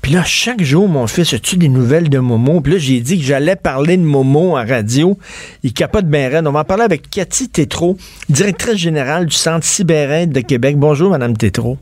Puis 0.00 0.12
là, 0.12 0.22
chaque 0.22 0.62
jour, 0.62 0.88
mon 0.88 1.08
fils 1.08 1.34
a-tu 1.34 1.56
des 1.56 1.68
nouvelles 1.68 2.08
de 2.08 2.20
Momo? 2.20 2.60
Puis 2.60 2.74
là, 2.74 2.78
j'ai 2.78 3.00
dit 3.00 3.18
que 3.18 3.24
j'allais 3.24 3.56
parler 3.56 3.96
de 3.96 4.04
Momo 4.04 4.56
en 4.56 4.64
radio. 4.64 5.18
Il 5.64 5.72
capote 5.72 6.06
bien 6.06 6.28
raide. 6.28 6.46
On 6.46 6.52
va 6.52 6.60
en 6.60 6.64
parler 6.64 6.84
avec 6.84 7.10
Cathy 7.10 7.48
Tétrault, 7.48 7.96
directrice 8.28 8.76
générale 8.76 9.26
du 9.26 9.34
Centre 9.34 9.66
Cyber 9.66 10.28
de 10.28 10.40
Québec. 10.40 10.78
Bonjour, 10.78 11.10
Madame 11.10 11.36
Tétrault. 11.36 11.78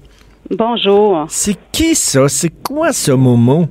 Bonjour. 0.54 1.24
C'est 1.28 1.56
qui 1.72 1.94
ça? 1.94 2.28
C'est 2.28 2.52
quoi 2.62 2.92
ce 2.92 3.10
Momo? 3.10 3.68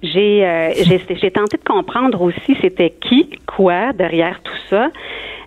J'ai 0.00 0.46
euh, 0.46 0.72
j'ai 0.76 1.00
j'ai 1.20 1.30
tenté 1.32 1.56
de 1.56 1.64
comprendre 1.64 2.22
aussi 2.22 2.56
c'était 2.60 2.90
qui, 2.90 3.30
quoi 3.44 3.92
derrière 3.92 4.40
tout 4.44 4.56
ça. 4.70 4.90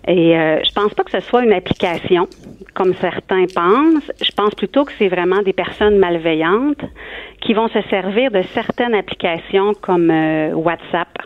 Et 0.06 0.36
euh, 0.36 0.60
je 0.62 0.70
pense 0.74 0.92
pas 0.92 1.04
que 1.04 1.10
ce 1.10 1.20
soit 1.20 1.42
une 1.42 1.54
application, 1.54 2.28
comme 2.74 2.92
certains 3.00 3.46
pensent. 3.46 4.12
Je 4.20 4.30
pense 4.32 4.54
plutôt 4.54 4.84
que 4.84 4.92
c'est 4.98 5.08
vraiment 5.08 5.40
des 5.40 5.54
personnes 5.54 5.96
malveillantes 5.96 6.84
qui 7.40 7.54
vont 7.54 7.68
se 7.68 7.80
servir 7.88 8.30
de 8.30 8.42
certaines 8.52 8.94
applications 8.94 9.72
comme 9.80 10.10
euh, 10.10 10.52
WhatsApp, 10.52 11.16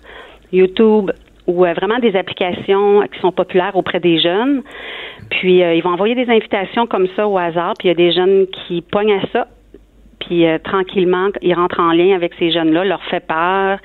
YouTube 0.53 1.11
ou 1.47 1.65
euh, 1.65 1.73
vraiment 1.75 1.99
des 1.99 2.17
applications 2.17 3.03
qui 3.13 3.21
sont 3.21 3.33
populaires 3.33 3.77
auprès 3.77 4.01
des 4.01 4.21
jeunes. 4.21 4.63
Puis 5.31 5.63
euh, 5.63 5.75
ils 5.75 5.83
vont 5.83 5.91
envoyer 5.91 6.15
des 6.15 6.31
invitations 6.31 6.87
comme 6.87 7.09
ça 7.17 7.27
au 7.27 7.39
hasard, 7.39 7.75
puis 7.79 7.89
il 7.89 7.91
y 7.91 7.93
a 7.93 7.95
des 7.95 8.13
jeunes 8.13 8.47
qui 8.47 8.83
pognent 8.83 9.15
à 9.15 9.23
ça. 9.33 9.47
Puis 10.21 10.47
euh, 10.47 10.59
tranquillement, 10.63 11.29
ils 11.41 11.55
rentrent 11.55 11.81
en 11.81 11.93
lien 11.93 12.15
avec 12.15 12.33
ces 12.39 12.53
jeunes-là, 12.53 12.85
leur 12.85 13.03
fait 13.05 13.27
peur 13.27 13.79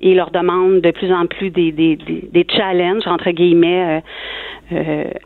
et 0.00 0.14
leur 0.14 0.30
demandent 0.30 0.80
de 0.80 0.90
plus 0.90 1.12
en 1.12 1.26
plus 1.26 1.50
des, 1.50 1.70
des, 1.70 1.96
des, 1.96 2.46
challenges, 2.50 3.06
entre 3.06 3.30
guillemets, 3.30 4.02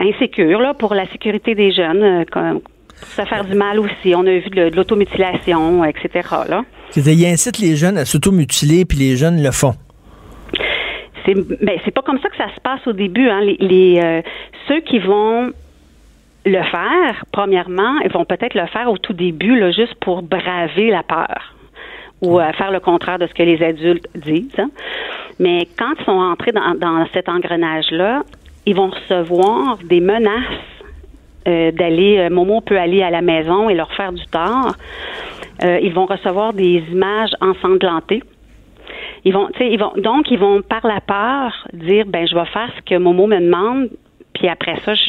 insécures 0.01 0.61
là, 0.61 0.75
pour 0.75 0.93
la 0.93 1.07
sécurité 1.07 1.55
des 1.55 1.73
jeunes, 1.73 2.27
comme 2.31 2.61
se 2.95 3.23
faire 3.25 3.45
du 3.45 3.55
mal 3.55 3.79
aussi. 3.79 4.15
On 4.15 4.27
a 4.27 4.39
vu 4.39 4.51
de, 4.51 4.75
l'automutilation, 4.75 5.85
etc. 5.85 6.29
Là. 6.49 6.65
C'est-à-dire, 6.91 7.29
ils 7.29 7.33
incitent 7.33 7.59
les 7.59 7.77
jeunes 7.77 7.97
à 7.97 8.05
s'automutiler, 8.05 8.85
puis 8.85 8.99
les 8.99 9.17
jeunes 9.17 9.43
le 9.43 9.53
font. 9.53 9.75
C'est 11.27 11.35
ben, 11.35 11.79
c'est 11.85 11.91
pas 11.91 12.03
comme 12.03 12.21
ça 12.21 12.29
que 12.29 12.37
ça 12.37 12.49
se 12.55 12.61
passe 12.61 12.87
au 12.87 12.93
début. 12.93 13.29
Hein. 13.29 13.41
Les, 13.59 14.01
euh, 14.03 14.23
ceux 14.69 14.81
qui 14.81 14.99
vont 14.99 15.51
le 16.45 16.63
faire, 16.63 17.25
premièrement, 17.33 17.99
ils 18.05 18.11
vont 18.11 18.25
peut-être 18.25 18.55
le 18.55 18.67
faire 18.67 18.91
au 18.91 18.99
tout 18.99 19.13
début, 19.13 19.61
juste 19.73 19.97
pour 19.97 20.23
braver 20.23 20.91
la 20.91 21.03
peur 21.03 21.55
ou 22.23 22.41
euh, 22.41 22.53
faire 22.53 22.71
le 22.71 22.81
contraire 22.81 23.19
de 23.19 23.27
ce 23.27 23.35
que 23.35 23.43
les 23.43 23.63
adultes 23.63 24.09
disent. 24.15 24.59
hein. 24.59 24.71
Mais 25.39 25.69
quand 25.77 25.93
ils 25.99 26.05
sont 26.05 26.13
entrés 26.13 26.53
dans, 26.53 27.07
cet 27.13 27.29
engrenage-là, 27.29 28.23
ils 28.65 28.75
vont 28.75 28.89
recevoir 28.89 29.79
des 29.85 30.01
menaces 30.01 30.31
euh, 31.47 31.73
d'aller, 31.73 32.29
Momo 32.31 32.61
peut 32.63 32.79
aller 32.79 33.03
à 33.03 33.11
la 33.11 33.21
maison 33.21 33.69
et 33.69 33.75
leur 33.75 33.93
faire 33.93 34.13
du 34.13 34.25
tort. 34.27 34.75
Ils 35.63 35.93
vont 35.93 36.07
recevoir 36.07 36.53
des 36.53 36.85
images 36.91 37.31
ensanglantées. 37.41 38.23
Ils 39.27 39.33
vont, 39.35 39.49
ils 39.61 39.77
donc 40.03 40.31
ils 40.31 40.39
vont 40.39 40.63
par 40.63 40.87
la 40.87 41.01
peur 41.01 41.53
dire, 41.75 42.05
ben 42.07 42.27
je 42.27 42.35
vais 42.35 42.47
faire 42.47 42.71
ce 42.79 42.83
que 42.89 42.97
Momo 42.99 43.27
me 43.27 43.39
demande, 43.41 43.89
puis 44.35 44.49
après 44.49 44.77
ça, 44.85 44.95
je- 44.95 45.01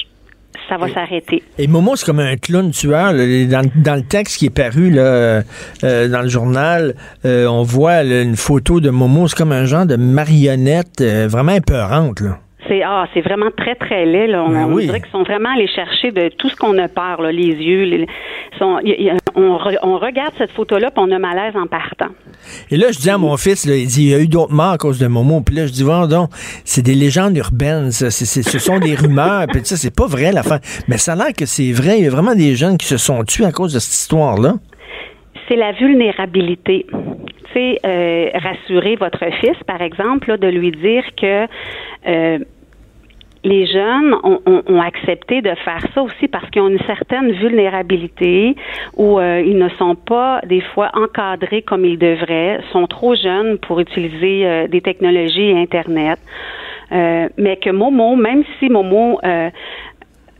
ça 0.67 0.77
va 0.77 0.87
s'arrêter. 0.89 1.43
Et 1.59 1.67
Momo, 1.67 1.95
c'est 1.95 2.05
comme 2.05 2.19
un 2.19 2.35
clown 2.35 2.71
tueur. 2.71 3.13
Dans, 3.13 3.69
dans 3.75 3.95
le 3.95 4.01
texte 4.01 4.37
qui 4.39 4.47
est 4.47 4.49
paru 4.49 4.89
là, 4.89 5.01
euh, 5.01 5.41
euh, 5.83 6.07
dans 6.09 6.23
le 6.23 6.27
journal, 6.29 6.95
euh, 7.25 7.45
on 7.45 7.61
voit 7.61 8.03
là, 8.03 8.21
une 8.23 8.35
photo 8.35 8.79
de 8.81 8.89
Momo. 8.89 9.27
C'est 9.27 9.37
comme 9.37 9.51
un 9.51 9.65
genre 9.65 9.85
de 9.85 9.95
marionnette 9.97 10.99
euh, 11.01 11.27
vraiment 11.29 11.53
épeurante. 11.53 12.19
Là. 12.21 12.39
C'est 12.67 12.83
ah, 12.83 13.07
c'est 13.13 13.21
vraiment 13.21 13.49
très 13.55 13.75
très 13.75 14.05
laid. 14.05 14.27
Là. 14.27 14.43
On, 14.43 14.49
Ben 14.49 14.65
on 14.65 14.73
oui. 14.73 14.85
dirait 14.85 14.99
qu'ils 14.99 15.11
sont 15.11 15.23
vraiment 15.23 15.49
allés 15.55 15.67
chercher 15.67 16.11
de 16.11 16.29
tout 16.29 16.49
ce 16.49 16.55
qu'on 16.55 16.77
a 16.77 16.87
peur, 16.87 17.21
là, 17.21 17.31
les 17.31 17.53
yeux. 17.53 17.83
les- 17.83 18.07
sont- 18.57 18.79
y- 18.83 18.89
y- 19.05 19.11
on, 19.35 19.57
re- 19.57 19.77
on 19.83 19.97
regarde 19.99 20.33
cette 20.37 20.51
photo-là, 20.51 20.89
puis 20.91 21.03
on 21.05 21.11
a 21.11 21.19
malaise 21.19 21.55
en 21.55 21.67
partant. 21.67 22.07
Et 22.71 22.75
là, 22.77 22.87
je 22.91 22.97
dis 22.99 23.09
à 23.09 23.17
mon 23.17 23.37
fils, 23.37 23.65
là, 23.67 23.75
il 23.75 23.85
dit, 23.87 24.03
il 24.05 24.09
y 24.09 24.15
a 24.15 24.19
eu 24.19 24.27
d'autres 24.27 24.53
morts 24.53 24.71
à 24.73 24.77
cause 24.77 24.99
de 24.99 25.07
Momo. 25.07 25.41
Puis 25.41 25.55
là, 25.55 25.67
je 25.67 25.71
dis, 25.71 25.83
bon, 25.83 26.07
donc, 26.07 26.29
c'est 26.65 26.81
des 26.81 26.95
légendes 26.95 27.37
urbaines, 27.37 27.91
ça. 27.91 28.09
C'est- 28.09 28.25
c'est- 28.25 28.41
ce 28.49 28.59
sont 28.59 28.79
des 28.79 28.95
rumeurs. 28.95 29.45
Puis 29.47 29.61
ça, 29.63 29.75
c'est 29.77 29.95
pas 29.95 30.07
vrai, 30.07 30.31
l'affaire. 30.31 30.59
Mais 30.87 30.97
ça 30.97 31.13
a 31.13 31.15
l'air 31.15 31.33
que 31.37 31.45
c'est 31.45 31.71
vrai. 31.71 31.99
Il 31.99 32.03
y 32.05 32.07
a 32.07 32.09
vraiment 32.09 32.35
des 32.35 32.55
jeunes 32.55 32.77
qui 32.77 32.87
se 32.87 32.97
sont 32.97 33.23
tués 33.23 33.45
à 33.45 33.51
cause 33.51 33.73
de 33.73 33.79
cette 33.79 33.93
histoire-là. 33.93 34.55
C'est 35.47 35.55
la 35.55 35.71
vulnérabilité. 35.73 36.85
Tu 36.89 37.53
sais, 37.53 37.77
euh, 37.85 38.29
rassurer 38.33 38.95
votre 38.97 39.23
fils, 39.39 39.55
par 39.65 39.81
exemple, 39.81 40.27
là, 40.29 40.37
de 40.37 40.47
lui 40.47 40.71
dire 40.71 41.03
que 41.15 41.45
euh, 42.07 42.39
les 43.43 43.65
jeunes 43.67 44.13
ont, 44.23 44.39
ont- 44.45 44.63
ont 44.67 44.81
accepté 44.81 45.41
de 45.41 45.53
faire 45.63 45.85
ça 45.93 46.01
aussi 46.01 46.27
parce 46.27 46.49
qu'ils 46.49 46.61
ont 46.61 46.69
une 46.69 46.79
certaine 46.85 47.31
vulnérabilité 47.33 48.55
ou 48.95 49.19
euh, 49.19 49.41
ils 49.45 49.57
ne 49.57 49.69
sont 49.77 49.95
pas 49.95 50.41
des 50.45 50.61
fois 50.61 50.89
encadrés 50.93 51.61
comme 51.61 51.85
ils 51.85 51.97
devraient, 51.99 52.59
sont 52.71 52.87
trop 52.87 53.15
jeunes 53.15 53.57
pour 53.59 53.79
utiliser 53.79 54.45
euh, 54.45 54.67
des 54.67 54.81
technologies 54.81 55.49
et 55.51 55.57
Internet. 55.61 56.19
Euh, 56.91 57.27
mais 57.37 57.57
que 57.57 57.69
Momo, 57.69 58.15
même 58.15 58.43
si 58.59 58.69
Momo 58.69 59.19
euh, 59.23 59.49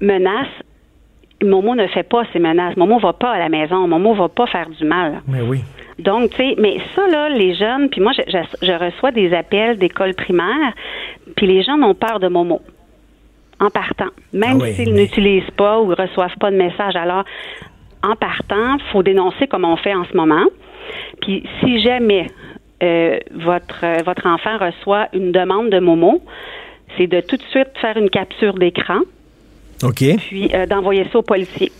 menace, 0.01 0.47
Momo 1.43 1.75
ne 1.75 1.85
fait 1.87 2.03
pas 2.03 2.23
ces 2.33 2.39
menaces. 2.39 2.75
Momo 2.77 2.97
va 2.99 3.13
pas 3.13 3.31
à 3.31 3.39
la 3.39 3.49
maison. 3.49 3.87
Momo 3.87 4.13
va 4.15 4.27
pas 4.27 4.47
faire 4.47 4.69
du 4.69 4.85
mal. 4.85 5.21
Mais 5.27 5.41
oui. 5.41 5.59
Donc, 5.99 6.31
tu 6.31 6.37
sais, 6.37 6.55
mais 6.57 6.77
ça, 6.95 7.07
là, 7.07 7.29
les 7.29 7.53
jeunes, 7.53 7.89
puis 7.89 8.01
moi, 8.01 8.11
je, 8.15 8.21
je- 8.27 8.65
je 8.67 8.71
reçois 8.71 9.11
des 9.11 9.33
appels 9.33 9.77
d'école 9.77 10.13
primaire, 10.15 10.73
puis 11.35 11.47
les 11.47 11.63
gens 11.63 11.79
ont 11.81 11.93
peur 11.95 12.19
de 12.19 12.27
Momo 12.27 12.61
en 13.59 13.69
partant. 13.69 14.09
Même 14.33 14.57
Ah 14.61 14.63
oui, 14.63 14.73
s'ils 14.73 14.93
mais- 14.93 15.01
n'utilisent 15.03 15.51
pas 15.55 15.79
ou 15.79 15.87
reçoivent 15.87 16.37
pas 16.39 16.51
de 16.51 16.57
message. 16.57 16.95
Alors, 16.95 17.23
en 18.03 18.15
partant, 18.15 18.77
faut 18.91 19.03
dénoncer 19.03 19.47
comme 19.47 19.65
on 19.65 19.75
fait 19.77 19.93
en 19.95 20.05
ce 20.05 20.15
moment. 20.15 20.45
Puis, 21.21 21.43
si 21.61 21.81
jamais 21.81 22.27
euh, 22.83 23.17
votre, 23.33 23.83
euh, 23.83 24.03
votre 24.05 24.27
enfant 24.27 24.57
reçoit 24.59 25.07
une 25.13 25.31
demande 25.31 25.69
de 25.71 25.79
Momo, 25.79 26.21
c'est 26.97 27.07
de 27.07 27.21
tout 27.21 27.37
de 27.37 27.43
suite 27.49 27.69
faire 27.81 27.97
une 27.97 28.09
capture 28.09 28.53
d'écran, 28.53 28.99
OK. 29.83 30.03
puis 30.27 30.51
euh, 30.53 30.65
d'envoyer 30.67 31.05
ça 31.11 31.19
aux 31.19 31.23
policiers. 31.23 31.71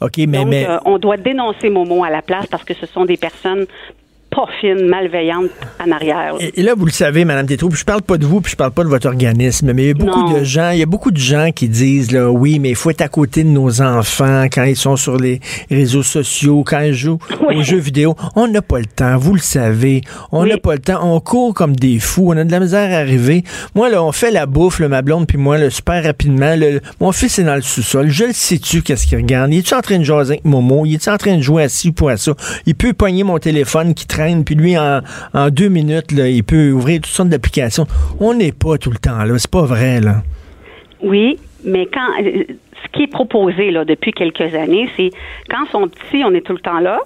OK, 0.00 0.18
mais, 0.18 0.26
Donc, 0.38 0.46
mais 0.48 0.66
on 0.84 0.98
doit 0.98 1.16
dénoncer 1.16 1.68
Momo 1.70 2.04
à 2.04 2.10
la 2.10 2.22
place 2.22 2.46
parce 2.46 2.64
que 2.64 2.74
ce 2.74 2.86
sont 2.86 3.04
des 3.04 3.16
personnes 3.16 3.66
malveillantes 4.88 5.50
en 5.84 5.90
arrière. 5.90 6.34
Et, 6.40 6.60
et 6.60 6.62
là, 6.62 6.74
vous 6.76 6.86
le 6.86 6.90
savez, 6.92 7.24
Madame 7.24 7.46
Tétrault, 7.46 7.70
je 7.72 7.84
parle 7.84 8.02
pas 8.02 8.18
de 8.18 8.26
vous, 8.26 8.40
puis 8.40 8.52
je 8.52 8.56
parle 8.56 8.72
pas 8.72 8.84
de 8.84 8.88
votre 8.88 9.06
organisme, 9.06 9.72
mais 9.72 9.84
il 9.84 9.86
y 9.88 9.90
a 9.90 9.94
beaucoup 9.94 10.20
Non. 10.30 10.38
de 10.38 10.44
gens, 10.44 10.70
il 10.70 10.78
y 10.78 10.82
a 10.82 10.86
beaucoup 10.86 11.10
de 11.10 11.18
gens 11.18 11.50
qui 11.54 11.68
disent 11.68 12.10
là, 12.12 12.30
oui, 12.30 12.58
mais 12.58 12.70
il 12.70 12.76
faut 12.76 12.90
être 12.90 13.00
à 13.02 13.08
côté 13.08 13.44
de 13.44 13.48
nos 13.48 13.80
enfants 13.82 14.44
quand 14.52 14.64
ils 14.64 14.76
sont 14.76 14.96
sur 14.96 15.16
les 15.16 15.40
réseaux 15.70 16.02
sociaux, 16.02 16.64
quand 16.66 16.80
ils 16.80 16.94
jouent 16.94 17.18
Oui. 17.46 17.56
aux 17.58 17.62
jeux 17.62 17.78
vidéo. 17.78 18.14
On 18.36 18.48
n'a 18.48 18.62
pas 18.62 18.78
le 18.78 18.86
temps, 18.86 19.16
vous 19.16 19.34
le 19.34 19.40
savez. 19.40 20.02
On 20.32 20.44
n'a 20.44 20.54
Oui. 20.54 20.60
pas 20.60 20.74
le 20.74 20.80
temps. 20.80 21.00
On 21.02 21.20
court 21.20 21.54
comme 21.54 21.76
des 21.76 21.98
fous. 21.98 22.26
On 22.28 22.36
a 22.36 22.44
de 22.44 22.50
la 22.52 22.60
misère 22.60 22.90
à 22.92 23.00
arriver. 23.00 23.44
Moi, 23.74 23.88
là, 23.90 24.02
on 24.02 24.12
fait 24.12 24.30
la 24.30 24.46
bouffe, 24.46 24.80
là, 24.80 24.88
ma 24.88 25.02
blonde 25.02 25.26
puis 25.26 25.38
moi, 25.38 25.58
là, 25.58 25.70
super 25.70 26.02
rapidement. 26.02 26.54
Le- 26.56 26.80
mon 27.00 27.12
fils 27.12 27.38
est 27.38 27.44
dans 27.44 27.54
le 27.54 27.62
sous-sol. 27.62 28.08
Je 28.08 28.24
le 28.24 28.32
sais-tu 28.32 28.82
qu'est-ce 28.82 29.06
qu'il 29.06 29.18
regarde? 29.18 29.52
Il 29.52 29.58
est-tu 29.58 29.74
en 29.74 29.80
train 29.80 29.98
de 29.98 30.04
jaser 30.04 30.32
avec 30.34 30.44
Momo? 30.44 30.84
Il 30.86 30.94
est-tu 30.94 31.08
en 31.10 31.16
train 31.16 31.36
de 31.36 31.42
jouer 31.42 31.64
à 31.64 31.68
ci 31.68 31.92
ou 32.00 32.08
à 32.08 32.16
ça? 32.16 32.32
Il 32.66 32.74
peut 32.74 32.92
pogner 32.92 33.24
mon 33.24 33.38
téléphone 33.38 33.94
qui 33.94 34.06
traîne, 34.06 34.23
puis 34.44 34.54
lui, 34.54 34.76
en, 34.78 35.00
en 35.34 35.48
deux 35.50 35.68
minutes, 35.68 36.12
là, 36.12 36.28
il 36.28 36.42
peut 36.44 36.70
ouvrir 36.72 36.96
toutes 37.00 37.06
sortes 37.12 37.28
d'applications. 37.28 37.86
On 38.20 38.34
n'est 38.34 38.52
pas 38.52 38.78
tout 38.78 38.90
le 38.90 38.98
temps 38.98 39.24
là. 39.24 39.38
C'est 39.38 39.50
pas 39.50 39.64
vrai, 39.64 40.00
là. 40.00 40.22
Oui, 41.02 41.38
mais 41.64 41.86
quand 41.92 42.06
euh, 42.22 42.44
ce 42.82 42.88
qui 42.92 43.02
est 43.04 43.10
proposé 43.12 43.70
là 43.70 43.84
depuis 43.84 44.12
quelques 44.12 44.54
années, 44.54 44.88
c'est 44.96 45.10
quand 45.50 45.64
ils 45.66 45.70
sont 45.70 45.88
petits, 45.88 46.22
on 46.24 46.32
est 46.34 46.40
tout 46.46 46.52
le 46.54 46.58
temps 46.60 46.80
là. 46.80 46.98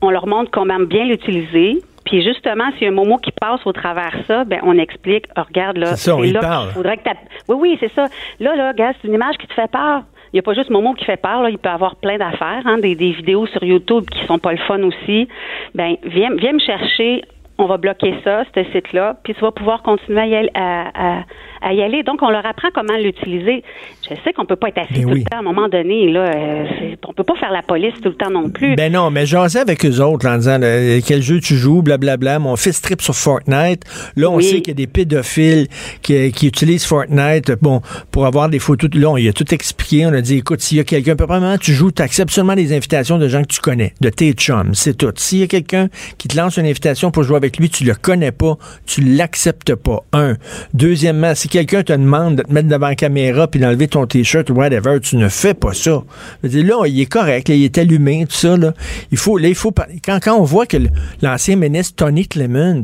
On 0.00 0.10
leur 0.10 0.26
montre 0.26 0.50
comment 0.50 0.78
bien 0.80 1.04
l'utiliser. 1.04 1.82
Puis 2.04 2.22
justement, 2.22 2.64
s'il 2.74 2.82
y 2.82 2.86
a 2.86 2.90
un 2.90 2.94
Momo 2.94 3.16
qui 3.18 3.32
passe 3.32 3.60
au 3.66 3.72
travers 3.72 4.14
ça, 4.28 4.44
ben 4.44 4.60
on 4.62 4.78
explique, 4.78 5.26
Ah, 5.34 5.42
regarde 5.42 5.76
là, 5.76 5.96
C'est 5.96 6.10
là 6.30 6.40
parle. 6.40 6.66
qu'il 6.66 6.74
faudrait 6.74 6.96
que 6.98 7.02
t'app- 7.02 7.28
Oui, 7.48 7.56
oui, 7.58 7.76
c'est 7.80 7.92
ça. 7.94 8.06
Là, 8.38 8.54
là, 8.54 8.68
regarde, 8.70 8.94
c'est 9.02 9.08
une 9.08 9.14
image 9.14 9.36
qui 9.40 9.46
te 9.48 9.54
fait 9.54 9.68
peur. 9.70 10.02
Il 10.32 10.36
n'y 10.36 10.40
a 10.40 10.42
pas 10.42 10.54
juste 10.54 10.70
Momo 10.70 10.94
qui 10.94 11.04
fait 11.04 11.16
peur, 11.20 11.42
là. 11.42 11.50
il 11.50 11.58
peut 11.58 11.68
avoir 11.68 11.96
plein 11.96 12.18
d'affaires, 12.18 12.62
hein, 12.66 12.78
des, 12.78 12.94
des 12.94 13.12
vidéos 13.12 13.46
sur 13.46 13.62
YouTube 13.62 14.04
qui 14.10 14.24
sont 14.26 14.38
pas 14.38 14.52
le 14.52 14.58
fun 14.58 14.82
aussi. 14.82 15.28
Ben, 15.74 15.96
viens, 16.04 16.34
viens 16.34 16.52
me 16.52 16.58
chercher, 16.58 17.22
on 17.58 17.66
va 17.66 17.76
bloquer 17.78 18.14
ça, 18.24 18.44
ce 18.54 18.64
site-là, 18.72 19.18
puis 19.24 19.34
tu 19.34 19.40
vas 19.40 19.52
pouvoir 19.52 19.82
continuer 19.82 20.20
à 20.20 20.26
y 20.26 20.34
aller. 20.36 20.50
À, 20.54 21.18
à- 21.20 21.24
à 21.62 21.72
y 21.72 21.82
aller. 21.82 22.02
Donc, 22.04 22.22
on 22.22 22.28
leur 22.30 22.44
apprend 22.46 22.68
comment 22.72 22.96
l'utiliser. 23.02 23.64
Je 24.08 24.14
sais 24.22 24.32
qu'on 24.34 24.44
peut 24.44 24.56
pas 24.56 24.68
être 24.68 24.78
assis 24.78 24.92
Ben 25.00 25.02
tout 25.04 25.08
oui. 25.14 25.18
le 25.20 25.24
temps. 25.24 25.38
À 25.38 25.40
un 25.40 25.42
moment 25.42 25.68
donné, 25.68 26.12
là, 26.12 26.20
euh, 26.20 26.64
on 27.08 27.12
peut 27.14 27.24
pas 27.24 27.34
faire 27.40 27.50
la 27.50 27.62
police 27.62 27.94
tout 28.02 28.10
le 28.10 28.14
temps 28.14 28.30
non 28.30 28.50
plus. 28.50 28.76
Ben 28.76 28.92
non, 28.92 29.10
mais 29.10 29.24
j'asais 29.26 29.58
avec 29.60 29.84
eux 29.84 30.00
autres 30.00 30.26
là, 30.26 30.34
en 30.34 30.36
disant 30.36 30.58
là, 30.58 31.00
quel 31.04 31.22
jeu 31.22 31.40
tu 31.40 31.56
joues, 31.56 31.80
blablabla. 31.82 32.38
Mon 32.38 32.54
fils 32.56 32.82
trip 32.82 33.00
sur 33.00 33.14
Fortnite. 33.14 33.82
Là, 34.16 34.30
on 34.30 34.36
Oui. 34.36 34.44
sait 34.44 34.60
qu'il 34.60 34.68
y 34.68 34.70
a 34.72 34.74
des 34.74 34.86
pédophiles 34.86 35.66
qui, 36.02 36.30
qui 36.30 36.46
utilisent 36.46 36.84
Fortnite 36.86 37.50
bon, 37.62 37.80
pour 38.12 38.26
avoir 38.26 38.48
des 38.48 38.58
photos. 38.58 38.90
Là, 38.94 39.10
on, 39.10 39.16
il 39.16 39.26
a 39.28 39.32
tout 39.32 39.52
expliqué. 39.52 40.06
On 40.06 40.12
a 40.12 40.20
dit, 40.20 40.36
écoute, 40.38 40.60
s'il 40.60 40.76
y 40.76 40.80
a 40.80 40.84
quelqu'un, 40.84 41.16
probablement 41.16 41.56
tu 41.58 41.72
joues, 41.72 41.90
tu 41.90 42.02
acceptes 42.02 42.30
seulement 42.30 42.54
des 42.54 42.76
invitations 42.76 43.18
de 43.18 43.26
gens 43.28 43.42
que 43.42 43.48
tu 43.48 43.60
connais, 43.60 43.94
de 44.00 44.10
tes 44.10 44.32
chums, 44.34 44.74
c'est 44.74 44.96
tout. 44.96 45.10
S'il 45.16 45.38
y 45.38 45.42
a 45.42 45.46
quelqu'un 45.46 45.88
qui 46.18 46.28
te 46.28 46.36
lance 46.36 46.58
une 46.58 46.66
invitation 46.66 47.10
pour 47.10 47.22
jouer 47.22 47.38
avec 47.38 47.45
lui, 47.58 47.70
tu 47.70 47.84
le 47.84 47.94
connais 47.94 48.32
pas, 48.32 48.56
tu 48.86 49.00
l'acceptes 49.02 49.74
pas. 49.74 50.00
Un. 50.12 50.36
Deuxièmement, 50.74 51.34
si 51.34 51.48
quelqu'un 51.48 51.82
te 51.82 51.92
demande 51.92 52.36
de 52.36 52.42
te 52.42 52.52
mettre 52.52 52.68
devant 52.68 52.88
la 52.88 52.94
caméra 52.94 53.46
puis 53.48 53.60
d'enlever 53.60 53.88
ton 53.88 54.06
t-shirt 54.06 54.48
ou 54.50 54.54
whatever, 54.54 54.98
tu 55.00 55.16
ne 55.16 55.28
fais 55.28 55.54
pas 55.54 55.72
ça. 55.72 56.02
Là, 56.42 56.86
il 56.86 57.00
est 57.00 57.06
correct, 57.10 57.48
là, 57.48 57.54
il 57.54 57.64
est 57.64 57.78
allumé, 57.78 58.26
tout 58.28 58.36
ça. 58.36 58.56
Là. 58.56 58.72
Il 59.12 59.18
faut, 59.18 59.38
là, 59.38 59.48
il 59.48 59.54
faut 59.54 59.72
quand, 59.72 60.18
quand 60.22 60.36
on 60.38 60.42
voit 60.44 60.66
que 60.66 60.76
l'ancien 61.22 61.56
ministre 61.56 61.94
Tony 62.04 62.26
Clement 62.26 62.82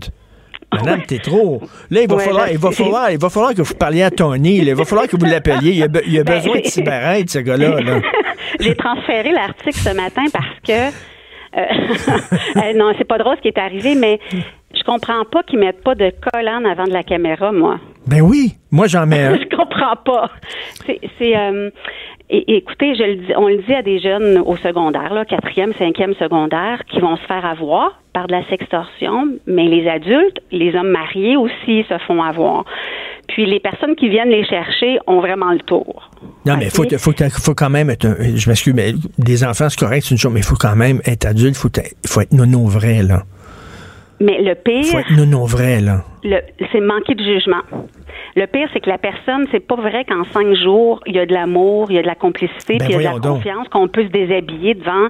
Madame, 0.75 1.03
t'es 1.07 1.19
trop. 1.19 1.61
Là, 1.91 2.01
il 2.01 2.09
va, 2.09 2.17
Ouais, 2.17 2.25
falloir, 2.25 2.47
là, 2.47 2.53
il, 2.53 2.59
va 2.59 2.71
falloir, 2.71 3.11
il 3.11 3.19
va 3.19 3.29
falloir 3.29 3.53
que 3.55 3.61
vous 3.61 3.75
parliez 3.75 4.05
à 4.05 4.11
Tony. 4.11 4.63
là. 4.63 4.71
Il 4.71 4.75
va 4.75 4.87
falloir 4.87 5.07
que 5.07 5.19
vous 5.19 5.27
l'appeliez. 5.27 5.73
Il 5.73 5.83
a, 5.83 5.89
il 6.07 6.19
a 6.19 6.25
Ben, 6.25 6.39
besoin 6.39 6.61
de 6.61 6.67
cyberette, 6.67 7.29
ce 7.29 7.41
gars-là. 7.41 7.79
là. 7.81 8.01
J'ai 8.61 8.75
transféré 8.75 9.33
l'article 9.33 9.79
ce 9.79 9.95
matin 9.95 10.23
parce 10.33 10.47
que 10.67 10.97
non, 12.77 12.93
c'est 12.97 13.05
pas 13.05 13.19
drôle 13.19 13.37
ce 13.37 13.43
qui 13.43 13.49
est 13.49 13.59
arrivé, 13.59 13.95
mais 13.95 14.19
je 14.75 14.83
comprends 14.85 15.25
pas 15.25 15.43
qu'ils 15.43 15.59
mettent 15.59 15.83
pas 15.83 15.95
de 15.95 16.13
collant 16.33 16.65
avant 16.65 16.85
de 16.85 16.93
la 16.93 17.03
caméra, 17.03 17.53
moi. 17.53 17.79
Ben 18.07 18.21
oui, 18.21 18.55
moi 18.71 18.87
j'en 18.87 19.07
mets 19.07 19.23
un. 19.23 19.35
je 19.51 19.57
comprends 19.57 19.97
pas. 20.05 20.31
C'est, 20.87 21.01
c'est 21.19 21.37
euh, 21.37 21.71
écoutez, 22.31 22.95
je 22.95 23.03
le 23.03 23.15
dis, 23.17 23.33
on 23.37 23.49
le 23.49 23.59
dit 23.59 23.75
à 23.75 23.83
des 23.83 23.99
jeunes 23.99 24.39
au 24.39 24.57
secondaire, 24.57 25.13
là, 25.13 25.25
quatrième, 25.25 25.73
cinquième 25.75 26.15
secondaire, 26.15 26.83
qui 26.87 27.01
vont 27.01 27.17
se 27.17 27.23
faire 27.27 27.45
avoir 27.45 28.01
par 28.13 28.27
de 28.27 28.33
la 28.33 28.45
sextorsion, 28.49 29.29
mais 29.47 29.67
les 29.69 29.89
adultes, 29.89 30.41
les 30.51 30.75
hommes 30.75 30.91
mariés 30.91 31.37
aussi 31.37 31.85
se 31.89 31.99
font 32.07 32.23
avoir. 32.23 32.65
Puis 33.35 33.47
les 33.47 33.61
personnes 33.61 33.95
qui 33.97 34.09
viennent 34.09 34.29
les 34.31 34.45
chercher 34.45 34.99
ont 35.07 35.21
vraiment 35.21 35.53
le 35.53 35.61
tour. 35.61 36.11
Non, 36.45 36.57
mais 36.59 36.65
il 36.67 36.71
faut, 36.71 36.85
faut, 36.99 37.13
faut 37.31 37.55
quand 37.55 37.71
même 37.71 37.89
être. 37.91 38.05
un- 38.07 38.37
je 38.37 38.49
m'excuse, 38.49 38.75
mais 38.75 38.93
des 39.19 39.45
enfants, 39.45 39.69
c'est 39.69 39.79
correct, 39.79 40.03
c'est 40.05 40.11
une 40.15 40.19
chose, 40.19 40.33
mais 40.33 40.41
il 40.41 40.47
faut 40.47 40.57
quand 40.57 40.77
même 40.77 41.01
être 41.07 41.25
adulte, 41.25 41.57
il 41.57 41.61
faut, 41.61 41.69
être- 41.69 41.95
faut 42.07 42.21
être 42.21 42.33
nono 42.33 42.67
vrai, 42.67 43.03
là. 43.03 43.23
Mais 44.21 44.41
le 44.41 44.55
Il 44.67 44.85
faut 44.85 44.91
pire, 44.93 44.99
être 45.01 45.17
nono 45.17 45.47
vrai, 45.47 45.81
là. 45.81 46.03
c'est 46.23 46.81
manquer 46.81 47.15
de 47.15 47.25
jugement. 47.25 47.63
Le 48.37 48.47
pire, 48.47 48.69
c'est 48.73 48.81
que 48.81 48.89
la 48.89 48.99
personne, 48.99 49.47
c'est 49.51 49.67
pas 49.67 49.77
vrai 49.77 50.05
qu'en 50.05 50.25
cinq 50.33 50.55
jours, 50.55 51.01
il 51.07 51.15
y 51.17 51.19
a 51.19 51.27
de 51.27 51.33
l'amour, 51.35 51.91
il 51.91 51.97
y 51.97 51.99
a 51.99 52.03
de 52.03 52.07
la 52.07 52.15
complicité, 52.15 52.79
Ben 52.79 52.85
puis 52.87 52.95
il 52.95 53.03
y 53.03 53.07
a 53.07 53.11
de 53.11 53.15
la 53.15 53.21
donc. 53.21 53.37
confiance, 53.39 53.69
qu'on 53.69 53.89
peut 53.89 54.05
se 54.05 54.09
déshabiller 54.11 54.75
devant 54.75 55.09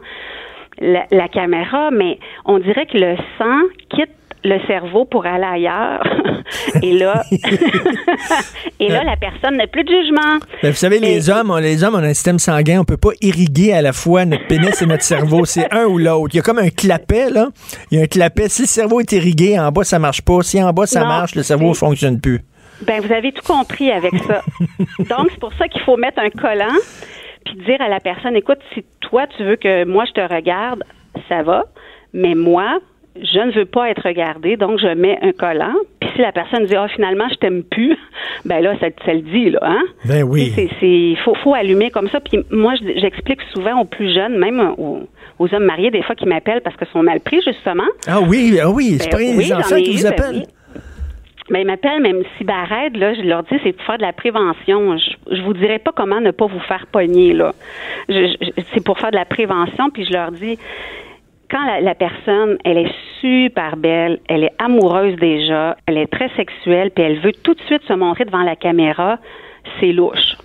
la, 0.81 1.05
la 1.11 1.29
caméra, 1.29 1.91
mais 1.93 2.19
on 2.47 2.59
dirait 2.59 2.87
que 2.87 2.97
le 2.99 3.17
sang 3.39 3.61
quitte 3.91 4.11
le 4.45 4.59
cerveau 4.67 5.05
pour 5.05 5.27
aller 5.27 5.45
ailleurs. 5.45 6.03
et 6.83 6.93
là, 6.93 7.23
et 8.81 8.89
là, 8.89 9.05
la 9.05 9.17
personne 9.17 9.57
n'a 9.57 9.67
plus 9.67 9.85
de 9.85 9.91
jugement. 9.91 10.39
Ben, 10.63 10.71
vous 10.71 10.77
savez, 10.77 10.99
les 10.99 11.31
hommes, 11.31 11.51
on, 11.51 11.57
les 11.57 11.85
hommes, 11.85 11.95
on 11.95 12.03
a 12.03 12.09
un 12.09 12.15
système 12.15 12.39
sanguin, 12.39 12.81
on 12.81 12.85
peut 12.85 12.97
pas 12.97 13.13
irriguer 13.21 13.73
à 13.73 13.83
la 13.83 13.93
fois 13.93 14.25
notre 14.25 14.47
pénis 14.47 14.81
et 14.83 14.87
notre 14.87 15.05
cerveau. 15.05 15.45
C'est 15.45 15.73
un 15.73 15.85
ou 15.85 15.99
l'autre. 15.99 16.31
Il 16.35 16.37
y 16.37 16.41
a 16.41 16.43
comme 16.43 16.59
un 16.59 16.71
clapet, 16.71 17.31
là. 17.31 17.49
Il 17.91 17.99
y 17.99 18.01
a 18.01 18.05
un 18.05 18.09
clapet. 18.09 18.49
Si 18.49 18.63
le 18.63 18.69
cerveau 18.69 19.01
est 19.01 19.13
irrigué, 19.13 19.59
en 19.59 19.71
bas, 19.71 19.85
ça 19.85 19.99
marche 19.99 20.23
pas. 20.23 20.43
Si 20.43 20.63
en 20.63 20.73
bas, 20.73 20.87
ça 20.87 21.01
Non, 21.01 21.07
marche, 21.07 21.35
le 21.35 21.43
cerveau 21.43 21.71
ne 21.71 21.75
fonctionne 21.75 22.21
plus. 22.21 22.41
Ben, 22.87 23.01
vous 23.01 23.13
avez 23.13 23.33
tout 23.33 23.45
compris 23.47 23.91
avec 23.93 24.13
ça. 24.27 24.43
Donc, 24.99 25.29
c'est 25.31 25.41
pour 25.41 25.53
ça 25.55 25.69
qu'il 25.69 25.83
faut 25.83 25.97
mettre 25.97 26.19
un 26.19 26.31
collant 26.31 26.75
puis 27.45 27.57
dire 27.67 27.81
à 27.81 27.89
la 27.89 28.01
personne, 28.01 28.37
écoute, 28.37 28.59
si 28.75 28.85
toi, 29.01 29.27
tu 29.37 29.45
veux 29.45 29.57
que 29.57 29.85
moi, 29.85 30.05
je 30.07 30.13
te 30.13 30.35
regarde, 30.35 30.85
ça 31.29 31.43
va, 31.43 31.65
mais 32.13 32.35
moi, 32.35 32.79
je 33.21 33.39
ne 33.41 33.53
veux 33.53 33.65
pas 33.67 33.91
être 33.91 34.03
regardée, 34.07 34.57
donc 34.57 34.79
je 34.81 34.89
mets 34.95 35.19
un 35.23 35.33
collant. 35.33 35.75
Puis 36.01 36.09
si 36.17 36.21
la 36.23 36.33
personne 36.33 36.65
dit, 36.67 36.75
ah, 36.75 36.89
finalement, 36.89 37.29
je 37.31 37.35
t'aime 37.37 37.63
plus, 37.63 37.97
ben 38.45 38.61
là, 38.63 38.75
ça, 38.81 38.87
ça 39.05 39.13
le 39.15 39.21
dit, 39.21 39.51
là, 39.51 39.61
hein? 39.63 39.83
Ben 40.07 40.23
oui. 40.23 40.53
C'est, 40.55 40.69
c'est, 40.81 40.87
il 40.89 41.19
faut, 41.25 41.35
faut 41.37 41.55
allumer 41.55 41.91
comme 41.91 42.09
ça. 42.09 42.21
Puis 42.21 42.41
moi, 42.51 42.75
je- 42.81 42.99
j'explique 43.01 43.41
souvent 43.53 43.81
aux 43.81 43.85
plus 43.85 44.13
jeunes, 44.15 44.39
même 44.39 44.61
aux, 44.79 45.01
aux 45.39 45.55
hommes 45.55 45.65
mariés, 45.65 45.91
des 45.91 46.03
fois, 46.03 46.15
qui 46.15 46.27
m'appellent 46.27 46.63
parce 46.63 46.77
que 46.77 46.87
sont 46.87 47.03
mal 47.03 47.21
pris, 47.21 47.41
justement. 47.45 47.85
Ah 48.07 48.21
oui, 48.21 48.59
ah 48.63 48.71
oui, 48.71 48.97
c'est 48.99 49.07
Ben 49.07 49.11
pas 49.11 49.17
rien, 49.19 49.31
oui, 49.37 49.37
les 49.39 49.45
j'en 49.45 49.59
enfants 49.59 49.77
ai 49.77 49.83
qui 49.83 49.97
vous 49.97 50.03
ben 50.03 50.09
appellent. 50.13 50.37
oui. 50.37 50.43
Ben, 51.51 51.59
ils 51.59 51.67
m'appellent 51.67 52.01
même 52.01 52.23
cyberraide, 52.39 52.97
là, 52.97 53.15
je 53.15 53.23
leur 53.23 53.43
dis 53.43 53.57
c'est 53.63 53.73
pour 53.73 53.85
faire 53.85 53.99
de 53.99 54.03
la 54.03 54.13
prévention. 54.13 54.97
Je, 54.97 55.37
je 55.37 55.43
vous 55.43 55.53
dirais 55.53 55.81
pas 55.81 55.91
comment 55.95 56.21
ne 56.21 56.31
pas 56.31 56.47
vous 56.47 56.61
faire 56.61 56.87
pogner, 56.91 57.35
là. 57.35 57.53
C'est 58.09 58.83
pour 58.85 58.99
faire 58.99 59.11
de 59.11 59.17
la 59.17 59.25
prévention, 59.25 59.91
puis 59.91 60.05
je 60.07 60.13
leur 60.13 60.31
dis 60.33 60.57
quand 61.53 61.65
la, 61.67 61.81
la 61.81 61.95
personne, 61.95 62.57
elle 62.65 62.79
est 62.79 62.93
super 63.21 63.77
belle, 63.77 64.19
elle 64.29 64.45
est 64.45 64.53
amoureuse 64.59 65.15
déjà, 65.21 65.77
elle 65.87 65.99
est 65.99 66.11
très 66.11 66.31
sexuelle, 66.37 66.91
puis 66.95 67.05
elle 67.05 67.21
veut 67.21 67.33
tout 67.45 67.55
de 67.55 67.61
suite 67.67 67.83
se 67.87 67.93
montrer 67.93 68.25
devant 68.25 68.43
la 68.43 68.57
caméra, 68.57 69.19
c'est 69.79 69.93
louche. 69.93 70.37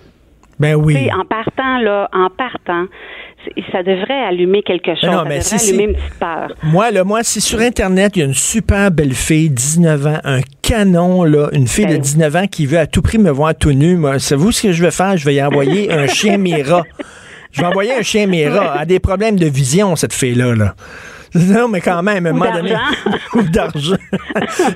Ben 0.60 0.74
oui. 0.74 1.08
en 1.16 1.24
partant, 1.24 1.78
là, 1.78 2.08
en 2.12 2.30
partant, 2.30 2.86
c'est- 3.44 3.62
ça 3.70 3.84
devrait 3.84 4.24
allumer 4.24 4.62
quelque 4.62 4.92
chose. 4.96 5.04
non, 5.04 5.18
ça 5.18 5.24
mais 5.24 5.38
devrait 5.38 5.40
si 5.42 5.70
allumer 5.70 5.84
c'est- 5.84 5.90
une 5.90 5.96
petite 5.96 6.18
peur. 6.18 6.52
Moi, 6.64 6.90
là, 6.90 7.04
moi, 7.04 7.22
si 7.22 7.40
sur 7.40 7.60
Internet, 7.60 8.16
il 8.16 8.18
y 8.18 8.22
a 8.22 8.26
une 8.26 8.34
super 8.34 8.90
belle 8.90 9.14
fille, 9.14 9.50
19 9.50 10.04
ans, 10.06 10.18
un 10.24 10.40
canon, 10.62 11.22
là, 11.22 11.48
une 11.52 11.68
fille 11.68 11.86
de 11.86 11.92
Ben. 11.92 12.00
19 12.00 12.34
ans 12.36 12.46
qui 12.50 12.66
veut 12.66 12.78
à 12.78 12.86
tout 12.88 13.02
prix 13.02 13.18
me 13.18 13.30
voir 13.30 13.54
tout 13.54 13.70
nu, 13.72 13.96
moi, 13.96 14.18
savez-vous 14.18 14.50
ce 14.50 14.62
que 14.66 14.72
je 14.72 14.82
vais 14.82 14.90
faire? 14.90 15.16
Je 15.16 15.24
vais 15.24 15.36
y 15.36 15.42
envoyer 15.42 15.92
un 15.92 16.06
chien 16.08 16.38
Mira. 16.38 16.82
Je 17.58 17.62
vais 17.62 17.68
envoyer 17.68 17.92
un 17.94 18.02
chien 18.02 18.26
Mira. 18.26 18.72
Elle 18.76 18.80
a 18.82 18.84
des 18.86 19.00
problèmes 19.00 19.36
de 19.36 19.46
vision, 19.46 19.96
cette 19.96 20.12
fille-là, 20.14 20.54
là. 20.54 20.74
Non, 21.34 21.68
mais 21.68 21.82
quand 21.82 22.02
même, 22.02 22.24
à 22.24 22.30
un 22.30 22.32
moment 22.32 22.50
donné. 22.54 22.70
d'argent. 22.70 23.18
Ou 23.34 23.42
d'argent. 23.42 23.96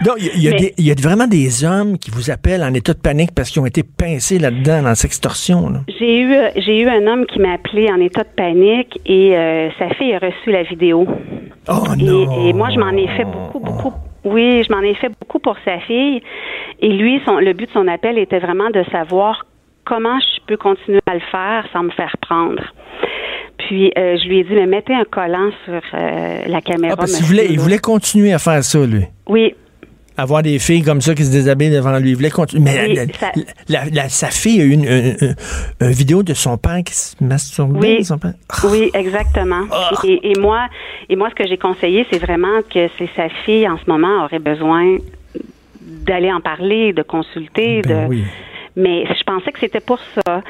Donc, 0.05 0.17
il 0.19 0.27
y 0.27 0.29
a- 0.29 0.35
y, 0.37 0.49
a 0.49 0.51
Mais- 0.51 0.57
des- 0.61 0.75
il 0.77 0.87
y 0.87 0.91
a 0.91 0.95
vraiment 1.01 1.27
des 1.27 1.65
hommes 1.65 1.97
qui 1.97 2.11
vous 2.11 2.31
appellent 2.31 2.63
en 2.63 2.75
état 2.75 2.93
de 2.93 2.99
panique 2.99 3.31
parce 3.35 3.51
qu'ils 3.51 3.63
ont 3.63 3.67
été 3.67 3.83
pincés 3.83 4.39
là-dedans, 4.39 4.83
dans 4.83 4.89
la 4.89 4.95
sextorsion, 4.95 5.71
là. 5.71 5.81
J'ai 5.99 6.21
eu 6.21 6.35
j'ai 6.57 6.81
eu 6.83 6.89
un 6.89 7.07
homme 7.07 7.25
qui 7.25 7.39
m'a 7.39 7.53
appelé 7.55 7.89
en 7.91 7.99
état 8.01 8.23
de 8.25 8.29
panique 8.37 9.01
et 9.07 9.35
euh, 9.35 9.71
sa 9.79 9.89
fille 9.95 10.13
a 10.13 10.19
reçu 10.19 10.51
la 10.51 10.63
vidéo. 10.65 11.07
Oh 11.69 11.85
Et, 11.99 12.03
non! 12.03 12.47
et 12.49 12.53
moi 12.53 12.69
je 12.75 12.79
m'en 12.79 12.91
ai 12.91 13.07
fait 13.17 13.25
beaucoup 13.25 13.61
beaucoup. 13.61 13.93
Oui, 14.25 14.63
je 14.63 14.73
m'en 14.73 14.83
ai 14.83 14.95
fait 14.95 15.11
beaucoup 15.21 15.39
pour 15.39 15.57
sa 15.65 15.79
fille. 15.81 16.23
Et 16.81 16.89
lui, 16.91 17.21
son, 17.25 17.39
le 17.39 17.55
but 17.55 17.67
de 17.67 17.73
son 17.73 17.89
appel 17.89 18.19
était 18.19 18.39
vraiment 18.41 18.69
de 18.71 18.85
savoir 18.93 19.47
comment 19.85 20.19
je 20.21 20.41
peux 20.47 20.57
continuer 20.57 21.01
à 21.07 21.15
le 21.15 21.21
faire 21.31 21.65
sans 21.73 21.83
me 21.85 21.91
faire 21.91 22.15
prendre. 22.21 22.63
Puis 23.59 23.93
euh, 23.97 24.17
je 24.23 24.29
lui 24.29 24.41
ai 24.41 24.45
dit, 24.45 24.55
mais 24.55 24.67
mettez 24.67 24.95
un 24.95 25.05
collant 25.05 25.51
sur 25.65 25.81
euh, 25.95 26.43
la 26.47 26.61
caméra. 26.61 26.95
Ah, 26.95 26.97
parce 26.97 27.13
qu'il 27.13 27.23
monsieur, 27.23 27.27
voulait, 27.43 27.47
il 27.53 27.61
voulait 27.61 27.79
continuer 27.79 28.33
à 28.33 28.39
faire 28.39 28.63
ça, 28.65 28.85
lui. 28.85 29.05
Oui, 29.29 29.55
avoir 30.17 30.43
des 30.43 30.59
filles 30.59 30.83
comme 30.83 31.01
ça 31.01 31.15
qui 31.15 31.25
se 31.25 31.31
déshabillent 31.33 31.71
devant 31.71 31.97
lui. 31.99 32.11
Il 32.11 32.17
voulait 32.17 32.31
continuer. 32.31 32.65
Mais 32.65 32.89
Oui, 32.89 32.95
la- 32.95 33.07
ça- 33.15 33.33
la- 33.69 33.85
la- 33.91 34.09
sa 34.09 34.29
fille 34.31 34.61
a 34.61 34.65
eu 34.65 34.71
une, 34.73 34.85
une- 34.85 35.17
une- 35.21 35.35
une 35.81 35.91
vidéo 35.93 36.23
de 36.23 36.35
son 36.35 36.59
père 36.59 36.81
qui 36.85 36.93
se 36.95 37.15
masturbait. 37.23 37.97
Oui. 37.99 38.05
son 38.05 38.19
père. 38.19 38.35
Oui, 38.71 38.91
exactement. 38.95 39.65
Et, 40.05 40.33
et 40.33 40.39
moi, 40.41 40.67
et 41.09 41.17
moi, 41.17 41.31
ce 41.31 41.35
que 41.35 41.49
j'ai 41.49 41.57
conseillé, 41.57 42.07
c'est 42.13 42.19
vraiment 42.21 42.61
que 42.63 42.89
c'est 42.99 43.09
sa 43.17 43.29
fille 43.45 43.67
en 43.69 43.79
ce 43.79 43.85
moment 43.89 44.25
aurait 44.25 44.39
besoin 44.39 44.99
d'aller 45.81 46.33
en 46.33 46.41
parler, 46.41 46.93
de 46.93 47.03
consulter, 47.03 47.83
Ben 47.83 48.05
de. 48.05 48.09
oui. 48.09 48.25
Mais 48.75 49.05
je 49.07 49.23
pensais 49.25 49.53
que 49.53 49.59
c'était 49.61 49.81
pour 49.81 49.99
ça. 49.99 50.43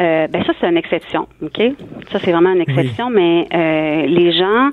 Euh, 0.00 0.26
ben 0.26 0.42
ça, 0.44 0.52
c'est 0.60 0.68
une 0.68 0.76
exception, 0.76 1.28
ok? 1.42 1.60
Ça, 2.10 2.18
c'est 2.18 2.32
vraiment 2.32 2.52
une 2.52 2.62
exception. 2.62 3.08
Mais 3.10 3.46
euh, 3.54 4.06
les 4.06 4.32
gens, 4.32 4.70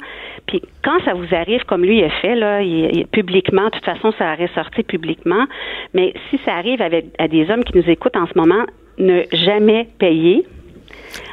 puis 0.47 0.61
quand 0.83 0.99
ça 1.05 1.13
vous 1.13 1.33
arrive 1.35 1.63
comme 1.65 1.83
lui 1.83 2.03
a 2.03 2.09
fait 2.21 2.35
là, 2.35 2.61
il, 2.63 2.89
il- 2.97 3.05
publiquement, 3.07 3.65
de 3.65 3.69
toute 3.71 3.85
façon, 3.85 4.11
ça 4.17 4.33
aurait 4.33 4.49
sorti 4.55 4.81
publiquement. 4.83 5.45
Mais 5.93 6.13
si 6.29 6.39
ça 6.45 6.53
arrive 6.53 6.81
avec 6.81 7.05
à 7.19 7.27
des 7.27 7.49
hommes 7.51 7.63
qui 7.63 7.77
nous 7.77 7.87
écoutent 7.89 8.15
en 8.17 8.25
ce 8.25 8.37
moment, 8.37 8.65
ne 8.97 9.21
jamais 9.31 9.87
payer. 9.99 10.45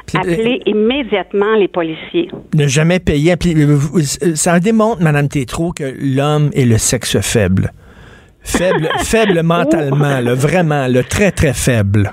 Puis, 0.05 0.17
Appelez 0.17 0.61
immédiatement 0.65 1.55
les 1.55 1.67
policiers. 1.67 2.29
Ne 2.53 2.67
jamais 2.67 2.99
payer. 2.99 3.31
Euh, 3.33 3.75
vous- 3.75 3.97
euh, 3.99 4.35
Ça 4.35 4.59
démontre, 4.59 5.01
Madame 5.01 5.27
Tétrault, 5.27 5.71
que 5.71 5.83
l'homme 5.99 6.49
est 6.53 6.65
le 6.65 6.77
sexe 6.77 7.19
faible. 7.21 7.71
Faible, 8.43 8.89
faible 9.03 9.41
mentalement, 9.43 10.19
là, 10.19 10.33
vraiment, 10.33 10.87
le 10.87 11.03
très, 11.03 11.31
très 11.31 11.53
faible. 11.53 12.11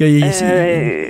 Euh, 0.00 1.04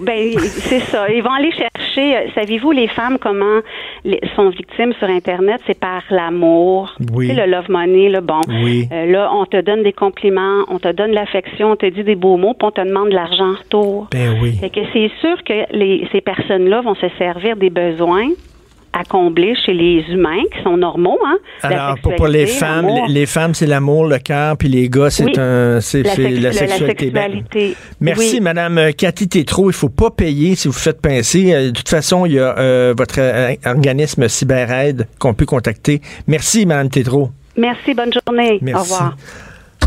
ben, 0.00 0.38
c'est 0.38 0.80
ça. 0.80 1.08
Ils 1.10 1.22
vont 1.22 1.32
aller 1.32 1.50
chercher. 1.50 2.16
euh, 2.16 2.20
Savez-vous, 2.34 2.70
les 2.70 2.86
femmes, 2.86 3.18
comment 3.20 3.60
les- 4.04 4.20
sont 4.36 4.50
victimes 4.50 4.92
sur 4.98 5.08
Internet? 5.08 5.60
C'est 5.66 5.78
par 5.78 6.02
l'amour. 6.10 6.94
Oui. 7.12 7.28
Tu 7.30 7.34
sais, 7.34 7.46
le 7.46 7.50
love 7.50 7.68
money, 7.68 8.08
là, 8.08 8.20
bon. 8.20 8.40
Oui. 8.48 8.86
Euh, 8.92 9.06
là, 9.06 9.30
on 9.32 9.44
te 9.46 9.60
donne 9.60 9.82
des 9.82 9.92
compliments, 9.94 10.64
on 10.68 10.78
te 10.78 10.92
donne 10.92 11.12
l'affection, 11.12 11.72
on 11.72 11.76
te 11.76 11.86
dit 11.86 12.04
des 12.04 12.14
beaux 12.14 12.36
mots, 12.36 12.54
puis 12.54 12.68
on 12.68 12.70
te 12.70 12.80
demande 12.86 13.08
de 13.08 13.14
l'argent 13.14 13.52
en 13.52 13.56
retour. 13.56 14.08
Ben 14.12 14.36
oui. 14.40 14.56
Fait 14.60 14.70
que 14.70 14.80
c'est 14.92 15.10
sûr 15.20 15.42
que 15.44 15.76
les, 15.76 16.06
ces 16.12 16.20
personnes-là 16.20 16.82
vont 16.82 16.94
se 16.94 17.08
servir 17.18 17.56
des 17.56 17.70
besoins 17.70 18.28
à 18.92 19.04
combler 19.04 19.54
chez 19.64 19.74
les 19.74 20.02
humains 20.10 20.42
qui 20.56 20.62
sont 20.64 20.76
normaux, 20.76 21.18
hein. 21.26 21.36
Alors, 21.62 21.96
pour, 22.02 22.14
pour 22.16 22.26
les 22.28 22.46
femmes, 22.46 22.86
les, 23.06 23.12
les 23.12 23.26
femmes, 23.26 23.54
c'est 23.54 23.66
l'amour, 23.66 24.06
le 24.06 24.18
cœur, 24.18 24.56
puis 24.56 24.68
les 24.68 24.88
gars, 24.88 25.10
c'est 25.10 25.24
Oui. 25.24 25.34
un, 25.36 25.80
c'est 25.80 26.02
La 26.02 26.10
sexualité. 26.52 26.52
Sexualité. 27.06 27.76
Merci, 28.00 28.34
Oui. 28.34 28.40
Madame 28.40 28.78
euh, 28.78 28.90
Cathy 28.92 29.28
Tétrault. 29.28 29.70
Il 29.70 29.74
faut 29.74 29.88
pas 29.88 30.10
payer 30.10 30.54
si 30.56 30.68
vous 30.68 30.74
faites 30.74 31.00
pincer. 31.00 31.52
Euh, 31.54 31.66
De 31.66 31.70
toute 31.70 31.88
façon, 31.88 32.26
il 32.26 32.32
y 32.32 32.38
a 32.40 32.58
euh, 32.58 32.94
votre 32.96 33.16
euh, 33.20 33.54
organisme 33.66 34.26
CyberAide 34.28 35.06
qu'on 35.18 35.34
peut 35.34 35.46
contacter. 35.46 36.00
Merci, 36.26 36.66
Madame 36.66 36.88
Tétrault. 36.88 37.30
Merci, 37.56 37.94
bonne 37.94 38.10
journée. 38.12 38.58
Merci. 38.62 38.80
Au 38.80 38.82
revoir. 38.94 39.16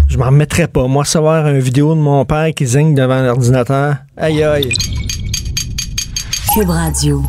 Je 0.09 0.17
m'en 0.17 0.25
remettrai 0.27 0.67
pas. 0.67 0.87
Moi, 0.87 1.05
savoir 1.05 1.47
une 1.47 1.59
vidéo 1.59 1.95
de 1.95 1.99
mon 1.99 2.23
père 2.25 2.53
qui 2.55 2.65
zigne 2.65 2.93
devant 2.93 3.21
l'ordinateur. 3.21 3.95
Aïe, 4.17 4.43
aïe. 4.43 4.69
Cube 6.53 6.69
Radio. 6.69 7.21